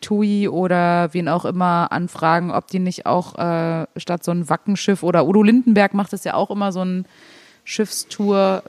[0.00, 5.02] Tui oder wen auch immer anfragen, ob die nicht auch äh, statt so ein Wackenschiff
[5.02, 7.06] oder Udo Lindenberg macht das ja auch immer so ein
[7.64, 8.62] Schiffstour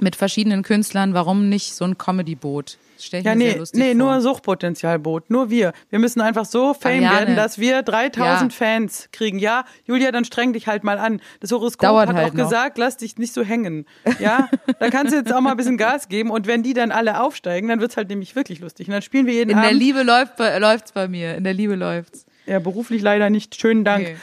[0.00, 1.14] mit verschiedenen Künstlern.
[1.14, 2.78] Warum nicht so ein Comedy-Boot?
[2.98, 3.94] Stell ich Ja, mir sehr nee, lustig nee, vor.
[3.94, 5.30] nur Suchtpotenzialboot.
[5.30, 5.72] Nur wir.
[5.90, 7.16] Wir müssen einfach so fame Ariane.
[7.18, 8.56] werden, dass wir 3000 Ja.
[8.56, 9.38] Fans kriegen.
[9.38, 11.20] Ja, Julia, dann streng dich halt mal an.
[11.40, 12.44] Das Horoskop Dauert hat halt auch noch.
[12.44, 13.86] gesagt, lass dich nicht so hängen.
[14.18, 14.48] Ja,
[14.78, 16.30] da kannst du jetzt auch mal ein bisschen Gas geben.
[16.30, 18.86] Und wenn die dann alle aufsteigen, dann wird's halt nämlich wirklich lustig.
[18.88, 19.78] Und dann spielen wir jeden In der Abend.
[19.80, 21.34] Liebe läuft, bei- läuft's bei mir.
[21.36, 22.24] In der Liebe läuft's.
[22.46, 23.54] Ja, beruflich leider nicht.
[23.60, 24.04] Schönen Dank.
[24.08, 24.16] Nee.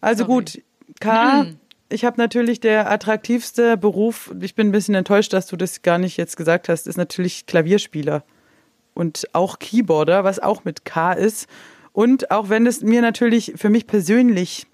[0.00, 0.34] Also Sorry.
[0.44, 0.62] gut,
[1.00, 1.46] K,
[1.88, 5.98] ich habe natürlich der attraktivste Beruf, ich bin ein bisschen enttäuscht, dass du das gar
[5.98, 8.24] nicht jetzt gesagt hast, ist natürlich Klavierspieler
[8.94, 11.46] und auch Keyboarder, was auch mit K ist.
[11.92, 14.66] Und auch wenn es mir natürlich für mich persönlich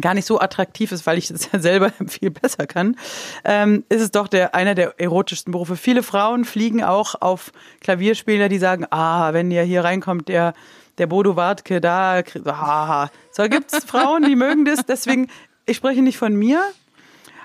[0.00, 2.96] gar nicht so attraktiv ist, weil ich das ja selber viel besser kann,
[3.44, 5.76] ähm, ist es doch der, einer der erotischsten Berufe.
[5.76, 7.50] Viele Frauen fliegen auch auf
[7.80, 10.54] Klavierspieler, die sagen, ah, wenn ihr hier reinkommt, der,
[10.98, 13.08] der Bodo Wartke, da, ah.
[13.32, 15.28] So gibt's Frauen, die mögen das, deswegen,
[15.66, 16.62] ich spreche nicht von mir,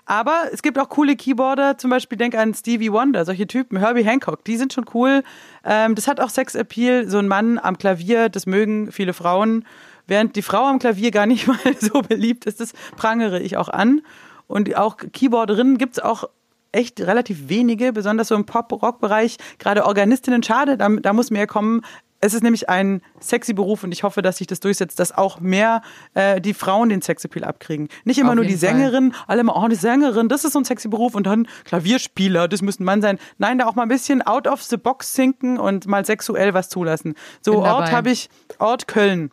[0.06, 4.04] aber es gibt auch coole Keyboarder, zum Beispiel denk an Stevie Wonder, solche Typen, Herbie
[4.04, 5.24] Hancock, die sind schon cool.
[5.64, 9.66] Ähm, das hat auch Sexappeal, so ein Mann am Klavier, das mögen viele Frauen.
[10.08, 13.70] Während die Frau am Klavier gar nicht mal so beliebt ist, das prangere ich auch
[13.70, 14.02] an.
[14.48, 16.26] und auch Keyboarderinnen gibt's auch
[16.72, 19.38] echt relativ wenige, besonders so im Pop-Rock-Bereich.
[19.60, 21.82] Gerade Organistinnen, schade, da, da muss mehr kommen.
[22.22, 25.40] Es ist nämlich ein sexy Beruf und ich hoffe, dass sich das durchsetzt, dass auch
[25.40, 25.82] mehr
[26.14, 27.90] äh, die Frauen den Sexappeal abkriegen.
[28.04, 28.70] Nicht immer Auf nur die jeden Fall.
[28.70, 32.48] Sängerin, alle mal, oh, die Sängerin, das ist so ein sexy Beruf und dann Klavierspieler,
[32.48, 33.18] das müsste ein Mann sein.
[33.40, 36.70] Nein, da auch mal ein bisschen out of the box sinken und mal sexuell was
[36.70, 37.16] zulassen.
[37.42, 38.30] So Bin Ort habe ich,
[38.60, 39.32] Ort Köln.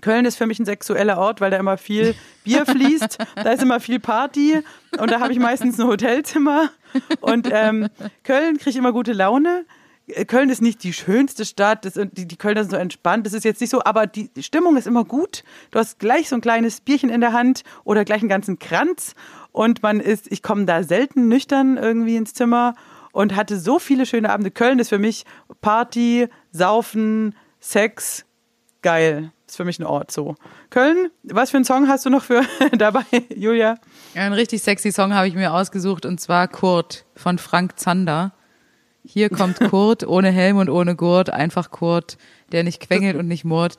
[0.00, 3.62] Köln ist für mich ein sexueller Ort, weil da immer viel Bier fließt, da ist
[3.62, 4.62] immer viel Party
[4.98, 6.70] und da habe ich meistens ein Hotelzimmer.
[7.20, 7.88] Und ähm,
[8.24, 9.64] Köln kriege ich immer gute Laune.
[10.14, 13.32] Äh, Köln ist nicht die schönste Stadt, das, die, die Kölner sind so entspannt, das
[13.32, 15.44] ist jetzt nicht so, aber die Stimmung ist immer gut.
[15.70, 19.14] Du hast gleich so ein kleines Bierchen in der Hand oder gleich einen ganzen Kranz
[19.52, 22.74] und man ist, ich komme da selten nüchtern irgendwie ins Zimmer
[23.12, 24.50] und hatte so viele schöne Abende.
[24.50, 25.24] Köln ist für mich
[25.60, 28.24] Party, Saufen, Sex,
[28.82, 29.32] geil.
[29.46, 30.36] Ist für mich ein Ort so.
[30.70, 32.42] Köln, was für einen Song hast du noch für
[32.72, 33.04] dabei,
[33.34, 33.78] Julia?
[34.14, 38.32] Einen richtig sexy Song habe ich mir ausgesucht und zwar Kurt von Frank Zander.
[39.12, 42.16] Hier kommt Kurt ohne Helm und ohne Gurt, einfach Kurt,
[42.52, 43.76] der nicht quengelt und nicht murrt.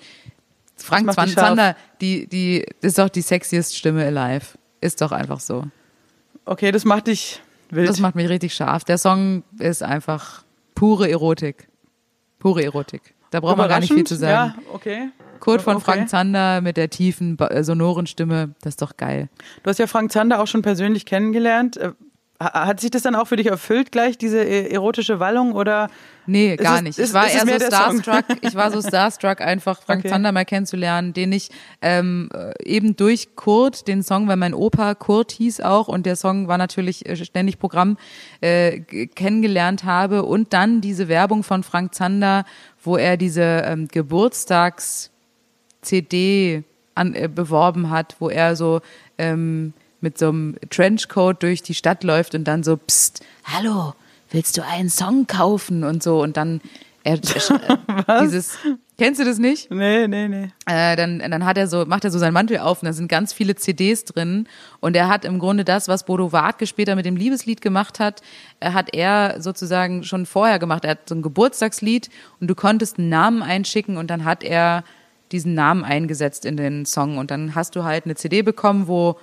[0.75, 1.29] Frank Zwan-.
[1.29, 4.57] Zander, die, die ist doch die sexiest Stimme alive.
[4.81, 5.63] Ist doch einfach so.
[6.43, 7.87] Okay, das macht dich wild.
[7.87, 8.83] Das macht mich richtig scharf.
[8.83, 10.43] Der Song ist einfach
[10.75, 11.69] pure Erotik.
[12.39, 13.13] Pure Erotik.
[13.29, 14.55] Da braucht man gar nicht viel zu sagen.
[14.57, 15.11] Ja, okay.
[15.39, 15.85] Kurt von okay.
[15.85, 19.29] Frank Zander mit der tiefen, äh, sonoren Stimme, das ist doch geil.
[19.63, 21.79] Du hast ja Frank Zander auch schon persönlich kennengelernt.
[22.43, 25.51] Ha- Hat sich das dann auch für dich erfüllt gleich, diese äh, erotische Wallung?
[25.53, 25.89] Oder
[26.25, 26.99] Nee, gar es- nicht.
[26.99, 28.25] ich war eher so starstruck.
[28.41, 30.09] Ich war so starstruck, einfach Frank Okay.
[30.09, 31.49] Zander mal kennenzulernen, den ich
[31.81, 36.15] ähm, äh, eben durch Kurt, den Song, weil mein Opa Kurt hieß auch und der
[36.15, 37.97] Song war natürlich äh, ständig Programm,
[38.41, 42.45] äh, kennengelernt habe und dann diese Werbung von Frank Zander,
[42.83, 45.11] wo er diese ähm, Geburtstags
[45.81, 46.63] CD
[46.95, 48.81] an, äh, beworben hat, wo er so
[49.17, 53.93] ähm, mit so einem Trenchcoat durch die Stadt läuft und dann so, pst, hallo,
[54.31, 56.61] willst du einen Song kaufen und so und dann
[57.03, 57.15] er,
[58.07, 58.57] äh, dieses,
[58.97, 59.71] kennst du das nicht?
[59.71, 60.51] Nee, nee, nee.
[60.67, 63.07] Äh, dann, dann hat er so, macht er so seinen Mantel auf und da sind
[63.07, 64.47] ganz viele CDs drin.
[64.79, 68.21] Und er hat im Grunde das, was Bodo Wartke später mit dem Liebeslied gemacht hat,
[68.59, 70.85] äh, hat er sozusagen schon vorher gemacht.
[70.85, 72.09] Er hat so ein Geburtstagslied
[72.39, 74.83] und du konntest einen Namen einschicken und dann hat er
[75.31, 77.17] diesen Namen eingesetzt in den Song.
[77.17, 79.17] Und dann hast du halt eine CD bekommen, wo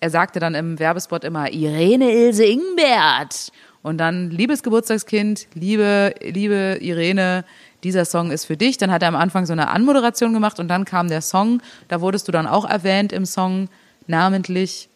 [0.00, 3.50] er sagte dann im Werbespot immer Irene Ilse Ingbert.
[3.82, 7.44] Und dann, liebes Geburtstagskind, liebe, liebe Irene,
[7.84, 8.78] dieser Song ist für dich.
[8.78, 11.62] Dann hat er am Anfang so eine Anmoderation gemacht und dann kam der Song.
[11.88, 13.68] Da wurdest du dann auch erwähnt im Song,
[14.08, 14.88] namentlich.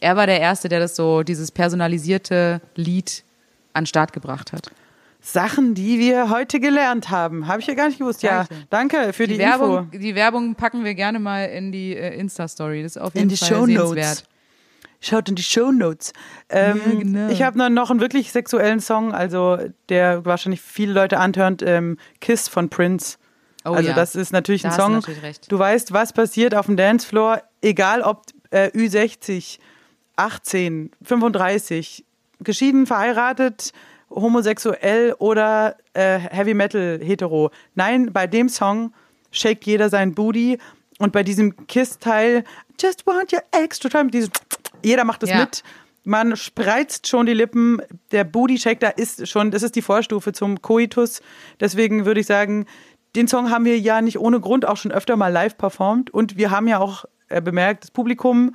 [0.00, 3.24] Er war der Erste, der das so, dieses personalisierte Lied
[3.72, 4.70] an Start gebracht hat.
[5.22, 7.46] Sachen, die wir heute gelernt haben.
[7.48, 8.22] Habe ich ja gar nicht gewusst.
[8.22, 9.14] Ja, Danke.
[9.14, 9.98] für die, Die, Werbung, Info.
[9.98, 12.82] die Werbung packen wir gerne mal in die äh, Insta-Story.
[12.82, 13.90] Das ist auf jeden In die Fall Shownotes.
[13.90, 14.24] sehenswert.
[15.04, 16.14] Schaut in die Shownotes.
[16.48, 17.28] Ähm, Ja, genau.
[17.28, 19.58] Ich habe noch, einen wirklich sexuellen Song, also
[19.90, 23.18] der wahrscheinlich viele Leute anhört, ähm, Kiss von Prince.
[23.66, 23.94] Oh also ja.
[23.94, 24.92] das ist natürlich Da ein hast du Song.
[24.94, 25.52] natürlich recht.
[25.52, 29.58] Du weißt, was passiert auf dem Dancefloor, egal ob äh, Ü60,
[30.16, 32.04] 18, 35,
[32.40, 33.72] geschieden, verheiratet,
[34.08, 37.50] homosexuell oder äh, Heavy Metal hetero.
[37.74, 38.94] Nein, bei dem Song
[39.30, 40.58] shakt jeder sein Booty
[40.98, 42.44] und bei diesem Kiss-Teil
[42.80, 44.30] Just want your extra time, dieses,
[44.84, 45.40] jeder macht das Ja.
[45.40, 45.62] mit.
[46.04, 47.80] Man spreizt schon die Lippen.
[48.12, 51.22] Der Booty Shake da ist schon, das ist die Vorstufe zum Coitus.
[51.60, 52.66] Deswegen würde ich sagen,
[53.16, 56.36] den Song haben wir ja nicht ohne Grund auch schon öfter mal live performt und
[56.36, 58.54] wir haben ja auch äh, bemerkt, das Publikum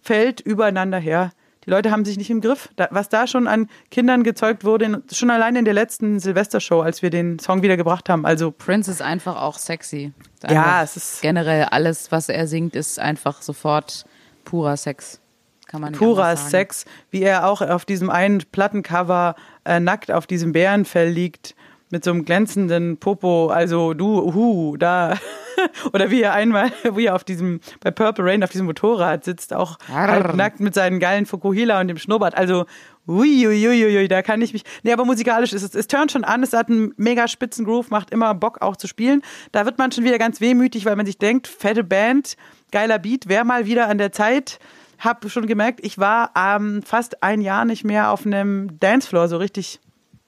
[0.00, 1.30] fällt übereinander her.
[1.66, 2.68] Die Leute haben sich nicht im Griff.
[2.90, 7.08] Was da schon an Kindern gezeugt wurde, schon allein in der letzten Silvestershow, als wir
[7.08, 8.26] den Song wieder gebracht haben.
[8.26, 10.12] Also Prince ist einfach auch sexy.
[10.48, 14.04] Ja, es ist- generell alles, was er singt, ist einfach sofort
[14.44, 15.20] purer Sex.
[15.66, 16.36] Kann man purer.
[16.36, 19.34] Sex, wie er auch auf diesem einen Plattencover
[19.64, 21.54] äh, nackt auf diesem Bärenfell liegt
[21.90, 23.48] mit so einem glänzenden Popo.
[23.48, 25.16] Also du, hu, da.
[25.92, 29.54] Oder wie er einmal, wie er auf diesem, bei Purple Rain auf diesem Motorrad sitzt,
[29.54, 32.36] auch halb nackt mit seinen geilen Fukuhila und dem Schnurrbart.
[32.36, 32.66] Also,
[33.06, 34.64] uiuiuiui, da kann ich mich.
[34.82, 37.90] Nee, aber musikalisch ist es, es turnt schon an, es hat einen mega spitzen Groove,
[37.90, 39.22] macht immer Bock auch zu spielen.
[39.52, 42.36] Da wird man schon wieder ganz wehmütig, weil man sich denkt, fette Band,
[42.72, 44.58] geiler Beat, wäre mal wieder an der Zeit.
[45.04, 49.36] Hab schon gemerkt, ich war ähm, fast ein Jahr nicht mehr auf einem Dancefloor, so
[49.36, 49.80] richtig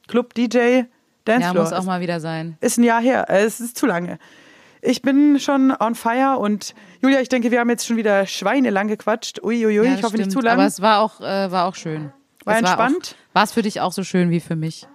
[0.09, 0.85] Club-DJ, Ja,
[1.25, 1.65] Dancefloor.
[1.65, 2.57] muss auch mal wieder sein.
[2.61, 3.27] Ist ein Jahr her.
[3.29, 4.19] Äh, Es ist zu lange.
[4.83, 8.87] Ich bin schon on fire und Julia, ich denke, wir haben jetzt schon wieder schweinelang
[8.87, 9.43] gequatscht.
[9.43, 10.33] Uiuiui, Ja, ich hoffe nicht stimmt.
[10.33, 10.55] zu lang.
[10.59, 12.13] Aber es war auch, äh, war auch schön.
[12.45, 13.17] War es entspannt?
[13.33, 14.87] War es für dich auch so schön wie für mich?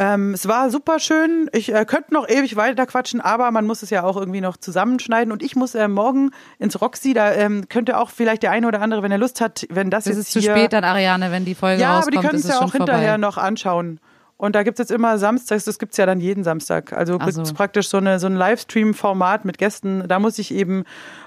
[0.00, 1.50] Ähm, es war super schön.
[1.52, 4.56] Ich äh, könnte noch ewig weiter quatschen, aber man muss es ja auch irgendwie noch
[4.56, 5.30] zusammenschneiden.
[5.30, 7.12] Und ich muss äh, morgen ins Roxy.
[7.12, 10.06] Da ähm, könnte auch vielleicht der eine oder andere, wenn er Lust hat, wenn das
[10.06, 12.26] Es jetzt ist zu hier spät dann, Ariane, wenn die Folge ja, aber rauskommt, die
[12.26, 13.18] können es ja auch hinterher vorbei.
[13.18, 14.00] noch anschauen.
[14.38, 16.94] Und da gibt es jetzt immer samstags, das gibt es ja dann jeden Samstag.
[16.94, 17.42] Also so.
[17.42, 20.08] es praktisch so, eine, so ein Livestream-Format mit Gästen.
[20.08, 20.84] Da muss ich eben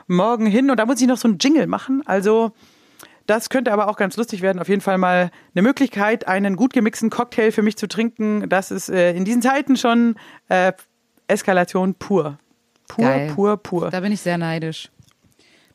[0.08, 2.02] morgen hin und da muss ich noch so ein Jingle machen.
[2.08, 2.54] Also
[3.26, 4.60] das könnte aber auch ganz lustig werden.
[4.60, 8.50] Auf jeden Fall mal eine Möglichkeit, einen gut gemixten Cocktail für mich zu trinken.
[8.50, 10.16] Das ist äh, in diesen Zeiten schon
[10.50, 10.74] äh,
[11.28, 12.38] Eskalation pur.
[12.88, 13.32] Pur, Geil.
[13.34, 13.90] pur, pur.
[13.90, 14.90] Da bin ich sehr neidisch.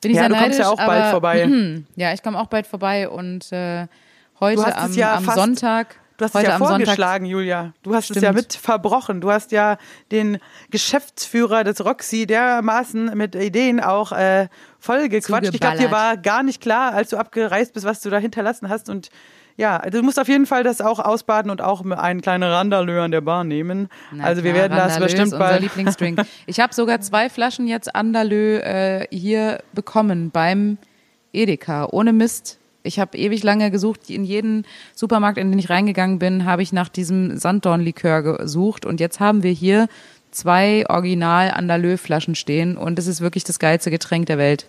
[0.00, 1.48] Bin ich Ja, sehr du kommst neidisch, ja auch bald aber, vorbei.
[1.96, 3.86] Ja, ich komme auch bald vorbei und äh,
[4.40, 5.96] heute am, am Sonntag.
[6.18, 7.72] Du hast es heute ja am Sonntag, vorgeschlagen, Julia.
[7.84, 8.22] Du hast es Stimmt.
[8.24, 9.20] ja mit verbrochen.
[9.20, 9.78] Du hast ja
[10.10, 10.38] den
[10.68, 14.48] Geschäftsführer des Roxy dermaßen mit Ideen auch äh,
[14.80, 15.54] vollgequatscht.
[15.54, 18.68] Ich glaube, dir war gar nicht klar, als du abgereist bist, was du da hinterlassen
[18.68, 18.88] hast.
[18.90, 19.10] Und
[19.56, 23.12] ja, du musst auf jeden Fall das auch ausbaden und auch einen kleinen Randalö an
[23.12, 23.88] der Bar nehmen.
[24.10, 25.60] Na also wir klar, werden das Randalö bestimmt ist unser bald.
[25.62, 26.20] Lieblingsdrink.
[26.46, 30.78] Ich habe sogar zwei Flaschen jetzt Andalö äh, hier bekommen beim
[31.32, 31.86] Edeka.
[31.92, 32.57] Ohne Mist.
[32.82, 34.08] Ich habe ewig lange gesucht.
[34.08, 34.64] In jeden
[34.94, 38.86] Supermarkt, in den ich reingegangen bin, habe ich nach diesem Sanddornlikör gesucht.
[38.86, 39.88] Und jetzt haben wir hier
[40.30, 42.76] zwei Original Andalö-Flaschen stehen.
[42.76, 44.66] Und es ist wirklich das geilste Getränk der Welt.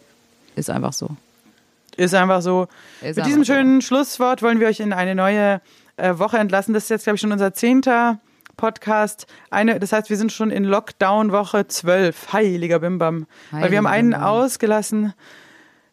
[0.56, 1.10] Ist einfach so.
[1.98, 2.68] Ist einfach so.
[3.02, 3.54] Ist Mit diesem so.
[3.54, 5.62] schönen Schlusswort wollen wir euch in eine neue
[5.98, 6.74] äh, Woche entlassen.
[6.74, 8.20] Das ist jetzt, glaube ich, schon unser zehnter
[8.58, 9.28] Podcast.
[9.50, 12.34] Eine, das heißt, wir sind schon in Lockdown Woche 12.
[12.34, 13.26] Heiliger Bimbam.
[13.52, 14.30] Weil wir haben Heiliger einen Bimbam.
[14.30, 15.14] ausgelassen.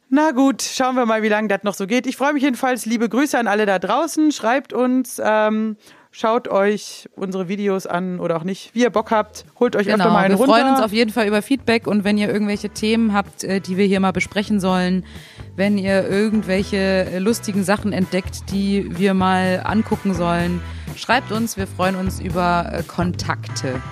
[0.08, 2.06] Na gut, schauen wir mal, wie lange das noch so geht.
[2.06, 2.86] Ich freue mich jedenfalls.
[2.86, 4.30] Liebe Grüße an alle da draußen.
[4.30, 5.76] Schreibt uns, ähm,
[6.12, 9.44] schaut euch unsere Videos an oder auch nicht, wie ihr Bock habt.
[9.58, 10.54] Holt euch öfter Genau, mal einen wir runter.
[10.60, 13.76] freuen uns auf jeden Fall über Feedback und wenn ihr irgendwelche Themen habt, äh, die
[13.76, 15.04] wir hier mal besprechen sollen,
[15.56, 20.62] wenn ihr irgendwelche äh, lustigen Sachen entdeckt, die wir mal angucken sollen,
[20.94, 21.56] schreibt uns.
[21.56, 23.82] Wir freuen uns über äh, Kontakte.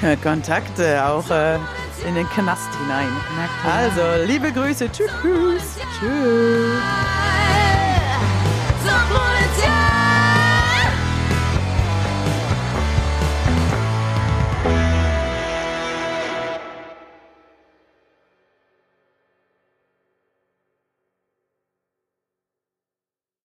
[0.22, 1.58] Kontakte auch äh,
[2.06, 3.08] in den Knast hinein.
[3.64, 4.90] Also, liebe Grüße.
[4.90, 5.76] Tschüss.
[5.98, 7.45] Tschüss.